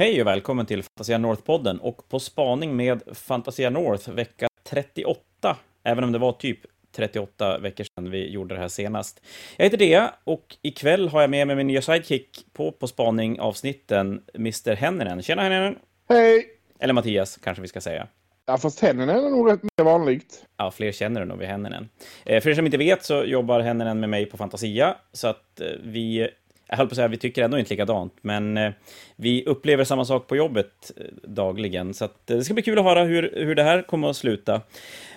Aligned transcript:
Hej 0.00 0.20
och 0.20 0.26
välkommen 0.26 0.66
till 0.66 0.82
Fantasia 0.82 1.18
North-podden 1.18 1.78
och 1.78 2.08
På 2.08 2.20
spaning 2.20 2.76
med 2.76 3.02
Fantasia 3.12 3.70
North 3.70 4.10
vecka 4.10 4.48
38, 4.68 5.56
även 5.84 6.04
om 6.04 6.12
det 6.12 6.18
var 6.18 6.32
typ 6.32 6.58
38 6.96 7.58
veckor 7.58 7.84
sedan 7.84 8.10
vi 8.10 8.30
gjorde 8.30 8.54
det 8.54 8.60
här 8.60 8.68
senast. 8.68 9.22
Jag 9.56 9.64
heter 9.64 9.78
Dea 9.78 10.14
och 10.24 10.56
ikväll 10.62 11.08
har 11.08 11.20
jag 11.20 11.30
med 11.30 11.46
mig 11.46 11.56
min 11.56 11.66
nya 11.66 11.82
sidekick 11.82 12.46
på 12.52 12.72
På 12.72 12.86
spaning-avsnitten, 12.86 14.22
Mr 14.34 14.74
Henninen. 14.74 15.22
Tjena 15.22 15.42
Henninen! 15.42 15.76
Hej! 16.08 16.46
Eller 16.78 16.94
Mattias, 16.94 17.38
kanske 17.42 17.62
vi 17.62 17.68
ska 17.68 17.80
säga. 17.80 18.06
Ja, 18.46 18.58
fast 18.58 18.80
Henninen 18.80 19.24
är 19.24 19.30
nog 19.30 19.52
rätt 19.52 19.62
mer 19.62 19.84
vanligt. 19.84 20.44
Ja, 20.56 20.70
fler 20.70 20.92
känner 20.92 21.20
du 21.20 21.26
nog 21.26 21.38
vid 21.38 21.48
Henninen. 21.48 21.88
Eh, 22.24 22.42
för 22.42 22.50
er 22.50 22.54
som 22.54 22.66
inte 22.66 22.78
vet 22.78 23.04
så 23.04 23.24
jobbar 23.24 23.60
Henninen 23.60 24.00
med 24.00 24.08
mig 24.08 24.26
på 24.26 24.36
Fantasia, 24.36 24.96
så 25.12 25.28
att 25.28 25.60
eh, 25.60 25.66
vi 25.82 26.30
jag 26.70 26.76
höll 26.76 26.86
på 26.86 26.92
att 26.92 26.96
säga, 26.96 27.08
vi 27.08 27.16
tycker 27.16 27.44
ändå 27.44 27.58
inte 27.58 27.70
likadant, 27.70 28.14
men 28.22 28.56
eh, 28.56 28.72
vi 29.16 29.44
upplever 29.44 29.84
samma 29.84 30.04
sak 30.04 30.26
på 30.26 30.36
jobbet 30.36 30.92
eh, 30.96 31.04
dagligen, 31.22 31.94
så 31.94 32.04
att, 32.04 32.30
eh, 32.30 32.36
det 32.36 32.44
ska 32.44 32.54
bli 32.54 32.62
kul 32.62 32.78
att 32.78 32.84
höra 32.84 33.04
hur, 33.04 33.32
hur 33.36 33.54
det 33.54 33.62
här 33.62 33.82
kommer 33.82 34.10
att 34.10 34.16
sluta. 34.16 34.60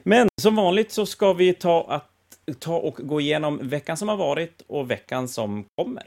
Men 0.03 0.27
som 0.41 0.55
vanligt 0.55 0.91
så 0.91 1.05
ska 1.05 1.33
vi 1.33 1.53
ta, 1.53 1.85
att, 1.89 2.09
ta 2.59 2.77
och 2.77 2.95
gå 2.95 3.21
igenom 3.21 3.59
veckan 3.69 3.97
som 3.97 4.09
har 4.09 4.17
varit 4.17 4.63
och 4.67 4.91
veckan 4.91 5.27
som 5.27 5.65
kommer. 5.75 6.03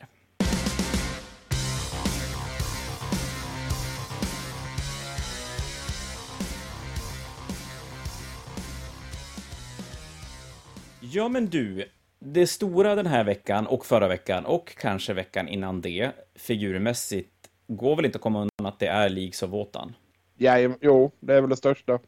Ja, 11.01 11.28
men 11.28 11.46
du, 11.46 11.84
det 12.33 12.47
stora 12.47 12.95
den 12.95 13.07
här 13.07 13.25
veckan 13.25 13.66
och 13.66 13.87
förra 13.87 14.09
veckan 14.09 14.47
och 14.47 14.77
kanske 14.77 15.12
veckan 15.12 15.48
innan 15.48 15.80
det, 15.80 16.11
figurmässigt, 16.35 17.33
går 17.66 17.97
väl 17.97 18.05
inte 18.05 18.16
att 18.16 18.23
komma 18.23 18.39
undan 18.39 18.73
att 18.73 18.79
det 18.79 18.87
är 18.87 19.09
Leagues 19.09 19.43
of 19.43 19.51
Wotan? 19.51 19.95
Ja, 20.37 20.59
jo, 20.80 21.11
det 21.21 21.35
är 21.35 21.41
väl 21.41 21.51
det 21.51 21.57
största. 21.57 21.99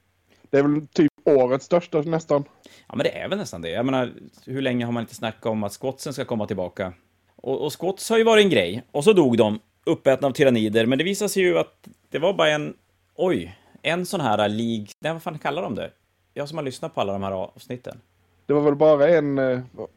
Det 0.50 0.58
är 0.58 0.62
väl 0.62 0.86
typ 0.86 1.12
årets 1.24 1.66
största 1.66 2.02
nästan. 2.02 2.44
Ja, 2.64 2.94
men 2.96 3.04
det 3.04 3.18
är 3.18 3.28
väl 3.28 3.38
nästan 3.38 3.62
det. 3.62 3.70
Jag 3.70 3.86
menar, 3.86 4.12
hur 4.46 4.62
länge 4.62 4.84
har 4.84 4.92
man 4.92 5.00
inte 5.00 5.14
snackat 5.14 5.46
om 5.46 5.64
att 5.64 5.72
Scottsen 5.72 6.12
ska 6.12 6.24
komma 6.24 6.46
tillbaka? 6.46 6.92
Och, 7.36 7.64
och 7.64 7.72
Scotts 7.72 8.10
har 8.10 8.18
ju 8.18 8.24
varit 8.24 8.44
en 8.44 8.50
grej, 8.50 8.82
och 8.90 9.04
så 9.04 9.12
dog 9.12 9.36
de, 9.36 9.60
uppätna 9.84 10.28
av 10.28 10.32
tyrannider, 10.32 10.86
men 10.86 10.98
det 10.98 11.04
visar 11.04 11.28
sig 11.28 11.42
ju 11.42 11.58
att 11.58 11.88
det 12.10 12.18
var 12.18 12.32
bara 12.32 12.50
en, 12.50 12.76
oj, 13.14 13.58
en 13.82 14.06
sån 14.06 14.20
här 14.20 14.48
League, 14.48 14.86
nej 15.00 15.12
vad 15.12 15.22
fan 15.22 15.38
kallar 15.38 15.62
de 15.62 15.74
det? 15.74 15.90
Jag 16.34 16.48
som 16.48 16.58
har 16.58 16.64
lyssnat 16.64 16.94
på 16.94 17.00
alla 17.00 17.12
de 17.12 17.22
här 17.22 17.32
avsnitten. 17.32 18.00
Det 18.48 18.54
var 18.54 18.60
väl 18.60 18.76
bara 18.76 19.08
en... 19.08 19.38
Eh, 19.38 19.60
vad, 19.72 19.88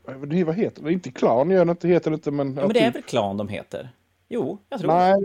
vad 0.46 0.56
heter 0.56 0.84
det? 0.84 0.94
Inte 0.94 1.12
klan 1.12 1.50
gör 1.52 1.66
det 1.66 1.72
inte, 1.72 1.88
heter 1.88 2.12
det 2.12 2.16
inte, 2.16 2.32
men... 2.32 2.56
Ja, 2.56 2.62
men 2.62 2.74
det 2.74 2.80
är 2.80 2.92
väl 2.92 3.02
klan 3.02 3.38
de 3.38 3.48
heter? 3.48 3.90
Jo, 4.30 4.58
jag 4.70 4.80
tror 4.80 4.92
Nej, 4.92 5.22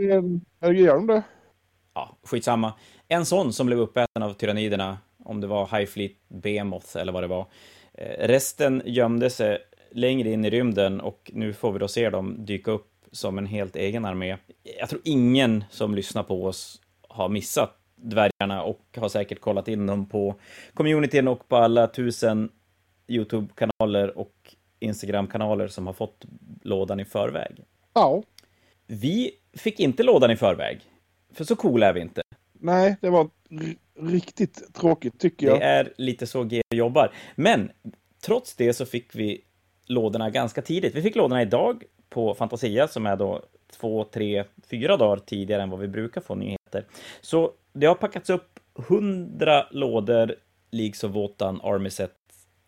det. 0.61 0.73
gör 0.79 0.95
de 0.95 1.07
det? 1.07 1.23
Ja, 1.95 2.17
skitsamma. 2.23 2.73
En 3.09 3.27
sån 3.27 3.53
som 3.53 3.67
blev 3.67 3.81
uppäten 3.81 4.23
av 4.23 4.33
tyranniderna, 4.33 4.99
om 5.25 5.41
det 5.41 5.47
var 5.47 5.79
High 5.79 5.91
Fleet 5.91 6.13
Behemoth 6.29 6.97
eller 6.97 7.13
vad 7.13 7.23
det 7.23 7.27
var. 7.27 7.47
Eh, 7.95 8.27
resten 8.29 8.83
gömde 8.85 9.31
sig 9.31 9.59
längre 9.91 10.31
in 10.31 10.45
i 10.45 10.51
rymden 10.51 11.01
och 11.01 11.31
nu 11.35 11.53
får 11.53 11.73
vi 11.73 11.79
då 11.79 11.89
se 11.89 12.11
dem 12.11 12.45
dyka 12.45 12.71
upp 12.71 12.91
som 13.13 13.39
en 13.39 13.47
helt 13.47 13.77
egen 13.77 14.05
armé. 14.05 14.37
Jag 14.79 14.89
tror 14.89 15.01
ingen 15.05 15.65
som 15.71 15.95
lyssnar 15.95 16.23
på 16.23 16.45
oss 16.45 16.81
har 17.09 17.29
missat 17.29 17.79
dvärgarna 17.97 18.63
och 18.63 18.81
har 18.97 19.09
säkert 19.09 19.41
kollat 19.41 19.69
in 19.69 19.87
dem 19.87 20.09
på 20.09 20.35
communityn 20.75 21.29
och 21.29 21.49
på 21.49 21.57
alla 21.57 21.87
tusen 21.87 22.51
YouTube-kanaler 23.09 24.19
och 24.19 24.55
Instagram-kanaler 24.79 25.69
som 25.69 25.87
har 25.87 25.95
fått 25.95 26.25
lådan 26.63 27.01
i 27.01 27.05
förväg. 27.05 27.65
Ja. 27.93 28.23
Vi 28.87 29.31
fick 29.53 29.81
inte 29.81 30.03
lådan 30.03 30.31
i 30.31 30.37
förväg, 30.37 30.81
för 31.33 31.45
så 31.45 31.57
cool 31.57 31.83
är 31.83 31.93
vi 31.93 32.01
inte. 32.01 32.23
Nej, 32.53 32.97
det 33.01 33.11
var 33.11 33.31
riktigt 34.01 34.75
tråkigt 34.75 35.21
tycker 35.21 35.47
jag. 35.47 35.61
Det 35.61 35.65
är 35.65 35.93
lite 35.97 36.27
så 36.27 36.45
G 36.45 36.63
jobbar. 36.75 37.13
Men 37.35 37.71
trots 38.25 38.55
det 38.55 38.73
så 38.73 38.87
fick 38.87 39.15
vi 39.15 39.41
lådorna 39.87 40.31
ganska 40.31 40.63
tidigt. 40.63 40.95
Vi 40.95 41.03
fick 41.03 41.17
lådorna 41.17 41.43
idag 41.43 41.85
på 42.09 42.35
Fantasia 42.35 42.89
som 42.89 43.07
är 43.07 43.17
då 43.17 43.43
två, 43.73 44.05
tre, 44.05 44.45
fyra 44.71 44.97
dagar 44.97 45.17
tidigare 45.17 45.63
än 45.63 45.71
vad 45.71 45.81
vi 45.81 45.89
brukar 45.89 46.21
få 46.21 46.35
nyheter. 46.35 46.85
Så 47.21 47.53
det 47.73 47.87
har 47.87 47.95
packats 47.95 48.31
upp 48.31 48.61
hundra 48.75 49.67
lådor 49.71 50.35
Leagues 50.71 51.05
of 51.05 51.13
Wotan 51.13 51.61
Army 51.63 51.91
Set 51.91 52.13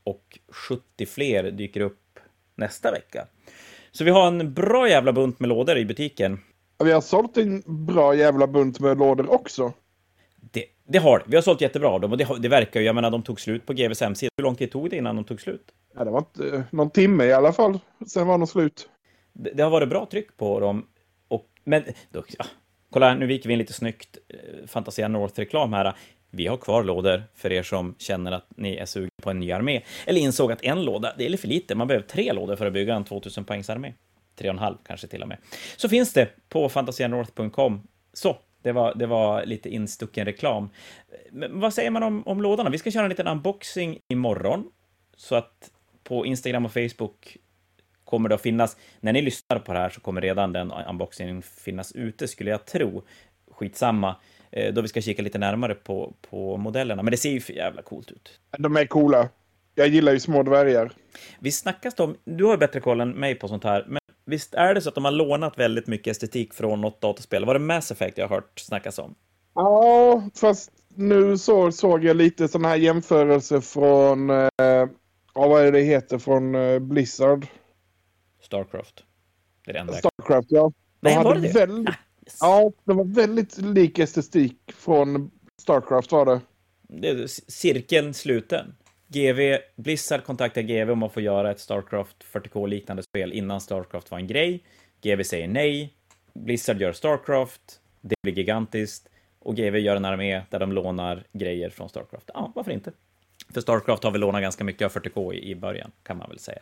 och 0.08 0.38
70 0.48 1.06
fler 1.06 1.50
dyker 1.50 1.80
upp 1.80 2.18
nästa 2.54 2.90
vecka. 2.90 3.26
Så 3.92 4.04
vi 4.04 4.10
har 4.10 4.26
en 4.26 4.54
bra 4.54 4.88
jävla 4.88 5.12
bunt 5.12 5.40
med 5.40 5.48
lådor 5.48 5.78
i 5.78 5.84
butiken. 5.84 6.40
Vi 6.84 6.92
har 6.92 7.00
sålt 7.00 7.36
en 7.36 7.62
bra 7.66 8.14
jävla 8.14 8.46
bunt 8.46 8.80
med 8.80 8.98
lådor 8.98 9.32
också. 9.32 9.72
Det, 10.52 10.64
det 10.86 10.98
har 10.98 11.24
Vi 11.26 11.36
har 11.36 11.42
sålt 11.42 11.60
jättebra 11.60 11.88
av 11.88 12.00
dem 12.00 12.12
och 12.12 12.18
det, 12.18 12.28
det 12.38 12.48
verkar 12.48 12.80
ju, 12.80 12.86
jag 12.86 12.94
menar 12.94 13.10
de 13.10 13.22
tog 13.22 13.40
slut 13.40 13.66
på 13.66 13.72
GVs 13.72 14.00
hemsida. 14.00 14.30
Hur 14.36 14.44
lång 14.44 14.54
tid 14.54 14.70
tog 14.70 14.90
det 14.90 14.96
innan 14.96 15.16
de 15.16 15.24
tog 15.24 15.40
slut? 15.40 15.70
Ja, 15.94 16.04
det 16.04 16.10
var 16.10 16.18
inte 16.18 16.56
eh, 16.56 16.62
någon 16.70 16.90
timme 16.90 17.24
i 17.24 17.32
alla 17.32 17.52
fall. 17.52 17.78
Sen 18.06 18.26
var 18.26 18.38
de 18.38 18.46
slut. 18.46 18.88
Det, 19.32 19.50
det 19.50 19.62
har 19.62 19.70
varit 19.70 19.88
bra 19.88 20.06
tryck 20.10 20.36
på 20.36 20.60
dem. 20.60 20.86
Och, 21.28 21.46
men, 21.64 21.82
då, 22.10 22.24
ja, 22.38 22.44
kolla 22.90 23.14
nu 23.14 23.26
viker 23.26 23.48
vi 23.48 23.52
in 23.52 23.58
lite 23.58 23.72
snyggt 23.72 24.18
eh, 24.28 24.66
Fantasia 24.66 25.08
North-reklam 25.08 25.72
här. 25.72 25.96
Vi 26.30 26.46
har 26.46 26.56
kvar 26.56 26.84
lådor 26.84 27.22
för 27.34 27.52
er 27.52 27.62
som 27.62 27.94
känner 27.98 28.32
att 28.32 28.46
ni 28.56 28.76
är 28.76 28.86
sugna 28.86 29.10
på 29.22 29.30
en 29.30 29.40
ny 29.40 29.52
armé. 29.52 29.82
Eller 30.06 30.20
insåg 30.20 30.52
att 30.52 30.64
en 30.64 30.84
låda, 30.84 31.14
det 31.18 31.26
är 31.26 31.28
lite 31.28 31.40
för 31.40 31.48
lite. 31.48 31.74
Man 31.74 31.88
behöver 31.88 32.06
tre 32.06 32.32
lådor 32.32 32.56
för 32.56 32.66
att 32.66 32.72
bygga 32.72 32.94
en 32.94 33.04
2000 33.04 33.44
poängs 33.44 33.70
armé. 33.70 33.92
Tre 34.36 34.48
och 34.48 34.54
en 34.54 34.58
halv 34.58 34.76
kanske 34.86 35.06
till 35.06 35.22
och 35.22 35.28
med. 35.28 35.38
Så 35.76 35.88
finns 35.88 36.12
det 36.12 36.28
på 36.48 36.68
fantasianorth.com. 36.68 37.82
Så, 38.12 38.36
det 38.62 38.72
var, 38.72 38.94
det 38.94 39.06
var 39.06 39.44
lite 39.44 39.68
instucken 39.68 40.24
reklam. 40.24 40.68
Men 41.30 41.60
vad 41.60 41.74
säger 41.74 41.90
man 41.90 42.02
om, 42.02 42.22
om 42.26 42.42
lådorna? 42.42 42.70
Vi 42.70 42.78
ska 42.78 42.90
köra 42.90 43.04
en 43.04 43.10
liten 43.10 43.26
unboxing 43.26 43.98
imorgon. 44.08 44.70
Så 45.16 45.34
att 45.34 45.70
på 46.04 46.26
Instagram 46.26 46.64
och 46.64 46.72
Facebook 46.72 47.36
kommer 48.04 48.28
det 48.28 48.34
att 48.34 48.42
finnas, 48.42 48.76
när 49.00 49.12
ni 49.12 49.22
lyssnar 49.22 49.58
på 49.58 49.72
det 49.72 49.78
här 49.78 49.90
så 49.90 50.00
kommer 50.00 50.20
redan 50.20 50.52
den 50.52 50.72
unboxingen 50.72 51.42
finnas 51.42 51.92
ute 51.92 52.28
skulle 52.28 52.50
jag 52.50 52.64
tro. 52.64 53.02
Skitsamma. 53.50 54.16
Eh, 54.50 54.74
då 54.74 54.80
vi 54.80 54.88
ska 54.88 55.00
kika 55.00 55.22
lite 55.22 55.38
närmare 55.38 55.74
på, 55.74 56.14
på 56.30 56.56
modellerna. 56.56 57.02
Men 57.02 57.10
det 57.10 57.16
ser 57.16 57.30
ju 57.30 57.40
för 57.40 57.52
jävla 57.52 57.82
coolt 57.82 58.10
ut. 58.10 58.40
De 58.58 58.76
är 58.76 58.86
coola. 58.86 59.28
Jag 59.74 59.88
gillar 59.88 60.12
ju 60.12 60.20
små 60.20 60.42
dvärgar. 60.42 60.92
Vi 61.38 61.52
snackas 61.52 62.00
om, 62.00 62.16
du 62.24 62.44
har 62.44 62.50
ju 62.50 62.58
bättre 62.58 62.80
koll 62.80 63.00
än 63.00 63.10
mig 63.10 63.34
på 63.34 63.48
sånt 63.48 63.64
här, 63.64 63.84
men 63.88 63.98
visst 64.24 64.54
är 64.54 64.74
det 64.74 64.80
så 64.80 64.88
att 64.88 64.94
de 64.94 65.04
har 65.04 65.12
lånat 65.12 65.58
väldigt 65.58 65.86
mycket 65.86 66.10
estetik 66.10 66.54
från 66.54 66.80
något 66.80 67.00
dataspel? 67.00 67.44
Var 67.44 67.54
det 67.54 67.60
Mass 67.60 67.90
Effect 67.90 68.18
jag 68.18 68.28
har 68.28 68.36
hört 68.36 68.58
snackas 68.58 68.98
om? 68.98 69.14
Ja, 69.54 70.22
fast 70.34 70.72
nu 70.94 71.38
så, 71.38 71.72
såg 71.72 72.04
jag 72.04 72.16
lite 72.16 72.48
sådana 72.48 72.68
här 72.68 72.76
jämförelser 72.76 73.60
från, 73.60 74.30
eh, 74.30 74.48
ja, 75.34 75.48
vad 75.48 75.66
är 75.66 75.72
det 75.72 75.80
heter, 75.80 76.18
från 76.18 76.54
eh, 76.54 76.78
Blizzard. 76.78 77.46
Starcraft. 78.42 79.04
Det 79.64 79.70
är 79.70 79.74
det 79.74 79.80
enda 79.80 79.92
Starcraft, 79.92 80.48
ja. 80.50 80.72
De 81.00 81.08
Nej, 81.14 81.24
var 81.24 81.34
det 81.34 81.66
det? 81.66 81.94
Väldigt, 82.28 82.38
Ja, 82.40 82.72
det 82.84 82.94
var 82.94 83.04
väldigt 83.04 83.58
lik 83.58 83.98
estetik 83.98 84.56
från 84.66 85.30
Starcraft 85.60 86.12
var 86.12 86.26
det. 86.26 86.40
det 86.82 87.08
är 87.08 87.26
cirkeln 87.50 88.14
sluten. 88.14 88.74
GV, 89.08 89.56
Blizzard 89.76 90.24
kontaktar 90.24 90.62
GV 90.62 90.90
om 90.90 91.02
att 91.02 91.12
få 91.12 91.20
göra 91.20 91.50
ett 91.50 91.60
Starcraft 91.60 92.16
40K-liknande 92.32 93.02
spel 93.02 93.32
innan 93.32 93.60
Starcraft 93.60 94.10
var 94.10 94.18
en 94.18 94.26
grej. 94.26 94.64
GV 95.02 95.22
säger 95.22 95.48
nej. 95.48 95.94
Blizzard 96.34 96.80
gör 96.80 96.92
Starcraft. 96.92 97.80
Det 98.00 98.14
blir 98.22 98.34
gigantiskt. 98.34 99.08
Och 99.38 99.56
GV 99.56 99.76
gör 99.76 99.96
en 99.96 100.04
armé 100.04 100.42
där 100.50 100.58
de 100.58 100.72
lånar 100.72 101.24
grejer 101.32 101.70
från 101.70 101.88
Starcraft. 101.88 102.30
Ja, 102.34 102.52
varför 102.54 102.72
inte? 102.72 102.92
För 103.54 103.60
Starcraft 103.60 104.04
har 104.04 104.10
väl 104.10 104.20
lånat 104.20 104.42
ganska 104.42 104.64
mycket 104.64 104.84
av 104.96 105.02
40K 105.02 105.34
i 105.34 105.54
början, 105.54 105.90
kan 106.02 106.16
man 106.16 106.28
väl 106.28 106.38
säga. 106.38 106.58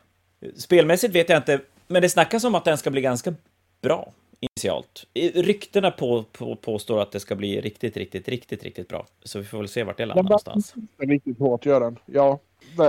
Spelmässigt 0.56 1.14
vet 1.14 1.28
jag 1.28 1.38
inte, 1.38 1.60
men 1.86 2.02
det 2.02 2.08
snackas 2.08 2.44
om 2.44 2.54
att 2.54 2.64
den 2.64 2.78
ska 2.78 2.90
bli 2.90 3.00
ganska 3.00 3.34
bra 3.82 4.12
initialt. 4.40 5.04
Ryktena 5.34 5.90
på, 5.90 6.24
på, 6.32 6.56
påstår 6.56 7.02
att 7.02 7.12
det 7.12 7.20
ska 7.20 7.34
bli 7.36 7.60
riktigt, 7.60 7.96
riktigt, 7.96 8.28
riktigt, 8.28 8.64
riktigt 8.64 8.88
bra. 8.88 9.06
Så 9.22 9.38
vi 9.38 9.44
får 9.44 9.58
väl 9.58 9.68
se 9.68 9.84
vart 9.84 9.96
det 9.96 10.06
landar 10.06 10.22
någonstans. 10.22 10.74
Den 10.96 11.10
riktigt 11.10 11.38
hårt 11.38 11.66
gör 11.66 11.80
den, 11.80 11.98
ja. 12.06 12.40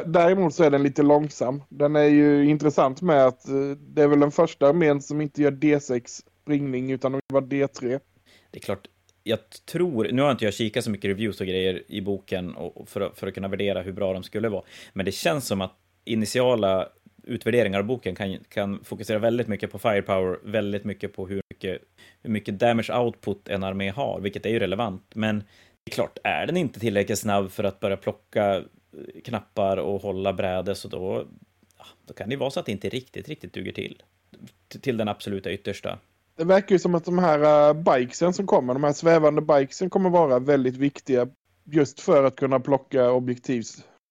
Däremot 0.05 0.53
så 0.53 0.63
är 0.63 0.69
den 0.71 0.83
lite 0.83 1.03
långsam. 1.03 1.63
Den 1.69 1.95
är 1.95 2.03
ju 2.03 2.49
intressant 2.49 3.01
med 3.01 3.25
att 3.25 3.47
eh, 3.47 3.69
det 3.79 4.01
är 4.01 4.07
väl 4.07 4.19
den 4.19 4.31
första 4.31 4.67
armén 4.67 5.01
som 5.01 5.21
inte 5.21 5.41
gör 5.41 5.51
D6 5.51 6.21
springning 6.43 6.91
utan 6.91 7.11
de 7.11 7.21
gör 7.33 7.41
D3. 7.41 7.99
Det 8.51 8.59
är 8.59 8.61
klart, 8.61 8.87
jag 9.23 9.39
tror, 9.65 10.07
nu 10.11 10.21
har 10.21 10.31
inte 10.31 10.45
jag 10.45 10.53
kikat 10.53 10.83
så 10.83 10.89
mycket 10.89 11.09
reviews 11.09 11.41
och 11.41 11.47
grejer 11.47 11.83
i 11.87 12.01
boken 12.01 12.55
och 12.55 12.89
för, 12.89 13.11
för 13.15 13.27
att 13.27 13.33
kunna 13.33 13.47
värdera 13.47 13.81
hur 13.81 13.91
bra 13.91 14.13
de 14.13 14.23
skulle 14.23 14.49
vara, 14.49 14.63
men 14.93 15.05
det 15.05 15.11
känns 15.11 15.47
som 15.47 15.61
att 15.61 15.73
initiala 16.05 16.89
utvärderingar 17.27 17.79
av 17.79 17.85
boken 17.85 18.15
kan, 18.15 18.37
kan 18.49 18.83
fokusera 18.83 19.19
väldigt 19.19 19.47
mycket 19.47 19.71
på 19.71 19.79
firepower, 19.79 20.39
väldigt 20.43 20.83
mycket 20.83 21.15
på 21.15 21.27
hur 21.27 21.41
mycket, 21.57 21.81
hur 22.21 22.29
mycket 22.29 22.59
damage 22.59 22.91
output 22.99 23.49
en 23.49 23.63
armé 23.63 23.89
har, 23.89 24.19
vilket 24.19 24.45
är 24.45 24.49
ju 24.49 24.59
relevant. 24.59 25.03
Men 25.15 25.39
det 25.83 25.91
är 25.91 25.93
klart, 25.93 26.17
är 26.23 26.45
den 26.45 26.57
inte 26.57 26.79
tillräckligt 26.79 27.19
snabb 27.19 27.51
för 27.51 27.63
att 27.63 27.79
börja 27.79 27.97
plocka 27.97 28.55
eh, 28.55 28.63
knappar 29.23 29.77
och 29.77 30.01
hålla 30.01 30.33
bräde, 30.33 30.75
så 30.75 30.87
då, 30.87 31.27
då 32.07 32.13
kan 32.13 32.29
det 32.29 32.35
vara 32.35 32.49
så 32.49 32.59
att 32.59 32.65
det 32.65 32.71
inte 32.71 32.89
riktigt, 32.89 33.29
riktigt 33.29 33.53
duger 33.53 33.71
till. 33.71 34.03
Till 34.81 34.97
den 34.97 35.07
absoluta 35.07 35.51
yttersta. 35.51 35.99
Det 36.37 36.43
verkar 36.43 36.75
ju 36.75 36.79
som 36.79 36.95
att 36.95 37.05
de 37.05 37.19
här 37.19 37.69
eh, 37.69 37.73
bikesen 37.73 38.33
som 38.33 38.47
kommer, 38.47 38.73
de 38.73 38.83
här 38.83 38.93
svävande 38.93 39.41
bikesen 39.41 39.89
kommer 39.89 40.09
vara 40.09 40.39
väldigt 40.39 40.77
viktiga 40.77 41.27
just 41.63 41.99
för 41.99 42.23
att 42.23 42.35
kunna 42.35 42.59
plocka 42.59 43.11
objektiv. 43.11 43.63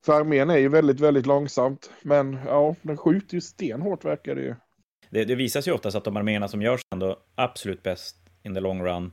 För 0.07 0.13
armén 0.13 0.51
är 0.51 0.59
ju 0.59 0.69
väldigt, 0.69 1.01
väldigt 1.01 1.27
långsamt. 1.27 1.91
Men 2.03 2.39
ja, 2.47 2.75
den 2.83 2.97
skjuter 2.97 3.35
ju 3.35 3.41
stenhårt 3.41 4.05
verkar 4.05 4.35
det 4.35 4.43
ju. 4.43 4.55
Det, 5.11 5.25
det 5.25 5.35
visar 5.35 5.61
sig 5.61 5.73
oftast 5.73 5.97
att 5.97 6.05
de 6.05 6.17
arméerna 6.17 6.49
som 6.49 6.63
görs 6.63 6.81
ändå 6.93 7.17
absolut 7.35 7.83
bäst 7.83 8.17
in 8.43 8.55
the 8.55 8.61
long 8.61 8.83
run 8.83 9.13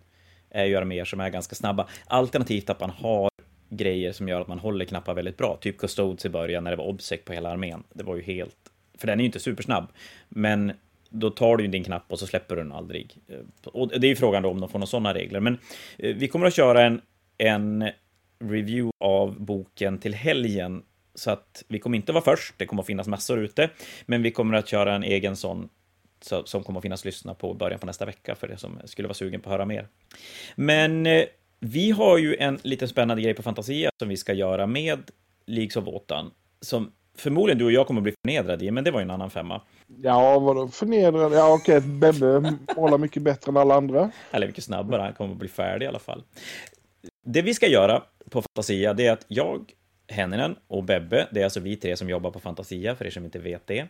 är 0.50 0.66
ju 0.66 0.76
arméer 0.76 1.06
som 1.06 1.20
är 1.20 1.30
ganska 1.30 1.56
snabba. 1.56 1.88
Alternativt 2.06 2.70
att 2.70 2.80
man 2.80 2.90
har 2.90 3.30
grejer 3.70 4.12
som 4.12 4.28
gör 4.28 4.42
att 4.42 4.48
man 4.48 4.60
håller 4.60 4.86
knappar 4.86 5.14
väldigt 5.14 5.38
bra. 5.38 5.58
Typ 5.62 5.78
Custodes 5.78 6.26
i 6.26 6.30
början 6.30 6.64
när 6.64 6.72
det 6.72 6.78
var 6.78 6.86
obsec 6.86 7.26
på 7.26 7.34
hela 7.34 7.50
armén. 7.50 7.84
Det 7.94 8.04
var 8.04 8.16
ju 8.16 8.22
helt... 8.22 8.58
För 8.98 9.08
den 9.08 9.20
är 9.20 9.24
ju 9.24 9.26
inte 9.26 9.40
supersnabb. 9.40 9.92
Men 10.30 10.72
då 11.10 11.30
tar 11.30 11.58
du 11.58 11.64
ju 11.64 11.70
din 11.70 11.84
knapp 11.84 12.06
och 12.08 12.20
så 12.20 12.28
släpper 12.28 12.56
du 12.56 12.62
den 12.62 12.72
aldrig. 12.72 13.18
Eh, 13.28 13.70
och 13.70 14.00
det 14.00 14.08
är 14.08 14.10
ju 14.10 14.16
frågan 14.16 14.44
då 14.44 14.50
om 14.50 14.60
de 14.60 14.70
får 14.70 14.80
några 14.80 14.88
sådana 14.88 15.14
regler. 15.14 15.40
Men 15.40 15.58
eh, 15.98 16.16
vi 16.16 16.28
kommer 16.28 16.46
att 16.46 16.56
köra 16.56 16.82
en, 16.82 17.02
en 17.38 17.90
review 18.40 18.92
av 19.00 19.42
boken 19.42 19.98
till 19.98 20.14
helgen. 20.14 20.84
Så 21.16 21.32
att 21.32 21.64
vi 21.68 21.80
kommer 21.80 21.98
inte 21.98 22.12
vara 22.12 22.24
först, 22.24 22.54
det 22.58 22.66
kommer 22.66 22.82
att 22.82 22.88
finnas 22.88 23.08
massor 23.08 23.40
ute. 23.40 23.70
Men 24.06 24.22
vi 24.22 24.32
kommer 24.32 24.58
att 24.58 24.68
köra 24.68 24.96
en 24.96 25.04
egen 25.04 25.36
sån 25.36 25.70
som 26.26 26.64
kommer 26.64 26.80
att 26.80 26.84
finnas 26.84 27.06
lyssna 27.06 27.34
på 27.34 27.54
början 27.54 27.80
på 27.80 27.86
nästa 27.86 28.06
vecka 28.06 28.36
för 28.36 28.48
det 28.48 28.58
som 28.58 28.80
skulle 28.86 29.08
vara 29.08 29.14
sugen 29.14 29.42
på 29.42 29.50
att 29.50 29.54
höra 29.54 29.66
mer. 29.66 29.88
Men 30.56 31.06
eh, 31.06 31.26
vi 31.60 31.92
har 31.92 32.18
ju 32.18 32.36
en 32.36 32.60
lite 32.64 32.88
spännande 32.88 33.24
grej 33.24 33.34
på 33.34 33.44
Fantasia 33.44 33.90
som 34.00 34.10
vi 34.10 34.18
ska 34.18 34.34
göra 34.34 34.68
med 34.68 35.12
Leagues 35.46 35.76
of 35.76 35.86
Wotan, 35.86 36.32
som 36.62 36.92
förmodligen 37.18 37.58
du 37.58 37.66
och 37.66 37.72
jag 37.72 37.88
kommer 37.88 38.00
att 38.00 38.04
bli 38.04 38.14
förnedrade 38.22 38.66
i, 38.66 38.72
men 38.72 38.84
det 38.84 38.92
var 38.92 39.00
ju 39.00 39.04
en 39.04 39.12
annan 39.12 39.30
femma. 39.30 39.62
Ja, 40.02 40.40
vadå 40.40 40.68
förnedrad? 40.68 41.34
Ja, 41.34 41.54
okej, 41.54 41.78
okay. 41.78 41.90
Bebbe 41.90 42.58
målar 42.76 42.98
mycket 42.98 43.24
bättre 43.24 43.50
än 43.50 43.58
alla 43.58 43.76
andra. 43.76 44.12
Eller 44.32 44.48
mycket 44.48 44.64
snabbare, 44.64 45.02
han 45.02 45.14
kommer 45.14 45.32
att 45.32 45.40
bli 45.40 45.50
färdig 45.50 45.86
i 45.86 45.90
alla 45.90 46.00
fall. 46.00 46.24
Det 47.26 47.42
vi 47.42 47.54
ska 47.54 47.68
göra 47.68 48.04
på 48.30 48.42
Fantasia, 48.42 48.94
det 48.94 49.08
är 49.08 49.12
att 49.12 49.26
jag, 49.28 49.72
Henninen 50.14 50.56
och 50.68 50.84
Bebbe, 50.84 51.28
det 51.32 51.40
är 51.40 51.44
alltså 51.44 51.60
vi 51.60 51.76
tre 51.76 51.98
som 51.98 52.10
jobbar 52.10 52.32
på 52.32 52.40
Fantasia, 52.40 52.96
för 52.96 53.06
er 53.06 53.10
som 53.10 53.26
inte 53.26 53.40
vet 53.40 53.68
det. 53.68 53.88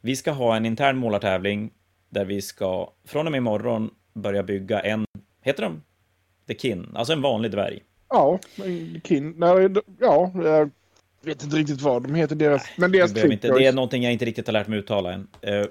Vi 0.00 0.16
ska 0.16 0.30
ha 0.30 0.56
en 0.56 0.66
intern 0.66 0.96
målartävling 0.96 1.70
där 2.08 2.24
vi 2.24 2.42
ska 2.42 2.92
från 3.04 3.26
och 3.26 3.32
med 3.32 3.38
imorgon 3.38 3.90
börja 4.12 4.42
bygga 4.42 4.80
en, 4.80 5.04
heter 5.42 5.62
de? 5.62 5.82
The 6.46 6.54
Kin, 6.54 6.88
alltså 6.94 7.12
en 7.12 7.22
vanlig 7.22 7.50
dvärg. 7.50 7.82
Ja, 8.08 8.38
Kin, 9.04 9.34
nej, 9.36 9.68
ja, 10.00 10.32
jag 10.34 10.70
vet 11.20 11.44
inte 11.44 11.56
riktigt 11.56 11.80
vad 11.80 12.02
de 12.02 12.14
heter, 12.14 12.36
deras, 12.36 12.68
men 12.76 12.92
deras 12.92 13.16
inte, 13.24 13.48
Det 13.48 13.66
är 13.66 13.72
någonting 13.72 14.02
jag 14.02 14.12
inte 14.12 14.24
riktigt 14.24 14.46
har 14.46 14.52
lärt 14.52 14.68
mig 14.68 14.78
uttala 14.78 15.12
än. 15.12 15.28
Uh, 15.48 15.66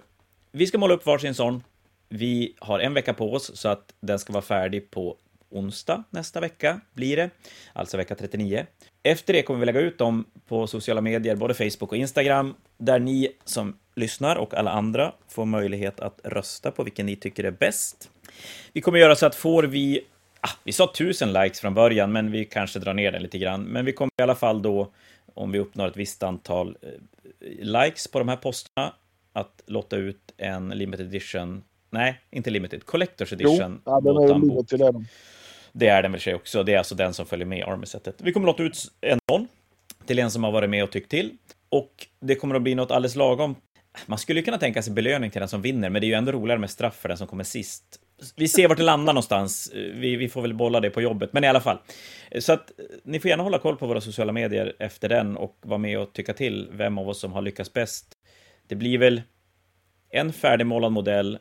vi 0.51 0.67
ska 0.67 0.77
måla 0.77 0.93
upp 0.93 1.05
varsin 1.05 1.33
sån. 1.33 1.63
Vi 2.09 2.55
har 2.59 2.79
en 2.79 2.93
vecka 2.93 3.13
på 3.13 3.33
oss 3.33 3.57
så 3.57 3.69
att 3.69 3.93
den 3.99 4.19
ska 4.19 4.33
vara 4.33 4.43
färdig 4.43 4.91
på 4.91 5.17
onsdag 5.49 6.03
nästa 6.09 6.39
vecka, 6.39 6.81
blir 6.93 7.17
det. 7.17 7.29
Alltså 7.73 7.97
vecka 7.97 8.15
39. 8.15 8.65
Efter 9.03 9.33
det 9.33 9.41
kommer 9.41 9.59
vi 9.59 9.65
lägga 9.65 9.79
ut 9.79 9.97
dem 9.97 10.25
på 10.47 10.67
sociala 10.67 11.01
medier, 11.01 11.35
både 11.35 11.53
Facebook 11.53 11.91
och 11.91 11.97
Instagram, 11.97 12.55
där 12.77 12.99
ni 12.99 13.31
som 13.43 13.77
lyssnar 13.95 14.35
och 14.35 14.53
alla 14.53 14.71
andra 14.71 15.13
får 15.27 15.45
möjlighet 15.45 15.99
att 15.99 16.19
rösta 16.23 16.71
på 16.71 16.83
vilken 16.83 17.05
ni 17.05 17.15
tycker 17.15 17.43
är 17.43 17.51
bäst. 17.51 18.09
Vi 18.73 18.81
kommer 18.81 18.99
göra 18.99 19.15
så 19.15 19.25
att 19.25 19.35
får 19.35 19.63
vi, 19.63 20.01
ah, 20.41 20.49
vi 20.63 20.71
sa 20.71 20.93
tusen 20.95 21.33
likes 21.33 21.59
från 21.59 21.73
början, 21.73 22.11
men 22.11 22.31
vi 22.31 22.45
kanske 22.45 22.79
drar 22.79 22.93
ner 22.93 23.11
den 23.11 23.23
lite 23.23 23.37
grann, 23.37 23.63
men 23.63 23.85
vi 23.85 23.93
kommer 23.93 24.11
i 24.19 24.23
alla 24.23 24.35
fall 24.35 24.61
då, 24.61 24.91
om 25.33 25.51
vi 25.51 25.59
uppnår 25.59 25.87
ett 25.87 25.97
visst 25.97 26.23
antal 26.23 26.77
eh, 26.81 27.65
likes 27.65 28.07
på 28.07 28.19
de 28.19 28.27
här 28.27 28.35
posterna, 28.35 28.93
att 29.33 29.61
lotta 29.65 29.95
ut 29.95 30.33
en 30.37 30.69
limited 30.69 31.05
edition, 31.05 31.63
nej, 31.89 32.21
inte 32.31 32.49
limited, 32.49 32.85
collectors 32.85 33.33
edition. 33.33 33.81
Jo, 33.85 33.91
ja, 33.91 34.01
den 34.01 34.17
är 34.17 34.39
limited, 34.39 34.79
den. 34.79 35.07
Det 35.73 35.87
är 35.87 36.01
den 36.01 36.11
väl 36.11 36.21
sig 36.21 36.35
också. 36.35 36.63
Det 36.63 36.73
är 36.73 36.77
alltså 36.77 36.95
den 36.95 37.13
som 37.13 37.25
följer 37.25 37.45
med 37.45 37.63
armysetet. 37.67 38.15
Vi 38.17 38.33
kommer 38.33 38.47
att 38.47 38.59
låta 38.59 38.63
ut 38.63 38.91
en 39.01 39.19
sån 39.29 39.47
till 40.05 40.19
en 40.19 40.31
som 40.31 40.43
har 40.43 40.51
varit 40.51 40.69
med 40.69 40.83
och 40.83 40.91
tyckt 40.91 41.11
till. 41.11 41.37
Och 41.69 42.07
det 42.19 42.35
kommer 42.35 42.55
att 42.55 42.61
bli 42.61 42.75
något 42.75 42.91
alldeles 42.91 43.15
lagom. 43.15 43.55
Man 44.05 44.17
skulle 44.17 44.41
kunna 44.41 44.57
tänka 44.57 44.81
sig 44.81 44.93
belöning 44.93 45.31
till 45.31 45.39
den 45.39 45.49
som 45.49 45.61
vinner, 45.61 45.89
men 45.89 46.01
det 46.01 46.05
är 46.05 46.09
ju 46.09 46.13
ändå 46.13 46.31
roligare 46.31 46.59
med 46.59 46.69
straff 46.69 46.95
för 46.95 47.09
den 47.09 47.17
som 47.17 47.27
kommer 47.27 47.43
sist. 47.43 47.83
Vi 48.35 48.47
ser 48.47 48.67
vart 48.67 48.77
det 48.77 48.83
landar 48.83 49.13
någonstans. 49.13 49.71
Vi, 49.73 50.15
vi 50.15 50.29
får 50.29 50.41
väl 50.41 50.53
bolla 50.53 50.79
det 50.79 50.89
på 50.89 51.01
jobbet, 51.01 51.33
men 51.33 51.43
i 51.43 51.47
alla 51.47 51.61
fall. 51.61 51.77
Så 52.39 52.53
att 52.53 52.79
eh, 52.79 52.85
ni 53.03 53.19
får 53.19 53.29
gärna 53.29 53.43
hålla 53.43 53.59
koll 53.59 53.77
på 53.77 53.87
våra 53.87 54.01
sociala 54.01 54.31
medier 54.31 54.75
efter 54.79 55.09
den 55.09 55.37
och 55.37 55.57
vara 55.61 55.77
med 55.77 55.99
och 55.99 56.13
tycka 56.13 56.33
till 56.33 56.69
vem 56.71 56.97
av 56.97 57.09
oss 57.09 57.19
som 57.19 57.33
har 57.33 57.41
lyckats 57.41 57.73
bäst. 57.73 58.05
Det 58.67 58.75
blir 58.75 58.97
väl 58.97 59.21
en 60.09 60.33
färdigmålad 60.33 60.91
modell 60.91 61.39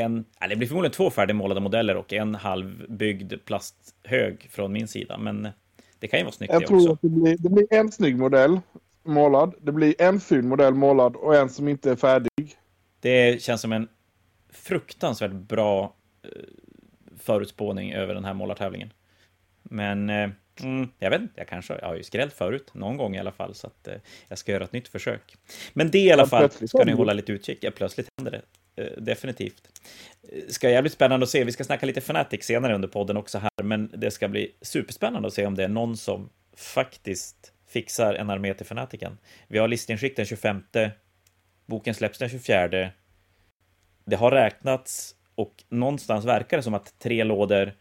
en, 0.00 0.24
eller 0.40 0.54
det 0.54 0.58
blir 0.58 0.68
förmodligen 0.68 0.92
två 0.92 1.10
färdigmålade 1.10 1.60
modeller 1.60 1.96
och 1.96 2.12
en 2.12 2.34
halvbyggd 2.34 3.34
plasthög 3.44 4.48
från 4.50 4.72
min 4.72 4.88
sida, 4.88 5.18
men 5.18 5.48
det 5.98 6.08
kan 6.08 6.18
ju 6.18 6.24
vara 6.24 6.32
snyggt 6.32 6.52
Jag 6.52 6.62
det 6.62 6.66
tror 6.66 6.78
också. 6.78 6.92
att 6.92 7.02
det 7.02 7.08
blir, 7.08 7.36
det 7.38 7.50
blir 7.50 7.66
en 7.70 7.92
snygg 7.92 8.18
modell 8.18 8.60
målad, 9.02 9.54
det 9.60 9.72
blir 9.72 9.94
en 10.02 10.20
ful 10.20 10.44
modell 10.44 10.74
målad 10.74 11.16
och 11.16 11.36
en 11.36 11.48
som 11.48 11.68
inte 11.68 11.90
är 11.90 11.96
färdig. 11.96 12.56
Det 13.00 13.42
känns 13.42 13.60
som 13.60 13.72
en 13.72 13.88
fruktansvärt 14.50 15.32
bra 15.32 15.94
eh, 16.22 16.30
förutspåning 17.18 17.92
över 17.92 18.14
den 18.14 18.24
här 18.24 18.34
målartävlingen. 18.34 18.92
Men 19.62 20.10
eh, 20.10 20.30
mm, 20.62 20.88
jag 20.98 21.10
vet 21.10 21.20
inte, 21.20 21.34
jag 21.36 21.48
kanske 21.48 21.78
jag 21.80 21.88
har 21.88 21.96
ju 21.96 22.02
skrällt 22.02 22.32
förut, 22.32 22.70
någon 22.74 22.96
gång 22.96 23.16
i 23.16 23.18
alla 23.18 23.32
fall, 23.32 23.54
så 23.54 23.66
att 23.66 23.88
eh, 23.88 23.94
jag 24.28 24.38
ska 24.38 24.52
göra 24.52 24.64
ett 24.64 24.72
nytt 24.72 24.88
försök. 24.88 25.36
Men 25.72 25.90
det 25.90 25.98
i 25.98 26.12
alla 26.12 26.22
ja, 26.22 26.26
fall 26.26 26.50
ska 26.50 26.84
ni 26.84 26.92
hålla 26.92 27.12
lite 27.12 27.32
utkik. 27.32 27.58
Ja, 27.60 27.70
plötsligt 27.70 28.08
händer 28.18 28.32
det. 28.32 28.42
Eh, 28.76 28.86
definitivt. 28.96 29.68
Eh, 30.32 30.48
ska 30.48 30.70
jävligt 30.70 30.92
spännande 30.92 31.24
att 31.24 31.30
se. 31.30 31.44
Vi 31.44 31.52
ska 31.52 31.64
snacka 31.64 31.86
lite 31.86 32.00
Fnatic 32.00 32.44
senare 32.44 32.74
under 32.74 32.88
podden 32.88 33.16
också 33.16 33.38
här, 33.38 33.62
men 33.64 33.90
det 33.94 34.10
ska 34.10 34.28
bli 34.28 34.54
superspännande 34.60 35.28
att 35.28 35.34
se 35.34 35.46
om 35.46 35.54
det 35.54 35.64
är 35.64 35.68
någon 35.68 35.96
som 35.96 36.30
faktiskt 36.56 37.52
fixar 37.68 38.14
en 38.14 38.30
armé 38.30 38.54
till 38.54 38.66
Fnaticen. 38.66 39.18
Vi 39.48 39.58
har 39.58 39.68
listinskick 39.68 40.16
den 40.16 40.26
25. 40.26 40.62
Boken 41.66 41.94
släpps 41.94 42.18
den 42.18 42.28
24. 42.28 42.90
Det 44.04 44.16
har 44.16 44.30
räknats 44.30 45.14
och 45.34 45.64
någonstans 45.68 46.24
verkar 46.24 46.56
det 46.56 46.62
som 46.62 46.74
att 46.74 46.98
tre 46.98 47.24
lådor, 47.24 47.72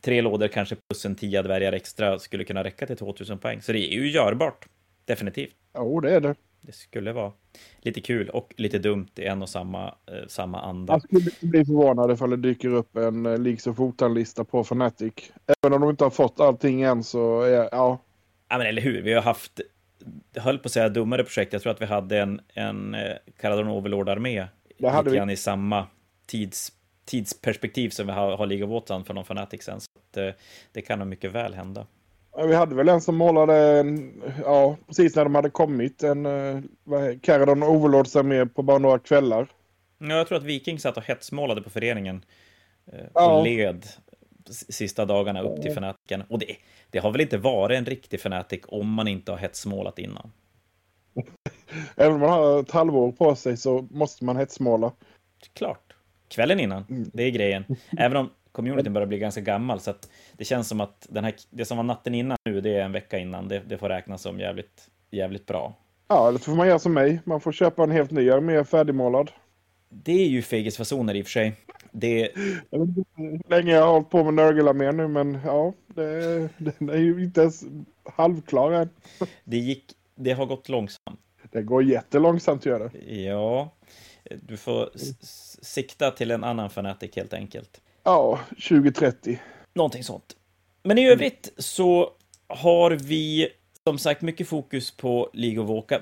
tre 0.00 0.22
lådor 0.22 0.48
kanske 0.48 0.76
plus 0.76 1.04
en 1.04 1.14
tia 1.14 1.42
dvärgar 1.42 1.72
extra 1.72 2.18
skulle 2.18 2.44
kunna 2.44 2.64
räcka 2.64 2.86
till 2.86 2.96
2000 2.96 3.38
poäng. 3.38 3.62
Så 3.62 3.72
det 3.72 3.78
är 3.78 3.94
ju 3.94 4.10
görbart. 4.10 4.66
Definitivt. 5.04 5.54
Jo, 5.74 6.00
det 6.00 6.14
är 6.14 6.20
det. 6.20 6.34
Det 6.66 6.72
skulle 6.72 7.12
vara 7.12 7.32
lite 7.80 8.00
kul 8.00 8.28
och 8.28 8.54
lite 8.56 8.78
dumt 8.78 9.08
i 9.16 9.24
en 9.24 9.42
och 9.42 9.48
samma, 9.48 9.86
eh, 9.86 10.26
samma 10.28 10.60
anda. 10.60 10.92
Jag 10.92 11.02
skulle 11.02 11.50
bli 11.50 11.64
förvånad 11.64 12.12
ifall 12.12 12.30
det 12.30 12.36
dyker 12.36 12.68
upp 12.68 12.96
en 12.96 13.26
eh, 13.26 13.38
Leaks 13.38 13.66
of 13.66 13.76
Fotan-lista 13.76 14.44
på 14.44 14.60
Fnatic. 14.60 15.12
Även 15.62 15.74
om 15.74 15.80
de 15.80 15.90
inte 15.90 16.04
har 16.04 16.10
fått 16.10 16.40
allting 16.40 16.82
än 16.82 17.02
så, 17.02 17.42
är, 17.42 17.68
ja. 17.72 17.98
Ja, 18.48 18.58
men 18.58 18.66
eller 18.66 18.82
hur. 18.82 19.02
Vi 19.02 19.12
har 19.12 19.22
haft, 19.22 19.60
jag 20.32 20.42
höll 20.42 20.58
på 20.58 20.66
att 20.66 20.72
säga 20.72 20.88
dummare 20.88 21.24
projekt. 21.24 21.52
Jag 21.52 21.62
tror 21.62 21.72
att 21.72 21.80
vi 21.80 21.86
hade 21.86 22.18
en, 22.18 22.40
en 22.54 22.94
eh, 22.94 23.16
Caradon 23.40 23.68
Overlord-armé. 23.68 24.46
Det 24.78 24.88
hade 24.88 25.26
vi. 25.26 25.32
i 25.32 25.36
samma 25.36 25.86
tids, 26.26 26.72
tidsperspektiv 27.04 27.90
som 27.90 28.06
vi 28.06 28.12
har, 28.12 28.36
har 28.36 28.46
League 28.46 28.64
of 28.66 28.70
Wotan 28.70 29.04
för 29.04 29.14
någon 29.14 29.24
Fnatic 29.24 29.62
sen. 29.62 29.80
Så 29.80 29.88
att, 29.98 30.16
eh, 30.16 30.30
det 30.72 30.82
kan 30.82 30.98
nog 30.98 31.08
mycket 31.08 31.32
väl 31.32 31.54
hända. 31.54 31.86
Vi 32.36 32.54
hade 32.54 32.74
väl 32.74 32.88
en 32.88 33.00
som 33.00 33.16
målade, 33.16 33.84
ja, 34.44 34.76
precis 34.86 35.16
när 35.16 35.24
de 35.24 35.34
hade 35.34 35.50
kommit, 35.50 36.02
en 36.02 36.26
uh, 36.26 36.62
Caradon 37.22 37.62
Overlords 37.62 38.14
med 38.14 38.54
på 38.54 38.62
bara 38.62 38.78
några 38.78 38.98
kvällar. 38.98 39.48
Ja, 39.98 40.14
jag 40.14 40.28
tror 40.28 40.38
att 40.38 40.44
Viking 40.44 40.78
satt 40.78 40.96
och 40.96 41.02
hetsmålade 41.02 41.62
på 41.62 41.70
föreningen 41.70 42.24
ja. 43.14 43.38
och 43.38 43.44
led 43.44 43.86
sista 44.50 45.04
dagarna 45.04 45.42
upp 45.42 45.62
till 45.62 45.74
Fanatiken. 45.74 46.22
Och 46.28 46.38
det, 46.38 46.56
det 46.90 46.98
har 46.98 47.12
väl 47.12 47.20
inte 47.20 47.38
varit 47.38 47.78
en 47.78 47.86
riktig 47.86 48.20
Fanatic 48.20 48.60
om 48.68 48.92
man 48.92 49.08
inte 49.08 49.32
har 49.32 49.38
hetsmålat 49.38 49.98
innan? 49.98 50.32
Även 51.96 52.14
om 52.14 52.20
man 52.20 52.30
har 52.30 52.60
ett 52.60 52.70
halvår 52.70 53.12
på 53.12 53.36
sig 53.36 53.56
så 53.56 53.88
måste 53.90 54.24
man 54.24 54.36
hetsmåla. 54.36 54.92
Klart. 55.52 55.92
Kvällen 56.28 56.60
innan, 56.60 56.84
mm. 56.90 57.10
det 57.12 57.22
är 57.22 57.30
grejen. 57.30 57.64
Även 57.98 58.16
om 58.16 58.30
communityn 58.56 58.92
börjar 58.92 59.06
bli 59.06 59.18
ganska 59.18 59.40
gammal 59.40 59.80
så 59.80 59.90
att 59.90 60.08
det 60.32 60.44
känns 60.44 60.68
som 60.68 60.80
att 60.80 61.06
den 61.10 61.24
här, 61.24 61.34
det 61.50 61.64
som 61.64 61.76
var 61.76 61.84
natten 61.84 62.14
innan 62.14 62.38
nu, 62.44 62.60
det 62.60 62.70
är 62.70 62.84
en 62.84 62.92
vecka 62.92 63.18
innan. 63.18 63.48
Det, 63.48 63.62
det 63.68 63.78
får 63.78 63.88
räknas 63.88 64.22
som 64.22 64.40
jävligt, 64.40 64.88
jävligt 65.10 65.46
bra. 65.46 65.74
Ja, 66.08 66.28
eller 66.28 66.38
så 66.38 66.44
får 66.44 66.56
man 66.56 66.68
göra 66.68 66.78
som 66.78 66.94
mig. 66.94 67.20
Man 67.24 67.40
får 67.40 67.52
köpa 67.52 67.82
en 67.82 67.90
helt 67.90 68.10
ny 68.10 68.30
armé 68.30 68.64
färdigmålad. 68.64 69.30
Det 69.88 70.12
är 70.12 70.28
ju 70.28 70.42
fegisfasoner 70.42 71.14
i 71.14 71.22
och 71.22 71.26
för 71.26 71.30
sig. 71.30 71.54
Det... 71.92 72.30
Jag 72.70 72.78
vet 72.78 72.88
inte 72.88 73.10
hur 73.14 73.50
länge 73.50 73.72
jag 73.72 73.82
har 73.82 73.92
hållit 73.92 74.10
på 74.10 74.24
med 74.24 74.34
Nörgelarmén 74.34 74.96
nu, 74.96 75.08
men 75.08 75.38
ja, 75.44 75.72
det, 75.86 76.48
den 76.58 76.88
är 76.88 76.98
ju 76.98 77.24
inte 77.24 77.40
ens 77.40 77.64
halvklar 78.04 78.72
än. 78.72 78.88
Det, 79.44 79.56
gick, 79.56 79.84
det 80.14 80.32
har 80.32 80.46
gått 80.46 80.68
långsamt. 80.68 81.20
Det 81.50 81.62
går 81.62 81.84
jättelångsamt 81.84 82.66
gör 82.66 82.78
det. 82.78 83.14
Ja, 83.14 83.72
du 84.42 84.56
får 84.56 84.90
sikta 85.62 86.10
till 86.10 86.30
en 86.30 86.44
annan 86.44 86.70
fanatik 86.70 87.16
helt 87.16 87.34
enkelt. 87.34 87.80
Ja, 88.06 88.40
2030. 88.50 89.40
Någonting 89.74 90.04
sånt. 90.04 90.36
Men 90.82 90.98
i 90.98 91.08
övrigt 91.08 91.52
så 91.56 92.10
har 92.46 92.90
vi 92.90 93.48
som 93.84 93.98
sagt 93.98 94.22
mycket 94.22 94.48
fokus 94.48 94.96
på 94.96 95.30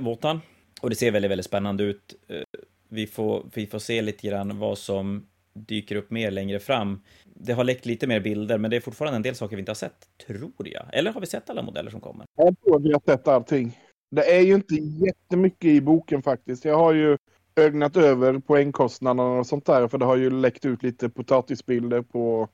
Wotan. 0.00 0.40
Och 0.80 0.90
det 0.90 0.96
ser 0.96 1.10
väldigt, 1.10 1.30
väldigt 1.30 1.46
spännande 1.46 1.84
ut. 1.84 2.14
Eh, 2.28 2.42
vi 2.88 3.06
får, 3.06 3.46
vi 3.54 3.66
får 3.66 3.78
se 3.78 4.02
lite 4.02 4.26
grann 4.26 4.58
vad 4.58 4.78
som 4.78 5.26
dyker 5.54 5.96
upp 5.96 6.10
mer 6.10 6.30
längre 6.30 6.60
fram. 6.60 7.00
Det 7.24 7.52
har 7.52 7.64
läckt 7.64 7.86
lite 7.86 8.06
mer 8.06 8.20
bilder, 8.20 8.58
men 8.58 8.70
det 8.70 8.76
är 8.76 8.80
fortfarande 8.80 9.16
en 9.16 9.22
del 9.22 9.34
saker 9.34 9.56
vi 9.56 9.60
inte 9.60 9.70
har 9.70 9.74
sett, 9.74 10.08
tror 10.26 10.52
jag. 10.58 10.86
Eller 10.92 11.12
har 11.12 11.20
vi 11.20 11.26
sett 11.26 11.50
alla 11.50 11.62
modeller 11.62 11.90
som 11.90 12.00
kommer? 12.00 12.26
Jag 12.36 12.60
tror 12.60 12.80
vi 12.80 12.92
har 12.92 13.02
sett 13.06 13.28
allting. 13.28 13.78
Det 14.10 14.36
är 14.36 14.40
ju 14.40 14.54
inte 14.54 14.74
jättemycket 14.74 15.68
i 15.68 15.80
boken 15.80 16.22
faktiskt. 16.22 16.64
Jag 16.64 16.78
har 16.78 16.92
ju 16.94 17.18
ögnat 17.56 17.96
över 17.96 18.38
poängkostnaderna 18.38 19.38
och 19.38 19.46
sånt 19.46 19.66
där, 19.66 19.88
för 19.88 19.98
det 19.98 20.04
har 20.04 20.16
ju 20.16 20.30
läckt 20.30 20.64
ut 20.64 20.82
lite 20.82 21.08
potatisbilder 21.08 22.02
på 22.02 22.48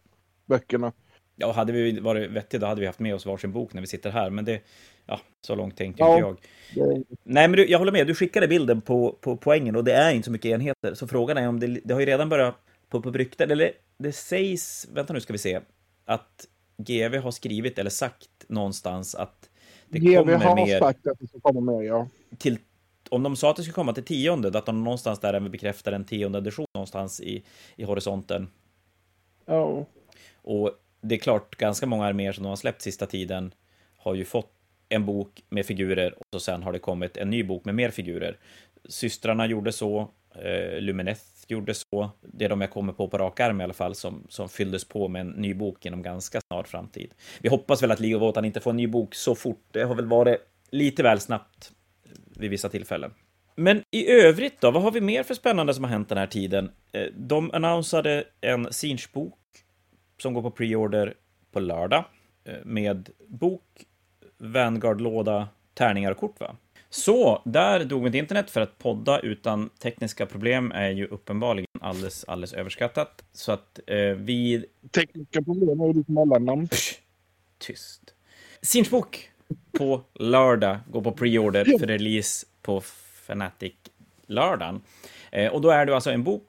böckerna. 0.46 0.92
Ja, 1.36 1.52
hade 1.52 1.72
vi 1.72 2.00
varit 2.00 2.30
vettiga 2.30 2.60
då 2.60 2.66
hade 2.66 2.80
vi 2.80 2.86
haft 2.86 2.98
med 2.98 3.14
oss 3.14 3.26
varsin 3.26 3.52
bok 3.52 3.72
när 3.72 3.80
vi 3.80 3.86
sitter 3.86 4.10
här, 4.10 4.30
men 4.30 4.44
det... 4.44 4.60
Ja, 5.06 5.20
så 5.40 5.54
långt 5.54 5.76
tänkte 5.76 6.02
Ja. 6.02 6.16
inte 6.16 6.40
jag. 6.74 7.04
Nej, 7.24 7.48
men 7.48 7.52
du, 7.52 7.66
jag 7.66 7.78
håller 7.78 7.92
med. 7.92 8.06
Du 8.06 8.14
skickade 8.14 8.48
bilden 8.48 8.80
på, 8.80 9.18
på 9.20 9.36
poängen 9.36 9.76
och 9.76 9.84
det 9.84 9.92
är 9.92 10.12
inte 10.14 10.26
så 10.26 10.32
mycket 10.32 10.50
enheter. 10.50 10.94
Så 10.94 11.08
frågan 11.08 11.36
är 11.36 11.48
om 11.48 11.60
det, 11.60 11.66
det 11.66 11.94
har 11.94 12.00
ju 12.00 12.06
redan 12.06 12.28
börjat 12.28 12.54
på, 12.88 13.02
på 13.02 13.10
rykten, 13.10 13.50
eller 13.50 13.72
det 13.98 14.12
sägs, 14.12 14.88
vänta 14.92 15.12
nu 15.12 15.20
ska 15.20 15.32
vi 15.32 15.38
se, 15.38 15.60
att 16.04 16.46
GV 16.76 17.16
har 17.16 17.30
skrivit 17.30 17.78
eller 17.78 17.90
sagt 17.90 18.28
någonstans 18.48 19.14
att 19.14 19.50
det 19.88 19.98
GV 19.98 20.16
kommer 20.16 20.34
har 20.34 20.56
mer 20.56 20.78
sagt 20.78 21.06
att 21.06 21.18
det 21.18 21.26
ska 21.26 21.40
komma 21.40 21.72
mer, 21.72 21.82
ja. 21.82 22.08
till, 22.38 22.58
om 23.10 23.22
de 23.22 23.36
sa 23.36 23.50
att 23.50 23.56
det 23.56 23.62
skulle 23.62 23.74
komma 23.74 23.92
till 23.92 24.04
tionde, 24.04 24.58
att 24.58 24.66
de 24.66 24.84
någonstans 24.84 25.20
där 25.20 25.34
även 25.34 25.50
bekräftar 25.50 25.92
en 25.92 26.04
tionde 26.04 26.38
edition 26.38 26.66
någonstans 26.74 27.20
i, 27.20 27.42
i 27.76 27.84
horisonten. 27.84 28.48
ja. 29.46 29.86
Och 30.42 30.70
det 31.00 31.14
är 31.14 31.18
klart, 31.18 31.56
ganska 31.56 31.86
många 31.86 32.06
arméer 32.06 32.32
som 32.32 32.42
de 32.42 32.48
har 32.48 32.56
släppt 32.56 32.82
sista 32.82 33.06
tiden 33.06 33.54
har 33.96 34.14
ju 34.14 34.24
fått 34.24 34.52
en 34.88 35.06
bok 35.06 35.44
med 35.48 35.66
figurer 35.66 36.14
och 36.18 36.24
så 36.32 36.40
sen 36.40 36.62
har 36.62 36.72
det 36.72 36.78
kommit 36.78 37.16
en 37.16 37.30
ny 37.30 37.42
bok 37.42 37.64
med 37.64 37.74
mer 37.74 37.90
figurer. 37.90 38.38
Systrarna 38.88 39.46
gjorde 39.46 39.72
så, 39.72 40.08
eh, 40.34 40.80
Lumineth 40.80 41.22
gjorde 41.48 41.74
så. 41.74 42.10
Det 42.20 42.44
är 42.44 42.48
de 42.48 42.60
jag 42.60 42.70
kommer 42.70 42.92
på 42.92 43.08
på 43.08 43.18
rak 43.18 43.40
arm 43.40 43.60
i 43.60 43.64
alla 43.64 43.72
fall 43.72 43.94
som, 43.94 44.26
som 44.28 44.48
fylldes 44.48 44.84
på 44.84 45.08
med 45.08 45.20
en 45.20 45.30
ny 45.30 45.54
bok 45.54 45.86
inom 45.86 46.02
ganska 46.02 46.40
snar 46.40 46.62
framtid. 46.62 47.10
Vi 47.40 47.48
hoppas 47.48 47.82
väl 47.82 47.90
att 47.90 48.00
League 48.00 48.16
of 48.16 48.22
Wotan 48.22 48.44
inte 48.44 48.60
får 48.60 48.70
en 48.70 48.76
ny 48.76 48.86
bok 48.86 49.14
så 49.14 49.34
fort. 49.34 49.64
Det 49.70 49.82
har 49.82 49.94
väl 49.94 50.06
varit 50.06 50.38
lite 50.70 51.02
väl 51.02 51.20
snabbt 51.20 51.72
vid 52.40 52.50
vissa 52.50 52.68
tillfällen. 52.68 53.14
Men 53.54 53.82
i 53.90 54.10
övrigt 54.10 54.60
då, 54.60 54.70
vad 54.70 54.82
har 54.82 54.90
vi 54.90 55.00
mer 55.00 55.22
för 55.22 55.34
spännande 55.34 55.74
som 55.74 55.84
har 55.84 55.90
hänt 55.90 56.08
den 56.08 56.18
här 56.18 56.26
tiden? 56.26 56.70
Eh, 56.92 57.06
De 57.16 57.50
annonsade 57.50 58.24
en 58.40 58.72
Sinch-bok 58.72 59.38
som 60.18 60.34
går 60.34 60.42
på 60.42 60.50
preorder 60.50 61.14
på 61.52 61.60
lördag 61.60 62.04
eh, 62.44 62.54
med 62.64 63.08
bok, 63.28 63.62
Vanguard-låda, 64.38 65.48
tärningar 65.74 66.10
och 66.10 66.16
kort, 66.16 66.40
va? 66.40 66.56
Så, 66.90 67.42
där 67.44 67.84
dog 67.84 68.02
mitt 68.02 68.14
internet 68.14 68.50
för 68.50 68.60
att 68.60 68.78
podda 68.78 69.20
utan 69.20 69.68
tekniska 69.68 70.26
problem 70.26 70.72
är 70.72 70.90
ju 70.90 71.06
uppenbarligen 71.06 71.66
alldeles, 71.80 72.24
alldeles 72.24 72.52
överskattat. 72.52 73.24
Så 73.32 73.52
att 73.52 73.80
eh, 73.86 73.96
vi... 73.96 74.66
Tekniska 74.90 75.42
problem 75.42 75.80
är 75.80 75.86
ju 75.86 75.92
ditt 75.92 76.08
mellannamn. 76.08 76.68
Psh, 76.68 76.94
tyst. 77.58 78.14
Sinchbok 78.62 79.30
på 79.72 80.02
lördag 80.14 80.78
går 80.90 81.02
på 81.02 81.12
preorder 81.12 81.64
för 81.78 81.86
release 81.86 82.46
på 82.62 82.80
Fnatic-lördagen. 83.26 84.80
Eh, 85.30 85.52
och 85.52 85.60
då 85.60 85.70
är 85.70 85.86
det 85.86 85.94
alltså 85.94 86.10
en 86.10 86.22
bok, 86.24 86.46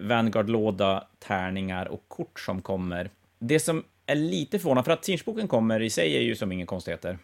Vanguard-låda, 0.00 1.06
tärningar 1.18 1.86
och 1.86 2.04
kort 2.08 2.40
som 2.40 2.62
kommer. 2.62 3.10
Det 3.38 3.60
som 3.60 3.84
är 4.06 4.14
lite 4.14 4.58
förvånande, 4.58 4.84
för 4.84 4.92
att 4.92 5.04
Sinchboken 5.04 5.48
kommer 5.48 5.82
i 5.82 5.90
sig 5.90 6.16
är 6.16 6.20
ju 6.20 6.36
som 6.36 6.52
ingen 6.52 6.66
konstigheter. 6.66 7.18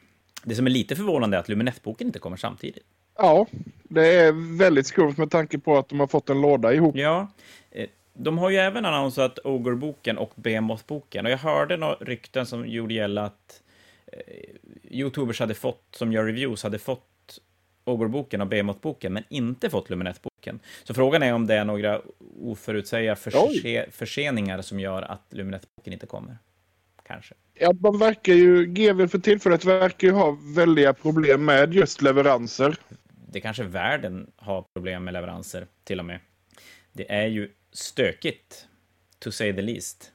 Det 0.45 0.54
som 0.54 0.66
är 0.66 0.71
lite 0.71 0.97
förvånande 0.97 1.37
är 1.37 1.40
att 1.40 1.49
Lumineth-boken 1.49 2.07
inte 2.07 2.19
kommer 2.19 2.37
samtidigt. 2.37 2.85
Ja, 3.16 3.47
det 3.83 4.07
är 4.07 4.59
väldigt 4.59 4.87
skumt 4.87 5.14
med 5.19 5.31
tanke 5.31 5.59
på 5.59 5.78
att 5.78 5.88
de 5.88 6.00
har 6.00 6.07
fått 6.07 6.31
en 6.31 6.40
låda 6.40 6.75
ihop. 6.75 6.97
Ja, 6.97 7.28
eh, 7.71 7.88
de 8.14 8.38
har 8.38 8.50
ju 8.50 8.57
även 8.57 8.85
annonsat 8.85 9.38
Ogre-boken 9.45 10.19
och 10.19 10.33
Behemoth-boken. 10.35 11.25
Och 11.25 11.31
jag 11.31 11.38
hörde 11.38 11.76
några 11.76 11.95
rykten 11.95 12.47
som 12.47 12.69
gjorde 12.69 12.95
gälla 12.95 13.25
att 13.25 13.62
Youtubers 14.83 15.40
hade 15.40 15.54
fått, 15.54 15.85
som 15.97 16.12
gör 16.12 16.25
reviews, 16.25 16.62
hade 16.62 16.78
fått 16.78 17.40
Ogre-boken 17.85 18.40
och 18.40 18.47
Behemoth-boken, 18.47 19.12
men 19.12 19.25
inte 19.28 19.71
fått 19.71 19.90
Lumineth-boken. 19.90 20.61
Så 20.85 20.94
frågan 20.94 21.23
är 21.23 21.35
om 21.35 21.47
det 21.47 21.54
är 21.54 21.64
några 21.64 22.00
oförutsägda 22.40 23.16
förse 23.16 23.87
förseningar 23.90 24.62
som 24.62 24.80
gör 24.80 25.02
att 25.02 25.26
Lumineth-boken 25.30 25.92
inte 25.92 26.06
kommer. 26.06 26.38
Kanske. 27.06 27.35
Ja, 27.54 27.73
de 27.73 27.99
verkar 27.99 28.33
ju, 28.33 28.66
GW 28.66 29.09
för 29.09 29.18
tillfället 29.18 29.64
verkar 29.64 30.09
ju 30.09 30.14
ha 30.14 30.38
väldiga 30.56 30.92
problem 30.92 31.44
med 31.44 31.75
just 31.75 32.02
leveranser. 32.02 32.76
Det 33.33 33.40
kanske 33.40 33.62
världen 33.62 34.30
har 34.37 34.64
problem 34.75 35.04
med 35.04 35.14
leveranser, 35.14 35.66
till 35.85 35.99
och 35.99 36.04
med. 36.04 36.21
Det 36.92 37.12
är 37.12 37.26
ju 37.26 37.50
stökigt, 37.73 38.68
to 39.18 39.30
say 39.30 39.52
the 39.52 39.62
least. 39.62 40.12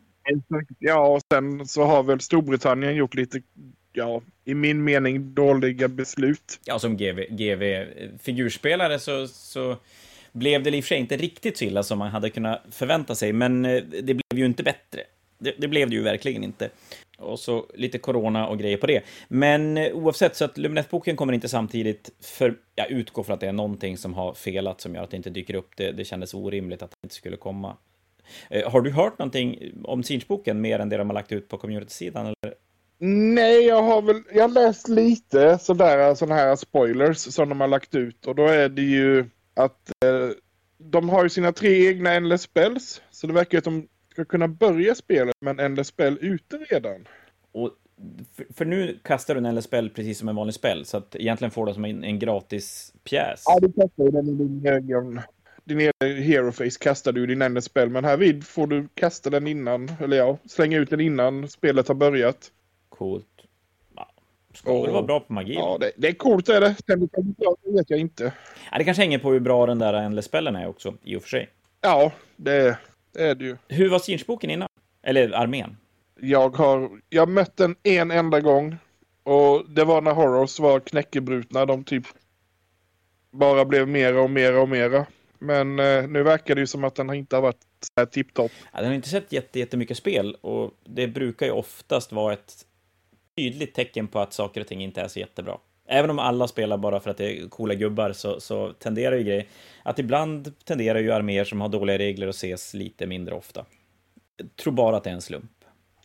Ja, 0.80 1.08
och 1.08 1.22
sen 1.32 1.68
så 1.68 1.84
har 1.84 2.04
väl 2.04 2.20
Storbritannien 2.20 2.96
gjort 2.96 3.16
lite, 3.16 3.42
ja, 3.94 4.22
i 4.46 4.54
min 4.54 4.84
mening 4.84 5.34
dåliga 5.34 5.88
beslut. 5.88 6.60
Ja, 6.66 6.80
som 6.80 6.98
GV, 6.98 7.20
GV 7.30 7.86
figurspelare 8.20 9.00
så, 9.00 9.28
så 9.28 9.78
blev 10.32 10.64
det 10.64 10.70
i 10.78 10.80
och 10.80 10.84
för 10.84 10.88
sig 10.88 10.98
inte 10.98 11.18
riktigt 11.18 11.58
så 11.58 11.66
illa 11.66 11.84
som 11.84 12.00
man 12.00 12.12
hade 12.12 12.30
kunnat 12.30 12.62
förvänta 12.72 13.16
sig, 13.16 13.34
men 13.34 13.66
eh, 13.66 13.84
det 13.84 14.14
blev 14.14 14.36
ju 14.36 14.46
inte 14.46 14.64
bättre. 14.64 15.02
Det, 15.38 15.56
det 15.58 15.68
blev 15.68 15.90
det 15.90 15.96
ju 15.96 16.02
verkligen 16.02 16.44
inte. 16.44 16.70
Och 17.18 17.40
så 17.40 17.66
lite 17.74 17.98
corona 17.98 18.48
och 18.48 18.60
grejer 18.60 18.78
på 18.78 18.88
det. 18.88 19.04
Men 19.28 19.78
eh, 19.78 19.94
oavsett, 19.94 20.36
så 20.36 20.46
att 20.46 20.58
Lumineth-boken 20.58 21.16
kommer 21.16 21.34
inte 21.34 21.50
samtidigt, 21.50 22.12
för 22.22 22.56
jag 22.76 22.92
utgår 22.92 23.24
från 23.24 23.34
att 23.34 23.40
det 23.40 23.48
är 23.48 23.54
någonting 23.54 23.98
som 23.98 24.14
har 24.14 24.34
felat 24.34 24.82
som 24.82 24.96
gör 24.96 25.04
att 25.04 25.12
det 25.12 25.18
inte 25.18 25.30
dyker 25.30 25.54
upp. 25.54 25.70
Det, 25.78 25.92
det 25.92 26.06
kändes 26.06 26.34
orimligt 26.34 26.82
att 26.82 26.92
det 26.92 27.06
inte 27.06 27.16
skulle 27.16 27.38
komma. 27.38 27.78
Eh, 28.50 28.72
har 28.72 28.82
du 28.82 28.92
hört 28.92 29.20
någonting 29.20 29.72
om 29.84 30.04
Siege-boken 30.04 30.62
mer 30.62 30.80
än 30.80 30.90
det 30.90 30.98
de 30.98 31.10
har 31.10 31.14
lagt 31.14 31.32
ut 31.32 31.48
på 31.48 31.58
community-sidan? 31.58 32.26
Eller? 32.26 32.56
Nej, 33.02 33.66
jag 33.66 33.84
har 33.84 34.02
väl, 34.02 34.22
jag 34.34 34.42
har 34.42 34.50
läst 34.50 34.88
lite 34.88 35.58
sådär, 35.58 36.16
sådana 36.16 36.36
här 36.36 36.56
spoilers 36.56 37.18
som 37.18 37.50
de 37.50 37.62
har 37.62 37.68
lagt 37.68 37.96
ut 37.96 38.26
och 38.26 38.36
då 38.36 38.48
är 38.48 38.70
det 38.70 38.82
ju 38.82 39.26
att 39.54 39.92
eh, 40.06 40.30
de 40.78 41.10
har 41.10 41.24
ju 41.24 41.30
sina 41.30 41.52
tre 41.52 41.88
egna 41.88 42.14
endless 42.14 42.42
spells, 42.42 43.02
så 43.12 43.28
det 43.28 43.34
verkar 43.34 43.52
ju 43.52 43.58
att 43.58 43.64
de 43.64 43.88
ska 44.12 44.26
kunna 44.26 44.48
börja 44.48 44.96
spelet 44.96 45.36
med 45.42 45.52
en 45.52 45.66
endless 45.66 45.88
spell 45.88 46.18
ute 46.22 46.58
redan. 46.58 47.08
Och 47.52 47.72
för, 48.36 48.46
för 48.54 48.66
nu 48.66 49.00
kastar 49.04 49.36
du 49.36 49.48
en 49.48 49.56
LSPL 49.56 49.88
precis 49.88 50.20
som 50.20 50.30
en 50.30 50.36
vanlig 50.36 50.54
spel, 50.54 50.86
så 50.86 50.98
att 50.98 51.16
egentligen 51.16 51.52
får 51.52 51.66
du 51.66 51.74
som 51.74 51.86
en, 51.86 52.04
en 52.04 52.20
gratis 52.20 52.94
pjäs. 53.04 53.44
Ja, 53.46 53.60
du 53.62 53.68
kastar 53.68 54.04
ju 54.04 54.12
den 54.12 54.28
i 54.30 54.34
din 54.34 54.66
egen... 54.66 55.22
Din 55.64 55.80
egen 55.80 56.24
hero 56.24 56.52
face 56.52 56.80
kastar 56.80 57.12
du 57.12 57.26
din 57.26 57.42
endless 57.42 57.66
spell, 57.66 57.90
men 57.90 58.06
här 58.06 58.18
vid 58.18 58.44
får 58.44 58.68
du 58.68 58.88
kasta 58.94 59.30
den 59.30 59.48
innan, 59.48 59.92
eller 60.00 60.18
ja, 60.18 60.38
slänga 60.46 60.78
ut 60.78 60.90
den 60.90 61.00
innan 61.00 61.48
spelet 61.48 61.88
har 61.88 61.96
börjat. 61.96 62.52
Coolt. 63.00 63.26
Ja, 63.96 64.12
ska 64.54 64.82
väl 64.82 64.92
vara 64.92 65.04
bra 65.04 65.20
på 65.20 65.34
magi? 65.34 65.54
Ja, 65.54 65.78
det, 65.80 65.92
det 65.98 66.08
är 66.08 66.14
coolt 66.14 66.50
är 66.50 66.62
det. 66.62 66.76
Sen 66.88 67.10
vet 67.76 67.90
jag 67.90 68.00
inte. 68.00 68.34
Ja, 68.72 68.78
det 68.78 68.84
kanske 68.84 69.04
hänger 69.04 69.20
på 69.20 69.32
hur 69.32 69.40
bra 69.40 69.66
den 69.66 69.80
där 69.80 69.94
endless-spellen 69.94 70.56
är 70.56 70.68
också, 70.68 70.94
i 71.04 71.16
och 71.16 71.22
för 71.22 71.30
sig. 71.30 71.50
Ja, 71.82 72.12
det, 72.36 72.78
det 73.14 73.24
är 73.24 73.36
det 73.36 73.46
ju. 73.46 73.58
Hur 73.68 73.90
var 73.90 74.00
Sinch-boken 74.00 74.50
innan? 74.50 74.70
Eller 75.02 75.32
armén? 75.32 75.78
Jag 76.20 76.56
har, 76.56 76.90
jag 77.10 77.30
mött 77.30 77.58
den 77.58 77.76
en 77.84 78.12
enda 78.12 78.40
gång. 78.40 78.78
Och 79.24 79.70
det 79.70 79.84
var 79.84 80.02
när 80.02 80.14
Horrors 80.14 80.60
var 80.60 80.80
knäckebrutna. 80.80 81.66
De 81.66 81.84
typ 81.84 82.04
bara 83.32 83.66
blev 83.66 83.88
mera 83.88 84.22
och 84.22 84.30
mera 84.30 84.62
och 84.62 84.70
mera. 84.70 85.06
Men 85.38 85.80
eh, 85.80 86.08
nu 86.08 86.24
verkar 86.24 86.56
det 86.56 86.62
ju 86.62 86.68
som 86.68 86.84
att 86.84 86.96
den 86.96 87.14
inte 87.14 87.36
har 87.36 87.42
varit 87.42 87.66
så 87.82 87.92
här 87.96 88.06
tipptopp. 88.06 88.52
Ja, 88.74 88.80
den 88.80 88.88
har 88.88 88.96
inte 88.96 89.10
sett 89.10 89.32
jätte, 89.32 89.60
jättemycket 89.60 89.98
spel 89.98 90.36
och 90.42 90.74
det 90.84 91.08
brukar 91.08 91.46
ju 91.46 91.52
oftast 91.52 92.12
vara 92.12 92.34
ett 92.34 92.66
tydligt 93.40 93.74
tecken 93.74 94.08
på 94.08 94.20
att 94.20 94.34
saker 94.34 94.62
och 94.62 94.68
ting 94.68 94.84
inte 94.84 95.02
är 95.02 95.08
så 95.08 95.20
jättebra. 95.20 95.58
Även 95.88 96.10
om 96.10 96.20
alla 96.20 96.48
spelar 96.48 96.78
bara 96.78 97.00
för 97.00 97.10
att 97.10 97.18
det 97.18 97.40
är 97.40 97.48
coola 97.48 97.74
gubbar 97.74 98.12
så, 98.12 98.40
så 98.40 98.74
tenderar 98.74 99.16
ju 99.16 99.24
grejer 99.24 99.46
att 99.84 100.00
ibland 100.00 100.66
tenderar 100.66 101.00
ju 101.00 101.12
arméer 101.12 101.44
som 101.44 101.62
har 101.62 101.70
dåliga 101.70 101.98
regler 101.98 102.28
att 102.28 102.36
ses 102.36 102.74
lite 102.74 103.06
mindre 103.08 103.36
ofta. 103.36 103.66
Jag 104.38 104.56
tror 104.56 104.74
bara 104.74 104.98
att 104.98 105.04
det 105.04 105.10
är 105.10 105.14
en 105.14 105.22
slump, 105.22 105.52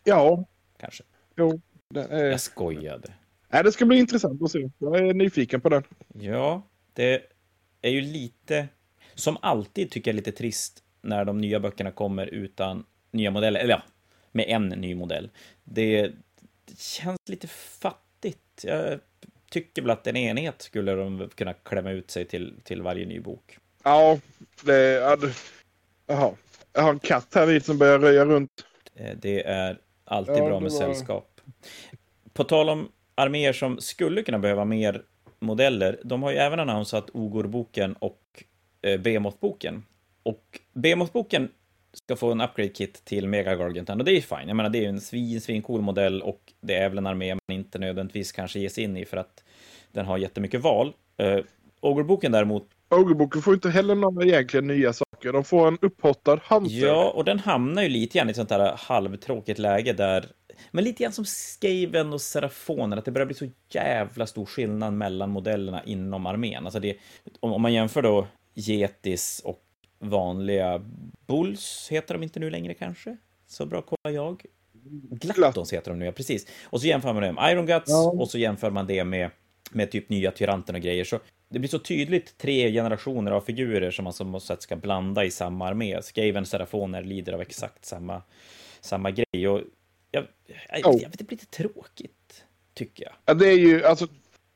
Ja, 0.05 0.45
kanske. 0.81 1.05
jo. 1.37 1.61
Det, 1.91 2.01
är... 2.01 2.25
Jag 2.25 2.41
skojade. 2.41 3.13
Nej, 3.53 3.65
det 3.65 3.73
ska 3.73 3.85
bli 3.85 3.99
intressant 3.99 4.43
att 4.43 4.51
se. 4.51 4.71
Jag 4.79 4.97
är 4.97 5.15
nyfiken 5.15 5.61
på 5.61 5.69
den. 5.69 5.83
Ja, 6.15 6.63
det 6.93 7.23
är 7.83 7.91
ju 7.91 8.01
lite, 8.01 8.69
som 9.15 9.37
alltid 9.43 9.91
tycker 9.91 10.11
jag 10.11 10.17
lite 10.17 10.33
trist 10.33 10.83
när 11.03 11.25
de 11.25 11.39
nya 11.39 11.61
böckerna 11.61 11.91
kommer 11.91 12.27
utan 12.27 12.85
nya 13.11 13.31
modeller, 13.31 13.61
eller 13.61 13.75
ja, 13.75 13.83
med 14.33 14.45
en 14.49 14.69
ny 14.69 14.95
modell. 14.95 15.31
Det, 15.65 16.13
det 16.65 16.79
känns 16.79 17.19
lite 17.27 17.47
fattigt. 17.49 18.65
Jag 18.65 19.01
tycker 19.51 19.83
väl 19.83 19.91
att 19.91 20.07
en 20.07 20.17
enhet 20.17 20.63
skulle 20.63 20.95
de 20.95 21.29
kunna 21.35 21.53
klämma 21.53 21.91
ut 21.91 22.11
sig 22.11 22.25
till, 22.25 22.55
till 22.65 22.83
varje 22.83 23.07
ny 23.07 23.21
bok. 23.21 23.59
Ja, 23.83 24.19
det... 24.65 25.17
Det... 25.17 25.35
Jaha. 26.07 26.33
Jag 26.73 26.83
har 26.83 26.91
en 26.91 26.99
katt 26.99 27.35
här 27.35 27.47
vid 27.47 27.65
som 27.65 27.79
börjar 27.79 27.99
röja 27.99 28.25
runt. 28.25 28.51
Eh, 28.95 29.17
Det 29.17 29.43
är 29.47 29.79
alltid 30.05 30.35
Ja, 30.37 30.45
bra 30.47 30.61
med 30.61 30.73
var- 30.73 30.79
sällskap. 30.79 31.41
På 32.33 32.45
tal 32.45 32.69
om 32.69 32.89
arméer 33.15 33.53
som 33.53 33.81
skulle 33.81 34.23
kunna 34.23 34.39
behöva 34.39 34.65
mer 34.65 35.03
modeller, 35.39 36.01
de 36.05 36.23
har 36.23 36.31
ju 36.31 36.37
även 36.37 36.61
annonsat 36.61 37.11
Ogor-boken 37.13 37.93
och 37.93 38.45
eh, 38.83 39.01
Behemoth-boken. 39.01 39.83
Och 40.23 40.61
Behemoth-boken 40.73 41.49
ska 41.95 42.17
få 42.17 42.33
en 42.33 42.41
upgrade-kit 42.41 43.05
till 43.05 43.29
Mega 43.29 43.55
Gargantan 43.55 43.99
och 43.99 44.05
det 44.05 44.13
är 44.13 44.15
ju 44.15 44.21
fine. 44.21 44.49
Jag 44.49 44.57
menar, 44.57 44.71
det 44.71 44.79
är 44.79 44.83
ju 44.83 44.89
en 44.89 45.01
svin, 45.01 45.41
svin 45.41 45.63
cool 45.63 45.81
modell 45.81 46.23
och 46.23 46.53
det 46.61 46.75
är 46.75 46.89
väl 46.89 46.99
en 46.99 47.07
armé 47.07 47.35
man 47.35 47.57
inte 47.57 47.79
nödvändigtvis 47.79 48.33
kanske 48.33 48.59
ges 48.59 48.79
in 48.79 48.97
i 48.97 49.05
för 49.05 49.17
att 49.17 49.45
den 49.93 50.07
har 50.07 50.19
jättemycket 50.19 50.61
val. 50.61 50.93
Uh, 51.23 51.45
Ogre-boken 51.81 52.33
däremot 52.33 52.69
Ogre-boken 52.89 53.43
får 53.43 53.55
inte 53.55 53.71
heller 53.71 53.95
några 53.95 54.25
egentligen 54.25 54.67
nya 54.67 54.93
saker. 54.93 55.33
De 55.33 55.45
får 55.45 55.69
en 55.69 55.79
upphottad 55.83 56.41
Hunter. 56.49 56.87
Ja, 56.87 57.11
och 57.11 57.25
den 57.25 57.39
hamnar 57.39 57.83
ju 57.83 57.89
lite 57.89 58.19
grann 58.19 58.29
i 58.29 58.31
ett 58.31 58.37
sånt 58.37 58.51
här 58.51 58.77
halvtråkigt 58.79 59.59
läge 59.59 59.93
där 59.93 60.27
men 60.71 60.85
lite 60.85 61.03
grann 61.03 61.13
som 61.13 61.25
Skaven 61.25 62.13
och 62.13 62.21
Serafoner, 62.21 62.97
att 62.97 63.05
det 63.05 63.11
börjar 63.11 63.27
bli 63.27 63.35
så 63.35 63.49
jävla 63.71 64.27
stor 64.27 64.47
skillnad 64.47 64.93
mellan 64.93 65.31
modellerna 65.31 65.85
inom 65.85 66.27
armén. 66.27 66.65
Alltså 66.65 66.81
det, 66.81 66.97
om, 67.41 67.53
om 67.53 67.63
man 67.63 67.73
jämför 67.73 68.03
då 68.03 68.27
Getis 68.55 69.43
och 69.45 69.64
vanliga 70.05 70.83
Bulls, 71.27 71.89
heter 71.91 72.15
de 72.15 72.23
inte 72.23 72.41
nu 72.41 72.51
längre 72.51 72.75
kanske? 72.75 73.17
Så 73.47 73.67
bra 73.67 73.83
kollar 73.83 74.15
jag. 74.15 74.43
Glattons 75.11 75.73
heter 75.73 75.91
de 75.91 75.99
nu, 75.99 76.05
ja 76.05 76.13
precis. 76.13 76.47
Och 76.65 76.81
så 76.81 76.87
jämför 76.87 77.13
man 77.13 77.23
det 77.23 77.33
med 77.33 77.53
Iron 77.53 77.67
Guts 77.67 77.91
ja. 77.91 78.11
och 78.11 78.31
så 78.31 78.39
jämför 78.39 78.71
man 78.71 78.87
det 78.87 79.05
med, 79.05 79.31
med 79.71 79.91
typ 79.91 80.09
nya 80.09 80.31
Tyranten 80.31 80.75
och 80.75 80.81
grejer. 80.81 81.05
Så 81.05 81.21
det 81.49 81.59
blir 81.59 81.69
så 81.69 81.79
tydligt 81.79 82.39
tre 82.39 82.73
generationer 82.73 83.31
av 83.33 83.41
figurer 83.41 83.91
som 83.91 84.05
man 84.05 84.13
som 84.13 84.41
sätt 84.41 84.63
ska 84.63 84.77
blanda 84.77 85.25
i 85.25 85.31
samma 85.31 85.69
armé. 85.69 86.03
Skaven 86.03 86.47
Serafoner 86.47 87.03
lider 87.03 87.33
av 87.33 87.41
exakt 87.41 87.85
samma, 87.85 88.23
samma 88.81 89.11
grej. 89.11 89.49
Och 89.49 89.61
jag, 90.11 90.27
jag, 90.71 90.81
jag 90.81 91.11
vet, 91.11 91.19
det 91.19 91.25
blir 91.25 91.39
lite 91.39 91.47
tråkigt, 91.47 92.45
tycker 92.75 93.05
jag. 93.05 93.13
Ja, 93.25 93.35
det 93.35 93.49
är 93.49 93.59
ju, 93.59 93.85
alltså, 93.85 94.07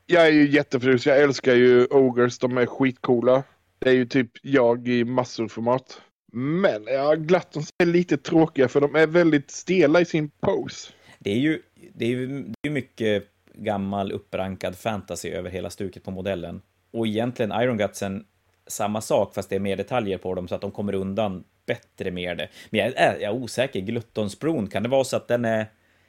jag 0.06 0.26
är 0.26 0.32
ju 0.32 0.50
jätteförtjust. 0.50 1.06
Jag 1.06 1.22
älskar 1.22 1.54
ju 1.54 1.86
Ogres, 1.86 2.38
de 2.38 2.58
är 2.58 2.66
skitcoola. 2.66 3.42
Det 3.78 3.90
är 3.90 3.94
ju 3.94 4.06
typ 4.06 4.30
jag 4.42 4.88
i 4.88 5.04
massorformat. 5.04 6.00
Men 6.32 6.84
ja, 6.86 7.14
Glattons 7.14 7.70
är 7.78 7.86
lite 7.86 8.16
tråkiga 8.16 8.68
för 8.68 8.80
de 8.80 8.94
är 8.94 9.06
väldigt 9.06 9.50
stela 9.50 10.00
i 10.00 10.04
sin 10.04 10.30
pose. 10.40 10.92
Det 11.18 11.30
är 11.30 11.38
ju, 11.38 11.62
det 11.94 12.04
är 12.04 12.08
ju 12.08 12.42
det 12.62 12.68
är 12.68 12.72
mycket 12.72 13.24
gammal 13.54 14.12
upprankad 14.12 14.76
fantasy 14.76 15.28
över 15.30 15.50
hela 15.50 15.70
stuket 15.70 16.04
på 16.04 16.10
modellen. 16.10 16.62
Och 16.90 17.06
egentligen 17.06 17.52
Iron 17.52 17.76
Gutsen 17.76 18.24
samma 18.66 19.00
sak 19.00 19.34
fast 19.34 19.50
det 19.50 19.56
är 19.56 19.60
mer 19.60 19.76
detaljer 19.76 20.18
på 20.18 20.34
dem 20.34 20.48
så 20.48 20.54
att 20.54 20.60
de 20.60 20.70
kommer 20.70 20.94
undan 20.94 21.44
bättre 21.66 22.10
med 22.10 22.38
det. 22.38 22.48
Men 22.70 22.80
jag 22.80 22.96
är, 22.96 23.12
jag 23.12 23.22
är 23.22 23.42
osäker, 23.42 23.80
Gluttonsbron, 23.80 24.66
kan 24.66 24.82
det 24.82 24.88
vara 24.88 25.04
så 25.04 25.16
att 25.16 25.28
den 25.28 25.44
är... 25.44 25.66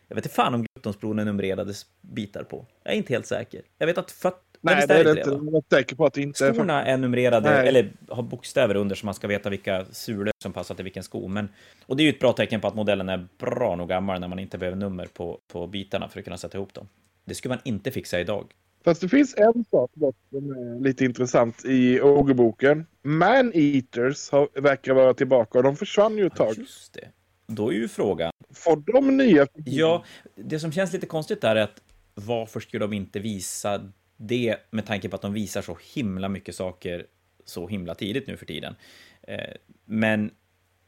Jag 0.08 0.16
vet 0.16 0.26
inte 0.26 0.36
fan 0.36 0.54
om 0.54 0.66
Gluttonsbron 0.74 1.20
är 1.20 1.26
numrerade 1.26 1.74
bitar 2.02 2.44
på. 2.44 2.66
Jag 2.84 2.94
är 2.94 2.98
inte 2.98 3.14
helt 3.14 3.26
säker. 3.26 3.62
Jag 3.78 3.88
vet 3.88 3.98
att 3.98 4.12
föt... 4.12 4.44
Nej, 4.62 4.88
det 4.88 4.94
är 4.94 5.04
det 5.04 5.10
inte. 5.10 5.30
Jag 5.30 5.56
är 5.56 5.76
säker 5.76 5.96
på 5.96 6.06
att 6.06 6.14
det 6.14 6.22
inte 6.22 6.54
Skorna 6.54 6.86
är, 6.86 6.94
är 6.94 6.98
numrerade, 6.98 7.50
Nej. 7.50 7.68
eller 7.68 7.92
har 8.08 8.24
bokstäver 8.24 8.76
under 8.76 8.96
så 8.96 9.06
man 9.06 9.16
ska 9.16 9.28
veta 9.28 9.50
vilka 9.50 9.86
sulor 9.86 10.32
som 10.44 10.54
passar 10.54 10.76
till 10.76 10.84
vilken 10.84 11.04
sko. 11.04 11.28
Men, 11.28 11.50
och 11.86 11.98
det 11.98 12.04
är 12.04 12.06
ju 12.06 12.10
ett 12.10 12.20
bra 12.20 12.34
tecken 12.34 12.62
på 12.62 12.68
att 12.68 12.76
modellen 12.76 13.10
är 13.10 13.28
bra 13.38 13.76
nog 13.76 13.90
gammal 13.90 14.20
när 14.20 14.28
man 14.28 14.40
inte 14.40 14.58
behöver 14.58 14.78
nummer 14.78 15.06
på, 15.06 15.40
på 15.48 15.68
bitarna 15.68 16.10
för 16.10 16.20
att 16.20 16.26
kunna 16.26 16.38
sätta 16.38 16.58
ihop 16.58 16.74
dem. 16.74 16.88
Det 17.26 17.36
skulle 17.36 17.54
man 17.54 17.62
inte 17.64 17.92
fixa 17.92 18.20
idag. 18.20 18.46
Fast 18.84 19.02
det 19.02 19.10
finns 19.10 19.36
en 19.38 19.66
sak 19.72 19.92
som 20.30 20.50
är 20.50 20.84
lite 20.84 21.06
intressant 21.06 21.66
i 21.66 22.02
Ågerboken. 22.02 22.86
Man-Eaters 23.02 24.34
verkar 24.54 24.94
vara 24.94 25.14
tillbaka 25.14 25.58
och 25.58 25.64
de 25.64 25.76
försvann 25.76 26.18
ju 26.18 26.26
ett 26.26 26.36
tag. 26.36 26.54
Just 26.58 26.94
det. 26.94 27.08
Då 27.48 27.70
är 27.70 27.74
ju 27.74 27.88
frågan... 27.88 28.32
Får 28.54 28.94
de 28.94 29.18
nya? 29.18 29.48
Ja, 29.66 30.04
det 30.36 30.60
som 30.60 30.72
känns 30.72 30.94
lite 30.94 31.06
konstigt 31.06 31.42
där 31.42 31.56
är 31.56 31.62
att 31.62 31.82
varför 32.16 32.60
skulle 32.60 32.84
de 32.86 32.94
inte 32.94 33.20
visa 33.20 33.92
det 34.22 34.58
med 34.72 34.86
tanke 34.86 35.10
på 35.10 35.16
att 35.16 35.22
de 35.22 35.34
visar 35.34 35.62
så 35.62 35.78
himla 35.94 36.30
mycket 36.30 36.56
saker 36.56 37.06
så 37.46 37.68
himla 37.68 37.96
tidigt 37.96 38.28
nu 38.28 38.38
för 38.38 38.46
tiden. 38.46 38.76
Eh, 39.22 39.54
men 39.86 40.32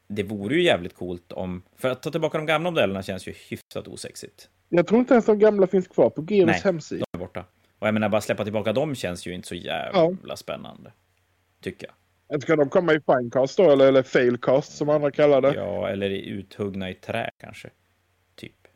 det 0.08 0.22
vore 0.22 0.54
ju 0.54 0.62
jävligt 0.62 0.94
coolt 0.94 1.32
om... 1.32 1.62
För 1.76 1.88
att 1.90 2.02
ta 2.02 2.10
tillbaka 2.10 2.38
de 2.38 2.46
gamla 2.46 2.70
modellerna 2.70 3.02
känns 3.02 3.28
ju 3.28 3.34
hyfsat 3.48 3.88
osexigt. 3.88 4.48
Jag 4.68 4.86
tror 4.86 5.00
inte 5.00 5.14
ens 5.14 5.26
de 5.26 5.38
gamla 5.38 5.66
finns 5.66 5.88
kvar 5.88 6.10
på 6.10 6.26
Geros 6.26 6.62
hemsida. 6.62 7.04
de 7.12 7.18
är 7.18 7.20
borta. 7.20 7.44
Och 7.78 7.86
jag 7.86 7.94
menar, 7.94 8.08
bara 8.08 8.20
släppa 8.20 8.44
tillbaka 8.44 8.72
dem 8.72 8.94
känns 8.94 9.26
ju 9.26 9.34
inte 9.34 9.48
så 9.48 9.54
jävla 9.54 10.16
ja. 10.28 10.36
spännande. 10.36 10.92
Tycker 11.60 11.86
jag. 12.28 12.42
Ska 12.42 12.56
de 12.56 12.68
komma 12.68 12.92
i 12.92 13.00
finecast 13.00 13.56
då, 13.56 13.70
eller, 13.70 13.86
eller 13.86 14.02
failcast 14.02 14.76
som 14.76 14.88
andra 14.88 15.10
kallar 15.10 15.40
det? 15.40 15.54
Ja, 15.54 15.88
eller 15.88 16.10
uthuggna 16.10 16.90
i 16.90 16.94
trä 16.94 17.30
kanske. 17.38 17.70
Typ. 18.34 18.68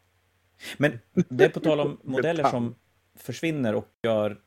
Men 0.76 0.98
det 1.12 1.44
är 1.44 1.48
på 1.48 1.60
tal 1.60 1.80
om 1.80 2.00
modeller 2.04 2.44
som 2.44 2.74
försvinner 3.14 3.74
och 3.74 3.88
gör, 4.02 4.40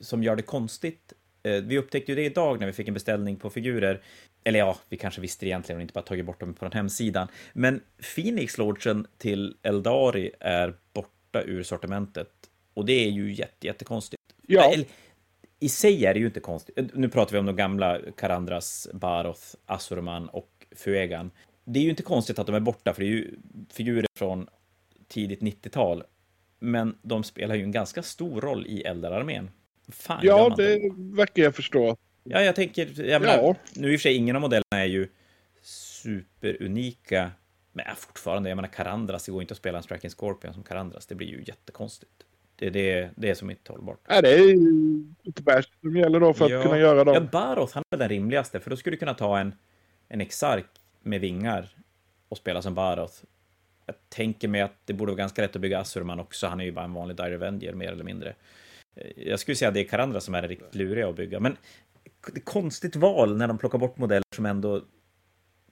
som 0.00 0.22
gör 0.22 0.36
det 0.36 0.42
konstigt. 0.42 1.12
Eh, 1.42 1.62
vi 1.62 1.78
upptäckte 1.78 2.12
ju 2.12 2.16
det 2.16 2.24
idag 2.24 2.60
när 2.60 2.66
vi 2.66 2.72
fick 2.72 2.88
en 2.88 2.94
beställning 2.94 3.36
på 3.36 3.50
figurer. 3.50 4.02
Eller 4.44 4.58
ja, 4.58 4.76
vi 4.88 4.96
kanske 4.96 5.20
visste 5.20 5.46
det 5.46 5.48
egentligen 5.48 5.76
och 5.76 5.82
inte 5.82 5.94
bara 5.94 6.04
tagit 6.04 6.26
bort 6.26 6.40
dem 6.40 6.54
på 6.54 6.64
den 6.64 6.72
hemsidan. 6.72 7.28
Men 7.52 7.80
Phoenix 8.14 8.58
Lordsen 8.58 9.06
till 9.18 9.56
Eldari 9.62 10.30
är 10.40 10.74
borta 10.92 11.42
ur 11.42 11.62
sortimentet 11.62 12.30
och 12.74 12.84
det 12.84 12.92
är 12.92 13.10
ju 13.10 13.32
jätte, 13.32 13.66
jättekonstigt. 13.66 14.22
Ja. 14.46 14.72
Eller, 14.72 14.86
I 15.60 15.68
sig 15.68 16.06
är 16.06 16.14
det 16.14 16.20
ju 16.20 16.26
inte 16.26 16.40
konstigt. 16.40 16.94
Nu 16.94 17.08
pratar 17.08 17.32
vi 17.32 17.38
om 17.38 17.46
de 17.46 17.56
gamla 17.56 17.98
Karandras, 18.16 18.88
Baroth, 18.92 19.42
Asurman 19.66 20.28
och 20.28 20.66
Fuegan. 20.76 21.30
Det 21.64 21.78
är 21.80 21.84
ju 21.84 21.90
inte 21.90 22.02
konstigt 22.02 22.38
att 22.38 22.46
de 22.46 22.54
är 22.54 22.60
borta, 22.60 22.94
för 22.94 23.02
det 23.02 23.08
är 23.08 23.10
ju 23.10 23.34
figurer 23.70 24.06
från 24.18 24.48
tidigt 25.08 25.40
90-tal. 25.40 26.02
Men 26.58 26.98
de 27.02 27.24
spelar 27.24 27.54
ju 27.54 27.62
en 27.62 27.72
ganska 27.72 28.02
stor 28.02 28.40
roll 28.40 28.66
i 28.66 28.82
Eldararmén. 28.82 29.50
Fan 29.88 30.20
ja, 30.22 30.54
det 30.56 30.80
verkar 30.96 31.42
jag 31.42 31.54
förstå. 31.54 31.96
Ja, 32.24 32.42
jag 32.42 32.56
tänker, 32.56 33.02
jag 33.02 33.22
menar, 33.22 33.34
ja. 33.34 33.54
nu 33.74 33.92
i 33.92 33.96
och 33.96 34.00
för 34.00 34.02
sig, 34.02 34.14
ingen 34.14 34.36
av 34.36 34.42
modellerna 34.42 34.82
är 34.82 34.84
ju 34.84 35.08
superunika. 35.62 37.30
Men 37.72 37.96
fortfarande, 37.96 38.48
jag 38.48 38.56
menar 38.56 38.68
Karandras, 38.68 39.24
det 39.24 39.32
går 39.32 39.42
inte 39.42 39.52
att 39.52 39.58
spela 39.58 39.78
en 39.78 39.84
Striking 39.84 40.10
Scorpion 40.10 40.54
som 40.54 40.62
Karandras, 40.62 41.06
det 41.06 41.14
blir 41.14 41.26
ju 41.26 41.44
jättekonstigt. 41.46 42.12
Det 42.56 42.66
är 42.66 42.70
det, 42.70 43.10
det 43.16 43.30
är 43.30 43.34
som 43.34 43.50
inte 43.50 43.72
hållbart. 43.72 44.00
Ja, 44.08 44.22
det 44.22 44.34
är 44.34 44.38
ju 44.38 44.56
lite 45.22 45.42
bäst 45.42 45.70
som 45.80 45.96
gäller 45.96 46.20
då 46.20 46.34
för 46.34 46.50
ja. 46.50 46.58
att 46.58 46.64
kunna 46.64 46.78
göra 46.78 47.04
dem. 47.04 47.14
Ja, 47.14 47.20
Baroth, 47.20 47.74
han 47.74 47.84
är 47.90 47.96
den 47.96 48.08
rimligaste, 48.08 48.60
för 48.60 48.70
då 48.70 48.76
skulle 48.76 48.96
du 48.96 48.98
kunna 48.98 49.14
ta 49.14 49.38
en, 49.38 49.54
en 50.08 50.20
Exark 50.20 50.66
med 51.02 51.20
vingar 51.20 51.68
och 52.28 52.36
spela 52.36 52.62
som 52.62 52.74
Baroth. 52.74 53.14
Jag 53.86 53.94
tänker 54.08 54.48
mig 54.48 54.60
att 54.60 54.74
det 54.84 54.92
borde 54.92 55.12
vara 55.12 55.18
ganska 55.18 55.42
lätt 55.42 55.56
att 55.56 55.62
bygga 55.62 55.78
Assurman 55.78 56.20
också, 56.20 56.46
han 56.46 56.60
är 56.60 56.64
ju 56.64 56.72
bara 56.72 56.84
en 56.84 56.94
vanlig 56.94 57.16
Dire 57.16 57.34
Avenger 57.34 57.72
mer 57.72 57.92
eller 57.92 58.04
mindre. 58.04 58.34
Jag 59.16 59.40
skulle 59.40 59.56
säga 59.56 59.68
att 59.68 59.74
det 59.74 59.80
är 59.80 59.88
Karandra 59.88 60.20
som 60.20 60.34
är 60.34 60.48
riktigt 60.48 60.74
luriga 60.74 61.08
att 61.08 61.16
bygga, 61.16 61.40
men 61.40 61.56
det 62.26 62.40
är 62.40 62.44
konstigt 62.44 62.96
val 62.96 63.36
när 63.36 63.48
de 63.48 63.58
plockar 63.58 63.78
bort 63.78 63.98
modeller 63.98 64.24
som 64.34 64.46
ändå 64.46 64.82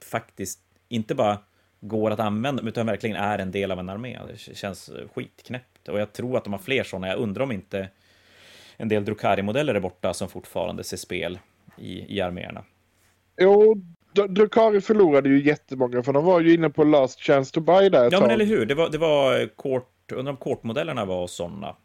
faktiskt 0.01 0.59
inte 0.87 1.15
bara 1.15 1.39
går 1.79 2.11
att 2.11 2.19
använda, 2.19 2.63
utan 2.63 2.85
verkligen 2.85 3.15
är 3.15 3.39
en 3.39 3.51
del 3.51 3.71
av 3.71 3.79
en 3.79 3.89
armé. 3.89 4.19
Det 4.27 4.55
känns 4.55 4.91
skitknäppt. 5.13 5.87
Och 5.87 5.99
jag 5.99 6.13
tror 6.13 6.37
att 6.37 6.43
de 6.43 6.53
har 6.53 6.59
fler 6.59 6.83
sådana. 6.83 7.07
Jag 7.07 7.17
undrar 7.17 7.43
om 7.43 7.51
inte 7.51 7.89
en 8.77 8.89
del 8.89 9.05
Drukari-modeller 9.05 9.75
är 9.75 9.79
borta 9.79 10.13
som 10.13 10.29
fortfarande 10.29 10.83
ser 10.83 10.97
spel 10.97 11.39
i, 11.77 12.17
i 12.17 12.21
arméerna. 12.21 12.63
Jo, 13.37 13.75
Drukari 14.29 14.81
förlorade 14.81 15.29
ju 15.29 15.43
jättemånga, 15.43 16.03
för 16.03 16.13
de 16.13 16.25
var 16.25 16.39
ju 16.39 16.53
inne 16.53 16.69
på 16.69 16.83
last 16.83 17.19
chance 17.19 17.53
to 17.53 17.61
buy 17.61 17.89
där 17.89 18.07
ett 18.07 18.13
Ja, 18.13 18.21
men 18.21 18.31
eller 18.31 18.45
hur. 18.45 18.65
Det 18.65 18.75
var, 18.75 18.89
det 18.89 18.97
var 18.97 19.47
kort, 19.55 20.11
undrar 20.11 20.31
om 20.31 20.37
kortmodellerna 20.37 21.05
var 21.05 21.27
sådana, 21.27 21.75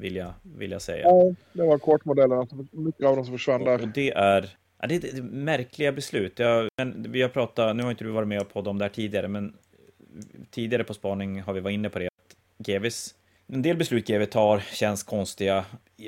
vill 0.00 0.16
jag, 0.16 0.32
vill 0.42 0.70
jag 0.70 0.82
säga. 0.82 1.04
Ja, 1.04 1.34
det 1.52 1.62
var 1.62 1.78
kortmodellerna, 1.78 2.46
mycket 2.70 3.06
av 3.06 3.16
dem 3.16 3.24
som 3.24 3.34
försvann 3.34 3.64
där. 3.64 3.82
Och 3.82 3.88
det 3.88 4.10
är 4.10 4.56
Ja, 4.78 4.86
det 4.86 5.04
är 5.04 5.22
märkliga 5.22 5.92
beslut. 5.92 6.38
Jag, 6.38 6.68
men 6.76 7.12
vi 7.12 7.22
har 7.22 7.28
pratat, 7.28 7.76
nu 7.76 7.82
har 7.82 7.90
inte 7.90 8.04
du 8.04 8.10
varit 8.10 8.28
med 8.28 8.46
om 8.52 8.78
det 8.78 8.84
här 8.84 8.92
tidigare, 8.92 9.28
men 9.28 9.56
tidigare 10.50 10.84
på 10.84 10.94
spaning 10.94 11.40
har 11.42 11.52
vi 11.52 11.60
varit 11.60 11.74
inne 11.74 11.88
på 11.88 11.98
det, 11.98 12.06
att 12.06 12.36
GVs, 12.66 13.14
en 13.46 13.62
del 13.62 13.76
beslut 13.76 14.06
GV 14.06 14.24
tar 14.24 14.58
känns 14.58 15.02
konstiga. 15.02 15.64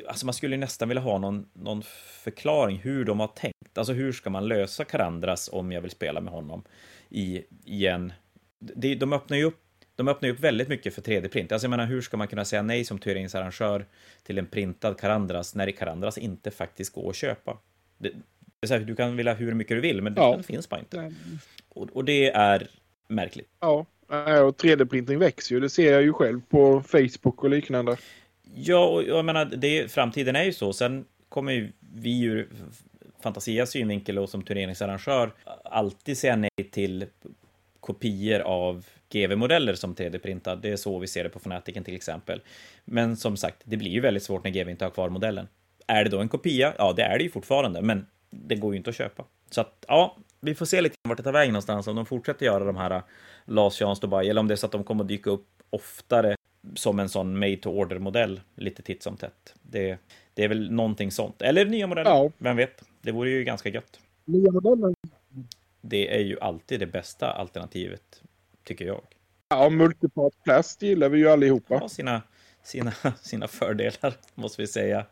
Alltså 0.09 0.27
man 0.27 0.35
skulle 0.35 0.57
nästan 0.57 0.89
vilja 0.89 1.03
ha 1.03 1.19
någon, 1.19 1.49
någon 1.53 1.83
förklaring 2.23 2.79
hur 2.79 3.05
de 3.05 3.21
har 3.21 3.27
tänkt. 3.27 3.79
Alltså 3.79 3.93
hur 3.93 4.13
ska 4.13 4.31
man 4.31 4.49
lösa 4.49 4.85
Karandras 4.85 5.51
om 5.53 5.73
jag 5.73 5.81
vill 5.81 5.91
spela 5.91 6.21
med 6.21 6.33
honom 6.33 6.63
i, 7.09 7.45
i 7.65 7.87
en... 7.87 8.13
De 8.99 9.13
öppnar 9.13 9.37
ju 9.37 9.45
upp 9.45 9.68
de 9.99 10.09
öppnar 10.09 10.29
upp 10.29 10.41
väldigt 10.41 10.69
mycket 10.69 10.95
för 10.95 11.03
3D-print. 11.03 11.53
Alltså 11.53 11.65
jag 11.65 11.71
menar, 11.71 11.87
hur 11.87 12.01
ska 12.01 12.17
man 12.17 12.29
kunna 12.29 12.45
säga 12.45 12.63
nej 12.63 12.85
som 12.85 12.99
turneringsarrangör 12.99 13.87
till 14.23 14.39
en 14.39 14.47
printad 14.47 15.01
Karandras 15.01 15.55
när 15.55 15.71
Karandras 15.71 16.19
inte 16.19 16.51
faktiskt 16.51 16.93
går 16.93 17.11
att 17.11 17.17
köpa? 17.17 17.59
Det, 17.99 18.13
här, 18.71 18.79
du 18.79 18.97
kan 18.97 19.17
vilja 19.17 19.35
hur 19.35 19.55
mycket 19.55 19.77
du 19.77 19.81
vill, 19.81 20.03
men 20.03 20.15
ja. 20.17 20.31
den 20.31 20.43
finns 20.43 20.69
bara 20.69 20.81
inte. 20.81 21.13
Och, 21.69 21.89
och, 21.93 22.05
det 22.05 22.31
är 22.31 22.69
märkligt. 23.09 23.49
Ja, 23.61 23.87
och 24.09 24.63
3D-printing 24.63 25.19
växer 25.19 25.55
ju. 25.55 25.61
Det 25.61 25.71
ser 25.71 25.93
jag 25.93 26.03
ju 26.03 26.13
själv 26.13 26.41
på 26.49 26.83
Facebook 26.83 27.45
och 27.45 27.51
liknande. 27.51 27.97
Ja, 28.55 28.87
och 28.87 29.03
jag 29.03 29.25
menar, 29.25 29.45
det, 29.45 29.93
framtiden 29.93 30.37
är 30.37 30.45
ju 30.45 30.53
så. 30.53 30.73
Sen 30.73 31.05
kommer 31.29 31.53
ju 31.53 31.73
vi 31.95 32.23
ur 32.23 32.49
Fantasias 33.23 33.71
synvinkel 33.71 34.19
och 34.19 34.29
som 34.29 34.43
turneringsarrangör 34.43 35.33
alltid 35.65 36.19
säga 36.19 36.37
nej 36.37 36.51
till 36.71 37.07
kopior 37.81 38.41
av 38.41 38.87
GV-modeller 39.13 39.75
som 39.75 39.95
3D-printad. 39.95 40.61
Det 40.63 40.71
är 40.71 40.77
så 40.77 40.99
vi 40.99 41.07
ser 41.07 41.25
det 41.25 41.31
på 41.31 41.39
Fnaticen 41.39 41.85
till 41.85 41.95
exempel. 41.95 42.41
Men 42.85 43.17
som 43.17 43.37
sagt, 43.37 43.57
det 43.65 43.77
blir 43.77 43.91
ju 43.91 44.01
väldigt 44.01 44.23
svårt 44.23 44.45
när 44.45 44.51
GV 44.51 44.71
inte 44.71 44.85
har 44.85 44.91
kvar 44.91 45.09
modellen. 45.09 45.49
Är 45.87 46.05
det 46.05 46.11
då 46.11 46.19
en 46.19 46.29
kopia? 46.29 46.75
Ja, 46.79 46.93
det 46.93 47.03
är 47.03 47.19
det 47.19 47.25
ju 47.25 47.31
fortfarande, 47.31 47.83
men 47.83 48.07
det 48.31 48.55
går 48.55 48.73
ju 48.73 48.77
inte 48.79 48.91
att 48.91 48.97
köpa. 48.97 49.25
Så 49.51 49.61
att, 49.61 49.85
ja, 49.89 50.17
vi 50.41 50.55
får 50.55 50.67
se 50.67 50.81
lite 50.81 50.97
vart 51.09 51.17
det 51.17 51.23
tar 51.23 51.33
vägen 51.33 51.53
någonstans, 51.53 51.87
om 51.87 51.97
de 51.97 52.07
fortsätter 52.07 52.47
göra 52.47 52.65
de 52.65 52.77
här 52.77 53.03
Last 53.45 53.79
Chance 53.79 54.01
Dubai, 54.01 54.29
eller 54.29 54.41
om 54.41 54.49
det 54.49 54.55
är 54.55 54.57
så 54.57 54.67
att 54.67 54.73
de 54.73 54.85
kommer 54.85 55.05
att 55.05 55.09
dyka 55.09 55.31
upp 55.31 55.47
oftare 55.71 56.37
som 56.75 56.99
en 56.99 57.09
sån 57.09 57.39
made 57.39 57.57
to 57.57 57.71
order-modell 57.71 58.41
lite 58.55 58.83
titt 58.83 59.03
som 59.03 59.17
tätt. 59.17 59.55
Det, 59.63 59.99
det 60.35 60.45
är 60.45 60.49
väl 60.49 60.71
någonting 60.73 61.11
sånt. 61.11 61.43
Eller 61.43 61.65
nya 61.65 61.87
modeller, 61.87 62.11
ja. 62.11 62.31
vem 62.39 62.57
vet? 62.57 62.83
Det 63.03 63.13
vore 63.13 63.31
ju 63.31 63.45
ganska 63.45 63.69
gött. 63.69 64.01
Nya 64.25 64.53
modeller? 64.53 64.95
Det 65.89 66.15
är 66.15 66.21
ju 66.21 66.41
alltid 66.41 66.81
det 66.81 66.87
bästa 66.87 67.33
alternativet, 67.33 68.23
tycker 68.65 68.85
jag. 68.85 69.01
Ja, 69.49 69.71
multipart 69.71 70.33
plast 70.45 70.83
gillar 70.83 71.09
vi 71.09 71.19
ju 71.19 71.29
allihopa. 71.29 71.75
Ja, 71.75 71.89
sina, 71.89 72.23
sina, 72.63 72.93
sina 73.23 73.49
fördelar, 73.49 74.15
måste 74.35 74.63
vi 74.63 74.67
säga. 74.67 75.07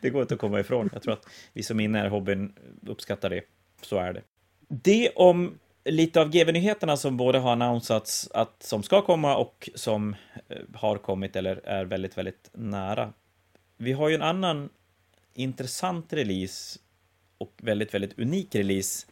Det 0.00 0.10
går 0.10 0.22
inte 0.22 0.34
att 0.34 0.40
komma 0.40 0.60
ifrån. 0.60 0.90
Jag 0.92 1.02
tror 1.02 1.12
att 1.12 1.26
vi 1.52 1.62
som 1.62 1.80
är 1.80 1.84
inne 1.84 2.06
i 2.06 2.08
hobbyn 2.08 2.52
uppskattar 2.86 3.30
det. 3.30 3.42
Så 3.82 3.98
är 3.98 4.12
det. 4.12 4.22
Det 4.68 5.10
om 5.10 5.58
lite 5.84 6.20
av 6.20 6.30
GV-nyheterna 6.30 6.96
som 6.96 7.16
både 7.16 7.38
har 7.38 7.52
annonsats 7.52 8.30
att 8.34 8.62
som 8.62 8.82
ska 8.82 9.02
komma 9.02 9.36
och 9.36 9.70
som 9.74 10.16
eh, 10.48 10.58
har 10.74 10.98
kommit 10.98 11.36
eller 11.36 11.56
är 11.64 11.84
väldigt, 11.84 12.18
väldigt 12.18 12.50
nära. 12.52 13.12
Vi 13.76 13.92
har 13.92 14.08
ju 14.08 14.14
en 14.14 14.22
annan 14.22 14.68
intressant 15.34 16.12
release 16.12 16.78
och 17.38 17.52
väldigt, 17.56 17.94
väldigt 17.94 18.18
unik 18.18 18.54
release 18.54 19.06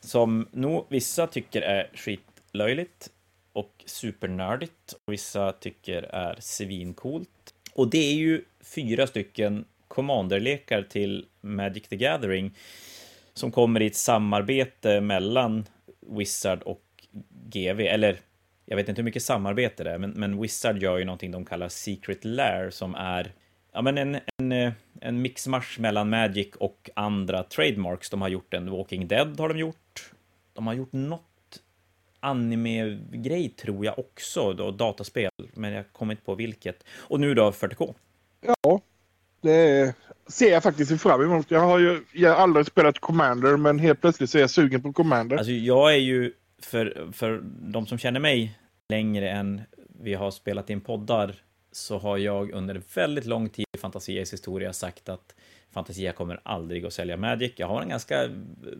som 0.00 0.48
nog 0.52 0.86
vissa 0.88 1.26
tycker 1.26 1.62
är 1.62 1.90
skitlöjligt 1.94 3.10
och 3.52 3.84
supernördigt 3.86 4.92
och 5.04 5.12
vissa 5.12 5.52
tycker 5.52 6.02
är 6.02 6.36
svincoolt. 6.40 7.54
Och 7.74 7.90
det 7.90 7.98
är 7.98 8.14
ju 8.14 8.44
fyra 8.60 9.06
stycken 9.06 9.64
commanderlekar 9.88 10.82
till 10.82 11.26
Magic 11.40 11.88
the 11.88 11.96
Gathering 11.96 12.54
som 13.34 13.52
kommer 13.52 13.82
i 13.82 13.86
ett 13.86 13.96
samarbete 13.96 15.00
mellan 15.00 15.64
Wizard 16.00 16.62
och 16.62 16.82
GV, 17.30 17.80
eller 17.80 18.20
jag 18.64 18.76
vet 18.76 18.88
inte 18.88 19.00
hur 19.00 19.04
mycket 19.04 19.22
samarbete 19.22 19.84
det 19.84 19.90
är, 19.90 19.98
men, 19.98 20.10
men 20.10 20.40
Wizard 20.40 20.82
gör 20.82 20.98
ju 20.98 21.04
någonting 21.04 21.30
de 21.30 21.44
kallar 21.44 21.68
Secret 21.68 22.24
Lair 22.24 22.70
som 22.70 22.94
är 22.94 23.32
ja, 23.72 23.82
men 23.82 23.98
en, 23.98 24.18
en, 24.36 24.72
en 25.00 25.22
mixmash 25.22 25.80
mellan 25.80 26.10
Magic 26.10 26.48
och 26.56 26.90
andra 26.94 27.42
trademarks. 27.42 28.10
De 28.10 28.22
har 28.22 28.28
gjort 28.28 28.54
en 28.54 28.70
Walking 28.70 29.08
Dead 29.08 29.40
har 29.40 29.48
de 29.48 29.58
gjort. 29.58 30.12
De 30.52 30.66
har 30.66 30.74
gjort 30.74 30.92
något 30.92 31.22
anime-grej 32.20 33.48
tror 33.48 33.84
jag 33.84 33.98
också, 33.98 34.52
då, 34.52 34.70
dataspel, 34.70 35.30
men 35.54 35.72
jag 35.72 35.92
kommer 35.92 36.12
inte 36.12 36.24
på 36.24 36.34
vilket. 36.34 36.84
Och 36.96 37.20
nu 37.20 37.34
då 37.34 37.50
40K. 37.50 37.94
Ja, 38.40 38.80
det 39.40 39.94
ser 40.26 40.52
jag 40.52 40.62
faktiskt 40.62 41.02
fram 41.02 41.22
emot. 41.22 41.50
Jag 41.50 41.60
har 41.60 41.78
ju 41.78 42.04
jag 42.12 42.30
har 42.30 42.36
aldrig 42.36 42.66
spelat 42.66 42.98
Commander, 42.98 43.56
men 43.56 43.78
helt 43.78 44.00
plötsligt 44.00 44.30
så 44.30 44.38
är 44.38 44.42
jag 44.42 44.50
sugen 44.50 44.82
på 44.82 44.92
Commander. 44.92 45.36
Alltså 45.36 45.52
jag 45.52 45.94
är 45.94 45.98
ju, 45.98 46.32
för, 46.62 47.12
för 47.12 47.40
de 47.44 47.86
som 47.86 47.98
känner 47.98 48.20
mig 48.20 48.58
längre 48.88 49.30
än 49.30 49.60
vi 50.02 50.14
har 50.14 50.30
spelat 50.30 50.70
in 50.70 50.80
poddar, 50.80 51.34
så 51.72 51.98
har 51.98 52.18
jag 52.18 52.50
under 52.50 52.82
väldigt 52.94 53.24
lång 53.24 53.48
tid 53.48 53.66
i 53.76 53.78
Fantasias 53.78 54.32
historia 54.32 54.72
sagt 54.72 55.08
att 55.08 55.34
Fantasia 55.70 56.12
kommer 56.12 56.40
aldrig 56.42 56.86
att 56.86 56.92
sälja 56.92 57.16
Magic. 57.16 57.52
Jag 57.56 57.66
har 57.66 57.82
en 57.82 57.88
ganska 57.88 58.30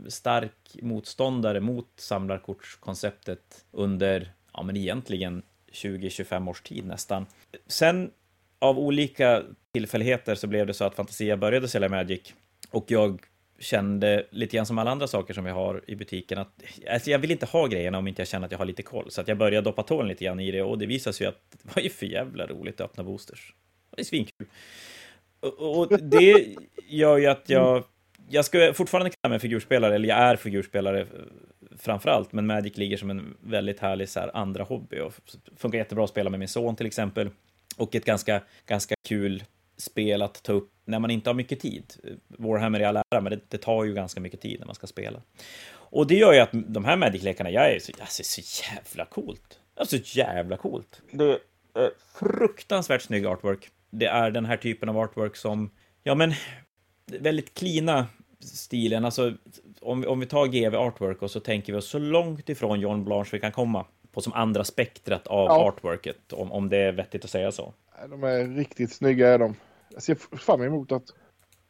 stark 0.08 0.76
motståndare 0.82 1.60
mot 1.60 1.88
samlarkortskonceptet 1.96 3.64
under, 3.70 4.32
ja 4.52 4.62
men 4.62 4.76
egentligen 4.76 5.42
20-25 5.72 6.50
års 6.50 6.62
tid 6.62 6.86
nästan. 6.86 7.26
Sen 7.66 8.10
av 8.58 8.78
olika 8.78 9.42
tillfälligheter 9.72 10.34
så 10.34 10.46
blev 10.46 10.66
det 10.66 10.74
så 10.74 10.84
att 10.84 10.94
Fantasia 10.94 11.36
började 11.36 11.68
sälja 11.68 11.88
Magic 11.88 12.34
och 12.70 12.90
jag 12.90 13.22
kände 13.58 14.26
lite 14.30 14.56
grann 14.56 14.66
som 14.66 14.78
alla 14.78 14.90
andra 14.90 15.06
saker 15.06 15.34
som 15.34 15.44
vi 15.44 15.50
har 15.50 15.84
i 15.86 15.96
butiken 15.96 16.38
att 16.38 16.62
alltså 16.90 17.10
jag 17.10 17.18
vill 17.18 17.30
inte 17.30 17.46
ha 17.46 17.66
grejerna 17.66 17.98
om 17.98 18.08
inte 18.08 18.20
jag 18.22 18.28
känner 18.28 18.46
att 18.46 18.52
jag 18.52 18.58
har 18.58 18.66
lite 18.66 18.82
koll. 18.82 19.10
Så 19.10 19.20
att 19.20 19.28
jag 19.28 19.38
började 19.38 19.64
doppa 19.64 19.82
tån 19.82 20.08
lite 20.08 20.24
grann 20.24 20.40
i 20.40 20.50
det 20.50 20.62
och 20.62 20.78
det 20.78 20.86
visade 20.86 21.14
sig 21.14 21.26
att 21.26 21.40
det 21.50 21.74
var 21.74 21.82
ju 21.82 21.90
för 21.90 22.06
jävla 22.06 22.46
roligt 22.46 22.80
att 22.80 22.90
öppna 22.90 23.04
boosters. 23.04 23.54
Det 23.96 24.00
är 24.00 24.04
svinkul. 24.04 24.46
Och, 25.40 25.78
och 25.78 26.02
det 26.02 26.46
gör 26.88 27.18
ju 27.18 27.26
att 27.26 27.44
jag 27.46 27.84
jag 28.30 28.44
ska 28.44 28.72
fortfarande 28.74 29.10
kalla 29.10 29.30
mig 29.30 29.38
figurspelare, 29.38 29.94
eller 29.94 30.08
jag 30.08 30.18
är 30.18 30.36
figurspelare 30.36 31.06
framför 31.78 32.10
allt, 32.10 32.32
men 32.32 32.46
Magic 32.46 32.76
ligger 32.76 32.96
som 32.96 33.10
en 33.10 33.36
väldigt 33.40 33.80
härlig 33.80 34.08
så 34.08 34.20
här, 34.20 34.36
andra 34.36 34.64
hobby 34.64 35.00
och 35.00 35.14
funkar 35.56 35.78
jättebra 35.78 36.04
att 36.04 36.10
spela 36.10 36.30
med 36.30 36.38
min 36.38 36.48
son 36.48 36.76
till 36.76 36.86
exempel. 36.86 37.30
Och 37.76 37.94
ett 37.94 38.04
ganska, 38.04 38.42
ganska 38.66 38.94
kul 39.08 39.44
spel 39.78 40.22
att 40.22 40.42
ta 40.42 40.52
upp 40.52 40.72
när 40.84 40.98
man 40.98 41.10
inte 41.10 41.30
har 41.30 41.34
mycket 41.34 41.60
tid. 41.60 41.94
Warhammer 42.28 42.80
i 42.80 42.84
all 42.84 42.96
ära, 42.96 43.20
men 43.20 43.24
det, 43.24 43.40
det, 43.48 43.58
tar 43.58 43.84
ju 43.84 43.94
ganska 43.94 44.20
mycket 44.20 44.40
tid 44.40 44.60
när 44.60 44.66
man 44.66 44.74
ska 44.74 44.86
spela. 44.86 45.22
Och 45.70 46.06
det 46.06 46.14
gör 46.14 46.32
ju 46.32 46.40
att 46.40 46.50
de 46.52 46.84
här 46.84 46.96
Magic-lekarna, 46.96 47.50
jag 47.50 47.74
är 47.74 47.78
så, 47.78 47.92
alltså, 48.00 48.22
så 48.24 48.64
jävla 48.64 49.04
coolt. 49.04 49.60
Alltså 49.74 49.96
jävla 50.04 50.56
coolt. 50.56 51.02
Det 51.10 51.24
är 51.74 51.90
fruktansvärt 52.14 53.02
snygg 53.02 53.26
artwork. 53.26 53.70
Det 53.90 54.06
är 54.06 54.30
den 54.30 54.44
här 54.44 54.56
typen 54.56 54.88
av 54.88 54.98
artwork 54.98 55.36
som, 55.36 55.70
ja 56.02 56.14
men, 56.14 56.34
väldigt 57.06 57.54
klina 57.54 58.06
stilen. 58.40 59.04
Alltså, 59.04 59.34
om, 59.80 60.04
om 60.08 60.20
vi 60.20 60.26
tar 60.26 60.46
GV 60.46 60.76
Artwork 60.76 61.22
och 61.22 61.30
så 61.30 61.40
tänker 61.40 61.72
vi 61.72 61.78
oss 61.78 61.88
så 61.88 61.98
långt 61.98 62.48
ifrån 62.48 62.80
John 62.80 63.04
Blanche 63.04 63.30
vi 63.32 63.40
kan 63.40 63.52
komma 63.52 63.86
på 64.12 64.20
som 64.20 64.32
andra 64.32 64.64
spektrat 64.64 65.26
av 65.26 65.46
ja. 65.46 65.68
artworket, 65.68 66.32
om, 66.32 66.52
om 66.52 66.68
det 66.68 66.76
är 66.76 66.92
vettigt 66.92 67.24
att 67.24 67.30
säga 67.30 67.52
så. 67.52 67.74
De 68.10 68.24
är 68.24 68.56
riktigt 68.56 68.92
snygga 68.92 69.28
är 69.28 69.38
de. 69.38 69.56
Jag 69.90 70.02
ser 70.02 70.36
fram 70.36 70.62
emot 70.62 70.92
att 70.92 71.04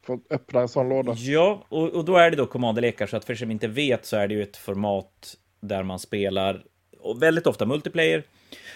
få 0.02 0.20
öppna 0.30 0.60
en 0.60 0.68
sån 0.68 0.88
låda. 0.88 1.14
Ja, 1.16 1.64
och, 1.68 1.88
och 1.88 2.04
då 2.04 2.16
är 2.16 2.30
det 2.30 2.36
då 2.36 2.46
kommandelekar, 2.46 3.06
så 3.06 3.16
att 3.16 3.24
för 3.24 3.32
er 3.32 3.36
som 3.36 3.50
inte 3.50 3.68
vet 3.68 4.06
så 4.06 4.16
är 4.16 4.28
det 4.28 4.34
ju 4.34 4.42
ett 4.42 4.56
format 4.56 5.36
där 5.60 5.82
man 5.82 5.98
spelar, 5.98 6.64
och 6.98 7.22
väldigt 7.22 7.46
ofta 7.46 7.66
multiplayer, 7.66 8.22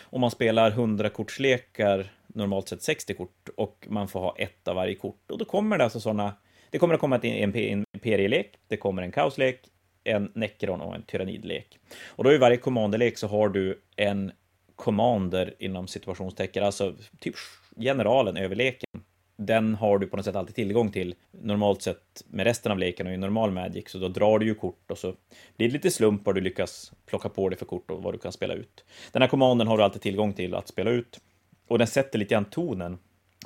och 0.00 0.20
man 0.20 0.30
spelar 0.30 0.70
100 0.70 1.08
kortslekar, 1.08 2.12
normalt 2.26 2.68
sett 2.68 2.82
60 2.82 3.14
kort, 3.14 3.48
och 3.56 3.86
man 3.90 4.08
får 4.08 4.20
ha 4.20 4.34
ett 4.38 4.68
av 4.68 4.76
varje 4.76 4.94
kort. 4.94 5.30
Och 5.30 5.38
då 5.38 5.44
kommer 5.44 5.78
det 5.78 5.84
alltså 5.84 6.00
sådana, 6.00 6.34
det 6.70 6.78
kommer 6.78 6.94
att 6.94 7.00
komma 7.00 7.18
en 7.18 7.84
imperielek, 7.94 8.58
det 8.68 8.76
kommer 8.76 9.02
en 9.02 9.12
kaoslek, 9.12 9.60
en 10.04 10.32
Necron 10.34 10.80
och 10.80 10.94
en 10.94 11.02
Tyrannidlek. 11.02 11.78
Och 12.06 12.24
då 12.24 12.32
i 12.32 12.38
varje 12.38 12.56
commanderlek 12.56 13.18
så 13.18 13.26
har 13.26 13.48
du 13.48 13.80
en 13.96 14.32
commander 14.76 15.54
inom 15.58 15.88
situationstecken, 15.88 16.64
alltså 16.64 16.94
typ 17.20 17.34
generalen 17.76 18.36
över 18.36 18.56
leken. 18.56 19.02
Den 19.46 19.74
har 19.74 19.98
du 19.98 20.06
på 20.06 20.16
något 20.16 20.24
sätt 20.24 20.36
alltid 20.36 20.54
tillgång 20.54 20.90
till 20.90 21.14
normalt 21.30 21.82
sett 21.82 22.24
med 22.26 22.44
resten 22.44 22.72
av 22.72 22.78
leken 22.78 23.06
och 23.06 23.12
i 23.12 23.16
normal 23.16 23.50
Magic, 23.50 23.90
så 23.90 23.98
då 23.98 24.08
drar 24.08 24.38
du 24.38 24.46
ju 24.46 24.54
kort 24.54 24.90
och 24.90 24.98
så 24.98 25.14
blir 25.56 25.68
det 25.68 25.72
lite 25.72 25.90
slump 25.90 26.26
vad 26.26 26.34
du 26.34 26.40
lyckas 26.40 26.92
plocka 27.06 27.28
på 27.28 27.48
dig 27.48 27.58
för 27.58 27.66
kort 27.66 27.90
och 27.90 28.02
vad 28.02 28.14
du 28.14 28.18
kan 28.18 28.32
spela 28.32 28.54
ut. 28.54 28.84
Den 29.12 29.22
här 29.22 29.28
kommanden 29.28 29.66
har 29.66 29.78
du 29.78 29.84
alltid 29.84 30.02
tillgång 30.02 30.32
till 30.32 30.54
att 30.54 30.68
spela 30.68 30.90
ut 30.90 31.20
och 31.68 31.78
den 31.78 31.86
sätter 31.86 32.18
lite 32.18 32.34
grann 32.34 32.44
tonen 32.44 32.98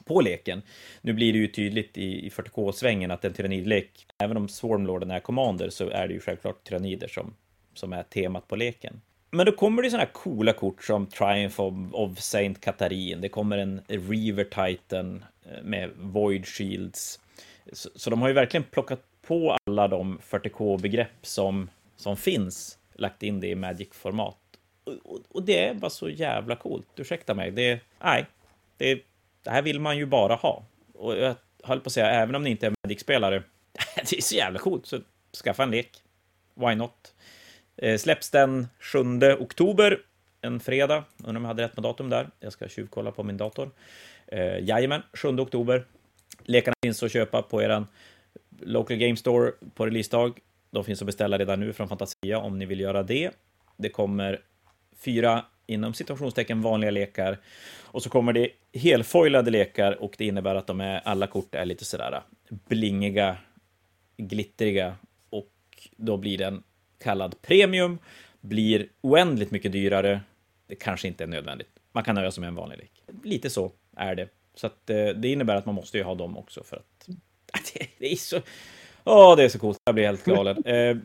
på 0.05 0.21
leken. 0.21 0.63
Nu 1.01 1.13
blir 1.13 1.33
det 1.33 1.39
ju 1.39 1.49
tydligt 1.49 1.99
i, 1.99 2.27
i 2.27 2.29
40K-svängen 2.29 3.11
att 3.11 3.25
en 3.25 3.33
tyrannidlek, 3.33 4.07
även 4.19 4.37
om 4.37 4.49
Swarmlorden 4.49 5.11
är 5.11 5.21
commander, 5.21 5.71
så 5.71 5.91
är 5.91 6.09
det 6.09 6.15
ju 6.15 6.21
självklart 6.21 6.65
tyrannider 6.65 7.09
som, 7.09 7.35
som 7.75 7.93
är 7.93 8.03
temat 8.03 8.49
på 8.49 8.57
leken. 8.57 9.01
Men 9.31 9.47
då 9.47 9.53
kommer 9.53 9.83
det 9.83 9.91
sådana 9.91 10.05
här 10.05 10.13
coola 10.13 10.53
kort 10.53 10.85
som 10.85 11.07
Triumph 11.07 11.61
of, 11.61 11.75
of 11.93 12.19
Saint 12.19 12.61
Katarin. 12.61 13.21
Det 13.21 13.29
kommer 13.29 13.59
en 13.59 13.81
Reaver 13.89 14.45
Titan 14.45 15.25
Eh, 15.51 15.63
med 15.63 15.91
Void 15.97 16.47
Shields. 16.47 17.21
Så, 17.73 17.91
så 17.95 18.11
de 18.11 18.21
har 18.21 18.29
ju 18.29 18.35
verkligen 18.35 18.65
plockat 18.65 19.01
på 19.23 19.57
alla 19.67 19.89
de 19.89 20.19
40K-begrepp 20.19 21.27
som, 21.27 21.71
som 21.97 22.17
finns, 22.17 22.79
lagt 22.95 23.23
in 23.23 23.41
det 23.41 23.49
i 23.49 23.55
Magic-format. 23.55 24.37
Och, 24.85 24.93
och, 25.05 25.21
och, 25.29 25.43
det 25.43 25.65
är 25.65 25.75
bara 25.75 25.91
så 25.91 26.09
jävla 26.09 26.57
coolt. 26.57 26.87
Ursäkta 26.97 27.35
mig. 27.35 27.51
Det, 27.51 27.81
nej, 28.03 28.27
det, 28.77 29.03
det 29.43 29.51
här 29.51 29.63
vill 29.63 29.81
man 29.81 29.97
ju 29.97 30.07
bara 30.07 30.35
ha. 30.35 30.65
Och 30.95 31.17
jag 31.17 31.35
höll 31.63 31.81
på 31.81 31.87
att 31.87 31.93
säga, 31.93 32.11
även 32.11 32.35
om 32.35 32.43
ni 32.43 32.51
inte 32.51 32.67
är 32.67 32.73
Magic-spelare, 32.83 33.43
det 33.97 34.17
är 34.17 34.23
så 34.23 34.35
jävla 34.35 34.59
coolt, 34.59 34.87
så 34.87 35.01
skaffa 35.45 35.63
en 35.63 35.71
lek. 35.71 35.91
Why 36.55 36.75
not? 36.75 37.15
Eh, 37.77 37.99
släpps 37.99 38.31
den 38.31 38.69
7 38.81 38.99
oktober, 39.39 39.99
en 40.41 40.61
fredag. 40.61 41.05
Undrar 41.19 41.37
om 41.37 41.43
jag 41.43 41.49
hade 41.49 41.63
rätt 41.63 41.77
med 41.77 41.83
datum 41.83 42.11
där. 42.11 42.31
Jag 42.41 42.53
ska 42.53 42.69
tjuvkolla 42.69 43.11
på 43.13 43.23
min 43.23 43.37
dator. 43.37 43.71
Eh, 44.27 44.59
jajamän, 44.65 45.03
7 45.13 45.29
oktober. 45.29 45.85
Lekarna 46.45 46.75
finns 46.83 47.03
att 47.03 47.13
köpa 47.13 47.43
på 47.43 47.63
er 47.63 47.85
Local 48.61 48.97
Game 48.97 49.17
Store 49.17 49.53
på 49.75 49.87
releasedag. 49.87 50.39
De 50.71 50.85
finns 50.85 51.03
att 51.03 51.07
beställa 51.07 51.39
redan 51.39 51.61
nu 51.61 51.73
från 51.73 51.89
Fantasia 51.89 52.39
om 52.39 52.59
ni 52.59 52.67
vill 52.67 52.81
göra 52.81 53.03
det. 53.03 53.31
Det 53.77 53.89
kommer 53.89 54.41
fyra 54.97 55.45
inom 55.67 55.95
situationstecken 55.95 56.63
vanliga 56.63 56.91
lekar 56.91 57.39
och 57.83 58.03
så 58.03 58.11
kommer 58.11 58.33
det 58.33 58.51
helfoilade 58.75 59.51
lekar 59.51 60.03
och 60.03 60.15
det 60.19 60.25
innebär 60.25 60.55
att 60.55 60.67
de 60.67 60.81
är, 60.81 61.01
alla 61.05 61.27
kort 61.27 61.55
är 61.55 61.65
lite 61.65 61.85
sådär 61.85 62.13
äh, 62.13 62.57
blingiga, 62.69 63.37
glittriga 64.17 64.97
och 65.31 65.53
då 65.97 66.17
blir 66.17 66.39
den 66.39 66.63
kallad 66.99 67.43
premium, 67.43 67.99
blir 68.41 68.89
oändligt 69.01 69.51
mycket 69.51 69.73
dyrare. 69.73 70.21
Det 70.67 70.75
kanske 70.75 71.09
inte 71.09 71.25
är 71.25 71.29
nödvändigt. 71.29 71.69
Man 71.93 72.05
kan 72.05 72.15
nöja 72.15 72.31
sig 72.31 72.41
med 72.41 72.49
en 72.49 72.55
vanlig 72.55 72.79
lek. 72.79 72.93
Lite 73.25 73.51
så 73.51 73.73
är 73.97 74.15
det. 74.15 74.29
Så 74.55 74.67
att, 74.67 74.91
eh, 74.91 75.07
det 75.07 75.29
innebär 75.29 75.57
att 75.57 75.67
man 75.67 75.75
måste 75.75 75.99
ju 75.99 76.05
ha 76.05 76.15
dem 76.15 76.39
också 76.39 76.63
för 76.65 76.77
att... 76.77 77.09
Det, 77.99 78.13
är 78.13 78.17
så... 78.17 78.41
Åh, 79.05 79.37
det 79.37 79.45
är 79.45 79.49
så 79.49 79.59
coolt. 79.59 79.79
Jag 79.85 79.95
blir 79.95 80.05
helt 80.05 80.25
galen. 80.25 80.63
Eh, 80.67 80.97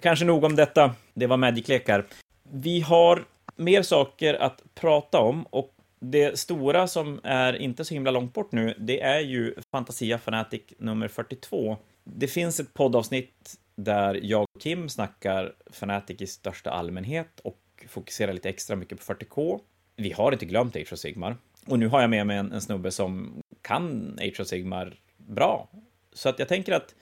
kanske 0.00 0.24
nog 0.24 0.44
om 0.44 0.56
detta. 0.56 0.94
Det 1.14 1.26
var 1.26 1.36
Magic-lekar. 1.36 2.06
Vi 2.42 2.80
har 2.80 3.24
mer 3.56 3.82
saker 3.82 4.34
att 4.34 4.62
prata 4.74 5.20
om 5.20 5.46
och 5.50 5.76
det 5.98 6.38
stora 6.38 6.88
som 6.88 7.20
är 7.24 7.56
inte 7.56 7.84
så 7.84 7.94
himla 7.94 8.10
långt 8.10 8.34
bort 8.34 8.52
nu, 8.52 8.74
det 8.78 9.00
är 9.00 9.20
ju 9.20 9.54
Fantasia 9.70 10.18
Fanatic 10.18 10.62
nummer 10.78 11.08
42. 11.08 11.76
Det 12.04 12.28
finns 12.28 12.60
ett 12.60 12.74
poddavsnitt 12.74 13.54
där 13.74 14.20
jag 14.22 14.42
och 14.42 14.60
Kim 14.62 14.88
snackar 14.88 15.52
Fanatic 15.70 16.20
i 16.20 16.26
största 16.26 16.70
allmänhet 16.70 17.40
och 17.40 17.60
fokuserar 17.88 18.32
lite 18.32 18.48
extra 18.48 18.76
mycket 18.76 19.06
på 19.06 19.14
40K. 19.14 19.60
Vi 19.96 20.12
har 20.12 20.32
inte 20.32 20.46
glömt 20.46 20.76
Age 20.76 20.92
of 20.92 20.98
Sigmar. 20.98 21.36
Och 21.66 21.78
nu 21.78 21.88
har 21.88 22.00
jag 22.00 22.10
med 22.10 22.26
mig 22.26 22.36
en, 22.36 22.52
en 22.52 22.60
snubbe 22.60 22.90
som 22.90 23.42
kan 23.62 24.18
Age 24.20 24.40
of 24.40 24.46
Sigmar 24.46 24.96
bra. 25.16 25.68
Så 26.12 26.28
att 26.28 26.38
jag 26.38 26.48
tänker 26.48 26.72
att 26.72 26.94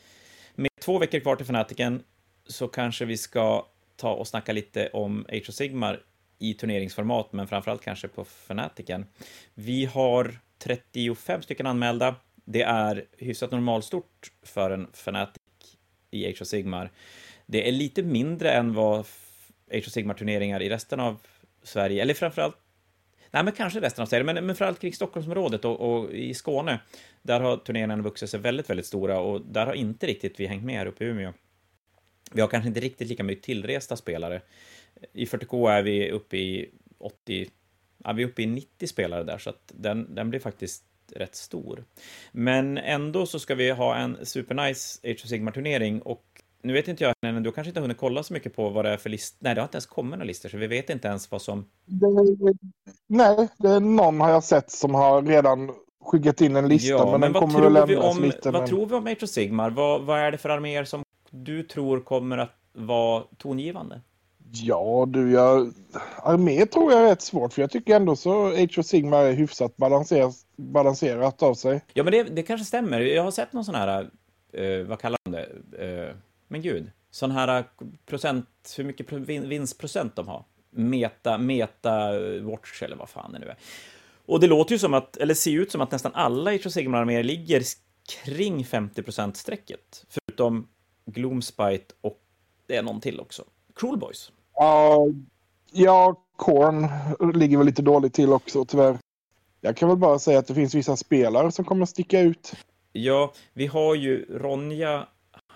med 0.54 0.70
två 0.80 0.98
veckor 0.98 1.20
kvar 1.20 1.36
till 1.36 1.46
Fanatiken 1.46 2.02
så 2.46 2.68
kanske 2.68 3.04
vi 3.04 3.16
ska 3.16 3.66
ta 3.96 4.12
och 4.12 4.28
snacka 4.28 4.52
lite 4.52 4.88
om 4.88 5.26
Age 5.28 5.48
of 5.48 5.54
Sigmar 5.54 6.00
i 6.38 6.54
turneringsformat, 6.54 7.32
men 7.32 7.48
framförallt 7.48 7.82
kanske 7.82 8.08
på 8.08 8.24
Fanatiken. 8.24 9.06
Vi 9.54 9.84
har 9.84 10.38
35 10.58 11.42
stycken 11.42 11.66
anmälda. 11.66 12.14
Det 12.44 12.62
är 12.62 13.04
hyfsat 13.18 13.50
normalstort 13.50 14.32
för 14.42 14.70
en 14.70 14.88
Fanatic 14.92 15.42
i 16.10 16.26
Age 16.26 16.42
of 16.42 16.48
Sigmar. 16.48 16.90
Det 17.46 17.68
är 17.68 17.72
lite 17.72 18.02
mindre 18.02 18.50
än 18.52 18.74
vad 18.74 18.98
Age 19.72 19.84
of 19.86 19.92
Sigmar-turneringar 19.92 20.62
i 20.62 20.68
resten 20.68 21.00
av 21.00 21.20
Sverige, 21.62 22.02
eller 22.02 22.14
framförallt 22.14 22.56
Nej, 23.34 23.44
men 23.44 23.52
kanske 23.52 23.80
resten 23.80 24.02
av 24.02 24.06
Sverige, 24.06 24.24
men, 24.24 24.34
men 24.34 24.44
framförallt 24.46 24.80
kring 24.80 24.92
Stockholmsområdet 24.92 25.64
och, 25.64 25.80
och, 25.80 26.12
i 26.12 26.34
Skåne. 26.34 26.80
Där 27.22 27.40
har 27.40 27.56
turneringarna 27.56 28.02
vuxit 28.02 28.30
sig 28.30 28.40
väldigt, 28.40 28.70
väldigt 28.70 28.86
stora 28.86 29.20
och 29.20 29.40
där 29.40 29.66
har 29.66 29.74
inte 29.74 30.06
riktigt 30.06 30.40
vi 30.40 30.46
hängt 30.46 30.64
med 30.64 30.78
här 30.78 30.86
uppe 30.86 31.04
i 31.04 31.06
Umeå. 31.06 31.32
Vi 32.32 32.40
har 32.40 32.48
kanske 32.48 32.68
inte 32.68 32.80
riktigt 32.80 33.08
lika 33.08 33.24
mycket 33.24 33.44
tillresta 33.44 33.96
spelare. 33.96 34.40
I 35.12 35.24
40K 35.24 35.70
är 35.70 35.82
vi 35.82 36.10
uppe 36.10 36.36
i 36.36 36.70
80, 36.98 37.50
ja, 38.04 38.12
vi 38.12 38.22
är 38.22 38.26
uppe 38.26 38.42
i 38.42 38.46
90 38.46 38.86
spelare 38.86 39.24
där, 39.24 39.38
så 39.38 39.50
att 39.50 39.72
den, 39.74 40.14
den 40.14 40.30
blir 40.30 40.40
faktiskt 40.40 40.84
rätt 41.12 41.34
stor. 41.34 41.84
Men 42.32 42.78
ändå 42.78 43.26
så 43.26 43.38
ska 43.38 43.54
vi 43.54 43.70
ha 43.70 43.96
en 43.96 44.26
supernice 44.26 45.00
Age 45.04 45.20
of 45.24 45.28
Sigmar-turnering 45.28 46.02
och 46.02 46.42
nu 46.64 46.72
vet 46.72 46.88
inte 46.88 47.04
jag, 47.04 47.14
men 47.20 47.42
du 47.42 47.52
kanske 47.52 47.68
inte 47.68 47.80
har 47.80 47.82
hunnit 47.82 47.98
kolla 47.98 48.22
så 48.22 48.32
mycket 48.32 48.56
på 48.56 48.68
vad 48.68 48.84
det 48.84 48.90
är 48.90 48.96
för 48.96 49.10
listor. 49.10 49.38
Nej, 49.40 49.54
det 49.54 49.60
har 49.60 49.66
inte 49.66 49.76
ens 49.76 49.86
kommit 49.86 50.10
några 50.10 50.24
listor, 50.24 50.48
så 50.48 50.56
vi 50.56 50.66
vet 50.66 50.90
inte 50.90 51.08
ens 51.08 51.30
vad 51.30 51.42
som... 51.42 51.64
Nej, 53.06 53.48
det 53.58 53.68
är 53.68 53.80
någon 53.80 54.20
har 54.20 54.30
jag 54.30 54.44
sett 54.44 54.70
som 54.70 54.94
har 54.94 55.22
redan 55.22 55.70
skickat 56.04 56.40
in 56.40 56.56
en 56.56 56.68
lista, 56.68 56.88
ja, 56.88 57.10
men, 57.10 57.20
men 57.20 57.32
den 57.32 57.40
kommer 57.40 57.60
väl 57.60 57.86
vi 57.86 57.94
ändras 57.94 58.16
om, 58.16 58.22
lite. 58.22 58.50
Vad 58.50 58.62
men... 58.62 58.68
tror 58.68 58.86
vi 58.86 58.94
om 58.94 59.06
Age 59.06 59.22
of 59.22 59.28
Sigmar? 59.28 59.70
Vad, 59.70 60.02
vad 60.02 60.18
är 60.18 60.32
det 60.32 60.38
för 60.38 60.48
arméer 60.48 60.84
som 60.84 61.02
du 61.30 61.62
tror 61.62 62.00
kommer 62.00 62.38
att 62.38 62.50
vara 62.72 63.22
tongivande? 63.38 64.00
Ja, 64.52 65.04
du, 65.08 65.32
jag... 65.32 65.72
Armé 66.22 66.66
tror 66.66 66.92
jag 66.92 67.02
är 67.02 67.08
rätt 67.08 67.22
svårt, 67.22 67.52
för 67.52 67.62
jag 67.62 67.70
tycker 67.70 67.96
ändå 67.96 68.16
så 68.16 68.46
Age 68.46 68.78
of 68.78 68.86
Sigmar 68.86 69.24
är 69.24 69.32
hyfsat 69.32 69.76
balanserat, 69.76 70.34
balanserat 70.56 71.42
av 71.42 71.54
sig. 71.54 71.80
Ja, 71.92 72.04
men 72.04 72.12
det, 72.12 72.22
det 72.22 72.42
kanske 72.42 72.64
stämmer. 72.64 73.00
Jag 73.00 73.22
har 73.22 73.30
sett 73.30 73.52
någon 73.52 73.64
sån 73.64 73.74
här, 73.74 74.10
uh, 74.58 74.86
vad 74.86 75.00
kallar 75.00 75.18
de 75.24 75.30
det? 75.30 75.46
Uh, 75.84 76.14
men 76.54 76.62
gud, 76.62 76.90
sån 77.10 77.30
här 77.30 77.64
procent, 78.06 78.74
hur 78.76 78.84
mycket 78.84 79.12
vinstprocent 79.12 80.16
de 80.16 80.28
har. 80.28 80.44
Meta, 80.70 81.38
meta 81.38 82.10
watch 82.40 82.82
eller 82.82 82.96
vad 82.96 83.08
fan 83.08 83.32
det 83.32 83.38
nu 83.38 83.46
är. 83.46 83.56
Och 84.26 84.40
det 84.40 84.46
låter 84.46 84.72
ju 84.72 84.78
som 84.78 84.94
att, 84.94 85.16
eller 85.16 85.34
ser 85.34 85.50
ut 85.50 85.72
som 85.72 85.80
att 85.80 85.90
nästan 85.90 86.12
alla 86.14 86.50
Age 86.50 86.66
of 86.66 86.72
Sigmar-arméer 86.72 87.22
ligger 87.22 87.62
kring 88.24 88.64
50 88.64 89.02
strecket 89.34 90.04
Förutom 90.08 90.68
Gloomspite 91.06 91.94
och 92.00 92.20
det 92.66 92.76
är 92.76 92.82
någon 92.82 93.00
till 93.00 93.20
också. 93.20 93.44
Cruel 93.74 93.98
Boys. 93.98 94.32
Ja, 94.54 95.06
ja, 95.72 96.24
Korn 96.36 96.88
ligger 97.34 97.56
väl 97.56 97.66
lite 97.66 97.82
dåligt 97.82 98.14
till 98.14 98.32
också 98.32 98.64
tyvärr. 98.64 98.98
Jag 99.60 99.76
kan 99.76 99.88
väl 99.88 99.98
bara 99.98 100.18
säga 100.18 100.38
att 100.38 100.46
det 100.46 100.54
finns 100.54 100.74
vissa 100.74 100.96
spelare 100.96 101.52
som 101.52 101.64
kommer 101.64 101.82
att 101.82 101.88
sticka 101.88 102.20
ut. 102.20 102.54
Ja, 102.92 103.32
vi 103.52 103.66
har 103.66 103.94
ju 103.94 104.38
Ronja 104.38 105.06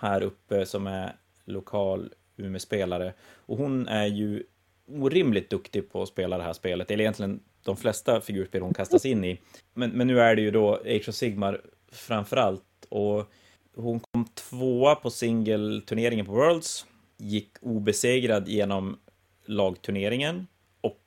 här 0.00 0.22
uppe 0.22 0.66
som 0.66 0.86
är 0.86 1.16
lokal 1.44 2.12
Umeå-spelare 2.36 3.12
och 3.46 3.56
hon 3.56 3.88
är 3.88 4.06
ju 4.06 4.42
orimligt 4.88 5.50
duktig 5.50 5.92
på 5.92 6.02
att 6.02 6.08
spela 6.08 6.38
det 6.38 6.44
här 6.44 6.52
spelet, 6.52 6.90
eller 6.90 7.04
egentligen 7.04 7.40
de 7.64 7.76
flesta 7.76 8.20
figurspel 8.20 8.62
hon 8.62 8.74
kastas 8.74 9.06
in 9.06 9.24
i. 9.24 9.40
Men, 9.74 9.90
men 9.90 10.06
nu 10.06 10.20
är 10.20 10.36
det 10.36 10.42
ju 10.42 10.50
då 10.50 10.74
Age 10.74 11.08
of 11.08 11.14
Sigmar 11.14 11.60
framför 11.92 12.36
allt 12.36 12.62
och 12.88 13.32
hon 13.76 14.00
kom 14.00 14.24
tvåa 14.24 14.94
på 14.94 15.10
singelturneringen 15.10 16.26
på 16.26 16.32
Worlds, 16.32 16.86
gick 17.16 17.50
obesegrad 17.60 18.48
genom 18.48 18.98
lagturneringen 19.46 20.46
och 20.80 21.02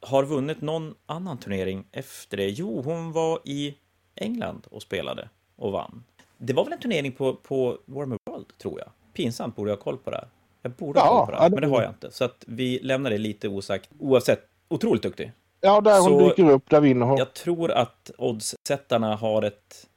har 0.00 0.24
vunnit 0.24 0.60
någon 0.60 0.94
annan 1.06 1.38
turnering 1.38 1.84
efter 1.92 2.36
det. 2.36 2.48
Jo, 2.48 2.82
hon 2.82 3.12
var 3.12 3.40
i 3.44 3.74
England 4.14 4.66
och 4.70 4.82
spelade 4.82 5.28
och 5.56 5.72
vann. 5.72 6.04
Det 6.38 6.52
var 6.52 6.64
väl 6.64 6.72
en 6.72 6.78
turnering 6.78 7.12
på, 7.12 7.34
på 7.34 7.78
Warmer 7.84 8.18
World, 8.30 8.58
tror 8.58 8.78
jag. 8.80 8.88
Pinsamt 9.12 9.56
borde 9.56 9.70
jag 9.70 9.76
ha 9.76 9.82
koll 9.82 9.98
på 9.98 10.10
det 10.10 10.16
här. 10.16 10.28
Jag 10.62 10.72
borde 10.72 11.00
ha 11.00 11.08
koll 11.08 11.26
på 11.26 11.32
det, 11.32 11.38
här, 11.38 11.50
men 11.50 11.60
det 11.60 11.66
har 11.66 11.82
jag 11.82 11.90
inte. 11.90 12.10
Så 12.10 12.24
att 12.24 12.44
vi 12.46 12.78
lämnar 12.82 13.10
det 13.10 13.18
lite 13.18 13.48
osagt. 13.48 13.90
Oavsett, 13.98 14.40
otroligt 14.68 15.02
duktig. 15.02 15.32
Ja, 15.60 15.80
där 15.80 16.00
hon 16.00 16.04
Så 16.04 16.28
dyker 16.28 16.50
upp, 16.50 16.70
där 16.70 16.80
vinner 16.80 17.06
hon. 17.06 17.18
Jag 17.18 17.34
tror 17.34 17.70
att 17.70 18.10
oddssättarna 18.18 19.16
har 19.16 19.42
ett, 19.42 19.88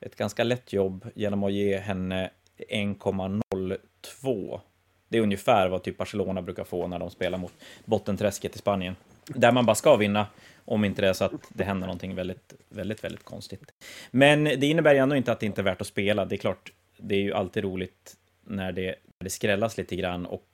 ett 0.00 0.16
ganska 0.16 0.44
lätt 0.44 0.72
jobb 0.72 1.06
genom 1.14 1.44
att 1.44 1.52
ge 1.52 1.78
henne 1.78 2.30
1,02. 2.70 4.60
Det 5.08 5.18
är 5.18 5.22
ungefär 5.22 5.68
vad 5.68 5.82
typ 5.82 5.98
Barcelona 5.98 6.42
brukar 6.42 6.64
få 6.64 6.86
när 6.86 6.98
de 6.98 7.10
spelar 7.10 7.38
mot 7.38 7.52
bottenträsket 7.84 8.56
i 8.56 8.58
Spanien. 8.58 8.96
Där 9.26 9.52
man 9.52 9.66
bara 9.66 9.74
ska 9.74 9.96
vinna, 9.96 10.26
om 10.64 10.84
inte 10.84 11.02
det 11.02 11.08
är 11.08 11.12
så 11.12 11.24
att 11.24 11.32
det 11.48 11.64
händer 11.64 11.86
någonting 11.86 12.14
väldigt, 12.14 12.54
väldigt, 12.68 13.04
väldigt 13.04 13.24
konstigt. 13.24 13.74
Men 14.10 14.44
det 14.44 14.66
innebär 14.66 14.94
ju 14.94 14.98
ändå 14.98 15.16
inte 15.16 15.32
att 15.32 15.40
det 15.40 15.46
inte 15.46 15.60
är 15.60 15.64
värt 15.64 15.80
att 15.80 15.86
spela. 15.86 16.24
Det 16.24 16.34
är 16.34 16.38
klart, 16.38 16.72
det 16.96 17.14
är 17.14 17.20
ju 17.20 17.32
alltid 17.32 17.64
roligt 17.64 18.16
när 18.44 18.72
det, 18.72 18.86
när 18.86 19.24
det 19.24 19.30
skrällas 19.30 19.78
lite 19.78 19.96
grann 19.96 20.26
och 20.26 20.48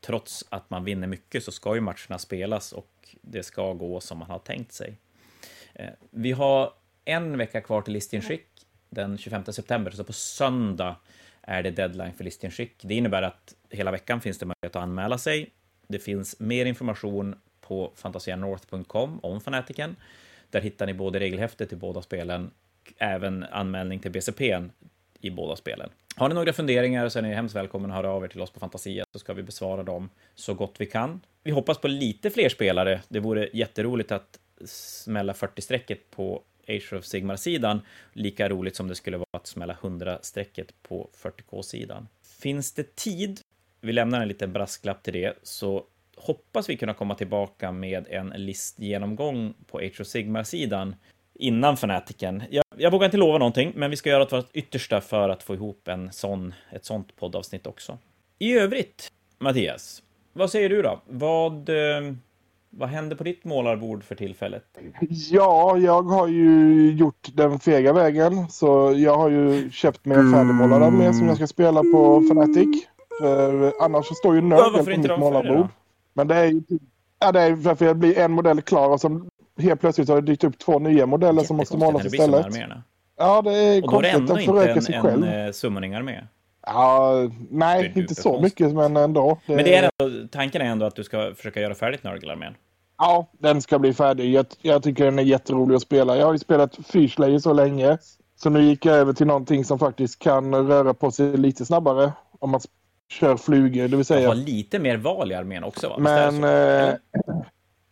trots 0.00 0.44
att 0.48 0.70
man 0.70 0.84
vinner 0.84 1.06
mycket 1.06 1.44
så 1.44 1.52
ska 1.52 1.74
ju 1.74 1.80
matcherna 1.80 2.18
spelas 2.18 2.72
och 2.72 3.16
det 3.22 3.42
ska 3.42 3.72
gå 3.72 4.00
som 4.00 4.18
man 4.18 4.30
har 4.30 4.38
tänkt 4.38 4.72
sig. 4.72 4.96
Eh, 5.74 5.90
vi 6.10 6.32
har 6.32 6.72
en 7.04 7.38
vecka 7.38 7.60
kvar 7.60 7.82
till 7.82 7.92
listinskick 7.92 8.46
den 8.90 9.18
25 9.18 9.44
september, 9.44 9.90
så 9.90 10.04
på 10.04 10.12
söndag 10.12 10.96
är 11.42 11.62
det 11.62 11.70
deadline 11.70 12.12
för 12.12 12.24
listinskick. 12.24 12.72
Det 12.82 12.94
innebär 12.94 13.22
att 13.22 13.54
hela 13.70 13.90
veckan 13.90 14.20
finns 14.20 14.38
det 14.38 14.46
möjlighet 14.46 14.76
att 14.76 14.82
anmäla 14.82 15.18
sig. 15.18 15.50
Det 15.88 15.98
finns 15.98 16.40
mer 16.40 16.66
information 16.66 17.36
på 17.68 17.92
fantasianorth.com 17.94 19.20
om 19.22 19.40
fanatiken. 19.40 19.96
Där 20.50 20.60
hittar 20.60 20.86
ni 20.86 20.94
både 20.94 21.18
regelhäftet 21.20 21.68
till 21.68 21.78
båda 21.78 22.02
spelen, 22.02 22.50
även 22.98 23.44
anmälning 23.44 24.00
till 24.00 24.10
BCP 24.10 24.60
i 25.20 25.30
båda 25.30 25.56
spelen. 25.56 25.90
Har 26.16 26.28
ni 26.28 26.34
några 26.34 26.52
funderingar 26.52 27.08
så 27.08 27.18
är 27.18 27.22
ni 27.22 27.34
hemskt 27.34 27.56
välkomna 27.56 27.88
att 27.88 27.94
höra 27.94 28.10
av 28.10 28.24
er 28.24 28.28
till 28.28 28.40
oss 28.40 28.50
på 28.50 28.60
Fantasia 28.60 29.04
så 29.12 29.18
ska 29.18 29.32
vi 29.34 29.42
besvara 29.42 29.82
dem 29.82 30.10
så 30.34 30.54
gott 30.54 30.74
vi 30.78 30.86
kan. 30.86 31.20
Vi 31.42 31.50
hoppas 31.50 31.78
på 31.78 31.88
lite 31.88 32.30
fler 32.30 32.48
spelare. 32.48 33.00
Det 33.08 33.20
vore 33.20 33.48
jätteroligt 33.52 34.12
att 34.12 34.38
smälla 34.64 35.32
40-strecket 35.32 36.10
på 36.10 36.42
Age 36.68 36.92
of 36.92 37.04
Sigmar-sidan. 37.04 37.80
Lika 38.12 38.48
roligt 38.48 38.76
som 38.76 38.88
det 38.88 38.94
skulle 38.94 39.16
vara 39.16 39.26
att 39.30 39.46
smälla 39.46 39.74
100-strecket 39.74 40.74
på 40.82 41.10
40K-sidan. 41.22 42.08
Finns 42.40 42.72
det 42.72 42.96
tid, 42.96 43.40
vi 43.80 43.92
lämnar 43.92 44.22
en 44.22 44.28
liten 44.28 44.52
brasklapp 44.52 45.02
till 45.02 45.12
det, 45.12 45.38
så 45.42 45.84
hoppas 46.16 46.68
vi 46.68 46.76
kunna 46.76 46.94
komma 46.94 47.14
tillbaka 47.14 47.72
med 47.72 48.06
en 48.10 48.28
listgenomgång 48.28 49.54
på 49.66 49.78
Age 49.78 50.00
of 50.00 50.06
Sigmar-sidan 50.06 50.96
innan 51.34 51.76
Fanatiken. 51.76 52.42
Jag, 52.50 52.64
jag 52.76 52.90
vågar 52.90 53.04
inte 53.04 53.16
lova 53.16 53.38
någonting, 53.38 53.72
men 53.74 53.90
vi 53.90 53.96
ska 53.96 54.10
göra 54.10 54.24
vårt 54.24 54.56
yttersta 54.56 55.00
för 55.00 55.28
att 55.28 55.42
få 55.42 55.54
ihop 55.54 55.88
en 55.88 56.12
sån, 56.12 56.54
ett 56.72 56.84
sånt 56.84 57.16
poddavsnitt 57.16 57.66
också. 57.66 57.98
I 58.38 58.52
övrigt, 58.58 59.08
Mattias, 59.38 60.02
vad 60.32 60.50
säger 60.50 60.68
du 60.68 60.82
då? 60.82 61.00
Vad, 61.06 61.68
eh, 61.68 62.14
vad 62.70 62.88
händer 62.88 63.16
på 63.16 63.24
ditt 63.24 63.44
målarbord 63.44 64.04
för 64.04 64.14
tillfället? 64.14 64.64
Ja, 65.30 65.78
jag 65.78 66.02
har 66.02 66.28
ju 66.28 66.90
gjort 66.92 67.28
den 67.34 67.58
fega 67.58 67.92
vägen. 67.92 68.48
Så 68.48 68.94
jag 68.96 69.16
har 69.16 69.30
ju 69.30 69.70
köpt 69.70 70.04
mig 70.04 70.18
en 70.18 70.32
färdigmålad 70.32 70.82
armé 70.82 71.12
som 71.12 71.26
jag 71.26 71.36
ska 71.36 71.46
spela 71.46 71.80
på 71.80 72.20
Fnatic. 72.30 72.86
För 73.20 73.72
annars 73.80 74.06
så 74.06 74.14
står 74.14 74.34
ju 74.34 74.40
Ja, 74.40 74.46
Nurgle 74.46 74.70
varför 74.78 74.94
på 74.94 75.00
mitt 75.00 75.18
målarbord. 75.18 75.68
Men 76.14 76.28
det 76.28 76.34
är 76.34 76.44
ju 76.46 76.60
typ- 76.60 76.82
ja, 77.20 77.32
det 77.32 77.40
är 77.40 77.56
för 77.56 77.70
att 77.70 77.78
det 77.78 77.94
blir 77.94 78.18
en 78.18 78.32
modell 78.32 78.62
klar 78.62 78.88
och 78.90 79.00
så 79.00 79.20
helt 79.58 79.80
plötsligt 79.80 80.08
har 80.08 80.16
det 80.16 80.22
dykt 80.26 80.44
upp 80.44 80.58
två 80.58 80.78
nya 80.78 81.06
modeller 81.06 81.42
som 81.42 81.56
måste 81.56 81.76
målas 81.76 82.02
det 82.02 82.08
istället. 82.08 82.46
Ja, 83.18 83.42
det 83.42 83.52
är 83.52 83.84
Och 83.84 83.92
då 83.92 83.98
är 83.98 84.02
det 84.02 84.10
konstigt. 84.12 84.14
ändå 84.14 84.34
Den 84.34 84.76
inte 84.78 84.92
en, 84.92 84.94
en, 84.94 85.02
själv. 85.02 85.24
en 85.24 85.52
summoning-armé. 85.52 86.20
Ja, 86.66 87.12
Det 87.14 87.30
nej, 87.50 87.92
inte 87.96 88.14
så 88.14 88.22
superkonstigt. 88.22 88.60
mycket 88.60 88.76
men 88.76 88.96
ändå. 88.96 89.38
Men 89.46 89.56
det 89.56 89.74
är 89.76 89.90
ändå, 90.00 90.28
tanken 90.32 90.62
är 90.62 90.66
ändå 90.66 90.86
att 90.86 90.96
du 90.96 91.04
ska 91.04 91.32
försöka 91.36 91.60
göra 91.60 91.74
färdigt 91.74 92.04
Nörgelarmén. 92.04 92.54
Ja, 92.98 93.26
den 93.38 93.62
ska 93.62 93.78
bli 93.78 93.92
färdig. 93.94 94.32
Jag, 94.32 94.46
jag 94.62 94.82
tycker 94.82 95.04
den 95.04 95.18
är 95.18 95.22
jätterolig 95.22 95.74
att 95.76 95.82
spela. 95.82 96.16
Jag 96.16 96.26
har 96.26 96.32
ju 96.32 96.38
spelat 96.38 96.76
Fyrslayer 96.86 97.38
så 97.38 97.52
länge. 97.52 97.98
Så 98.36 98.50
nu 98.50 98.62
gick 98.62 98.84
jag 98.86 98.96
över 98.96 99.12
till 99.12 99.26
någonting 99.26 99.64
som 99.64 99.78
faktiskt 99.78 100.18
kan 100.18 100.54
röra 100.68 100.94
på 100.94 101.10
sig 101.10 101.36
lite 101.36 101.64
snabbare. 101.66 102.12
Om 102.38 102.50
man 102.50 102.60
kör 103.08 103.36
flugor, 103.36 103.88
det 103.88 103.96
vill 103.96 104.04
säga... 104.04 104.28
har 104.28 104.34
lite 104.34 104.78
mer 104.78 104.96
val 104.96 105.32
i 105.32 105.34
armén 105.34 105.64
också 105.64 105.88
va? 105.88 105.96
Men... 105.98 106.44
Eh, 106.44 106.94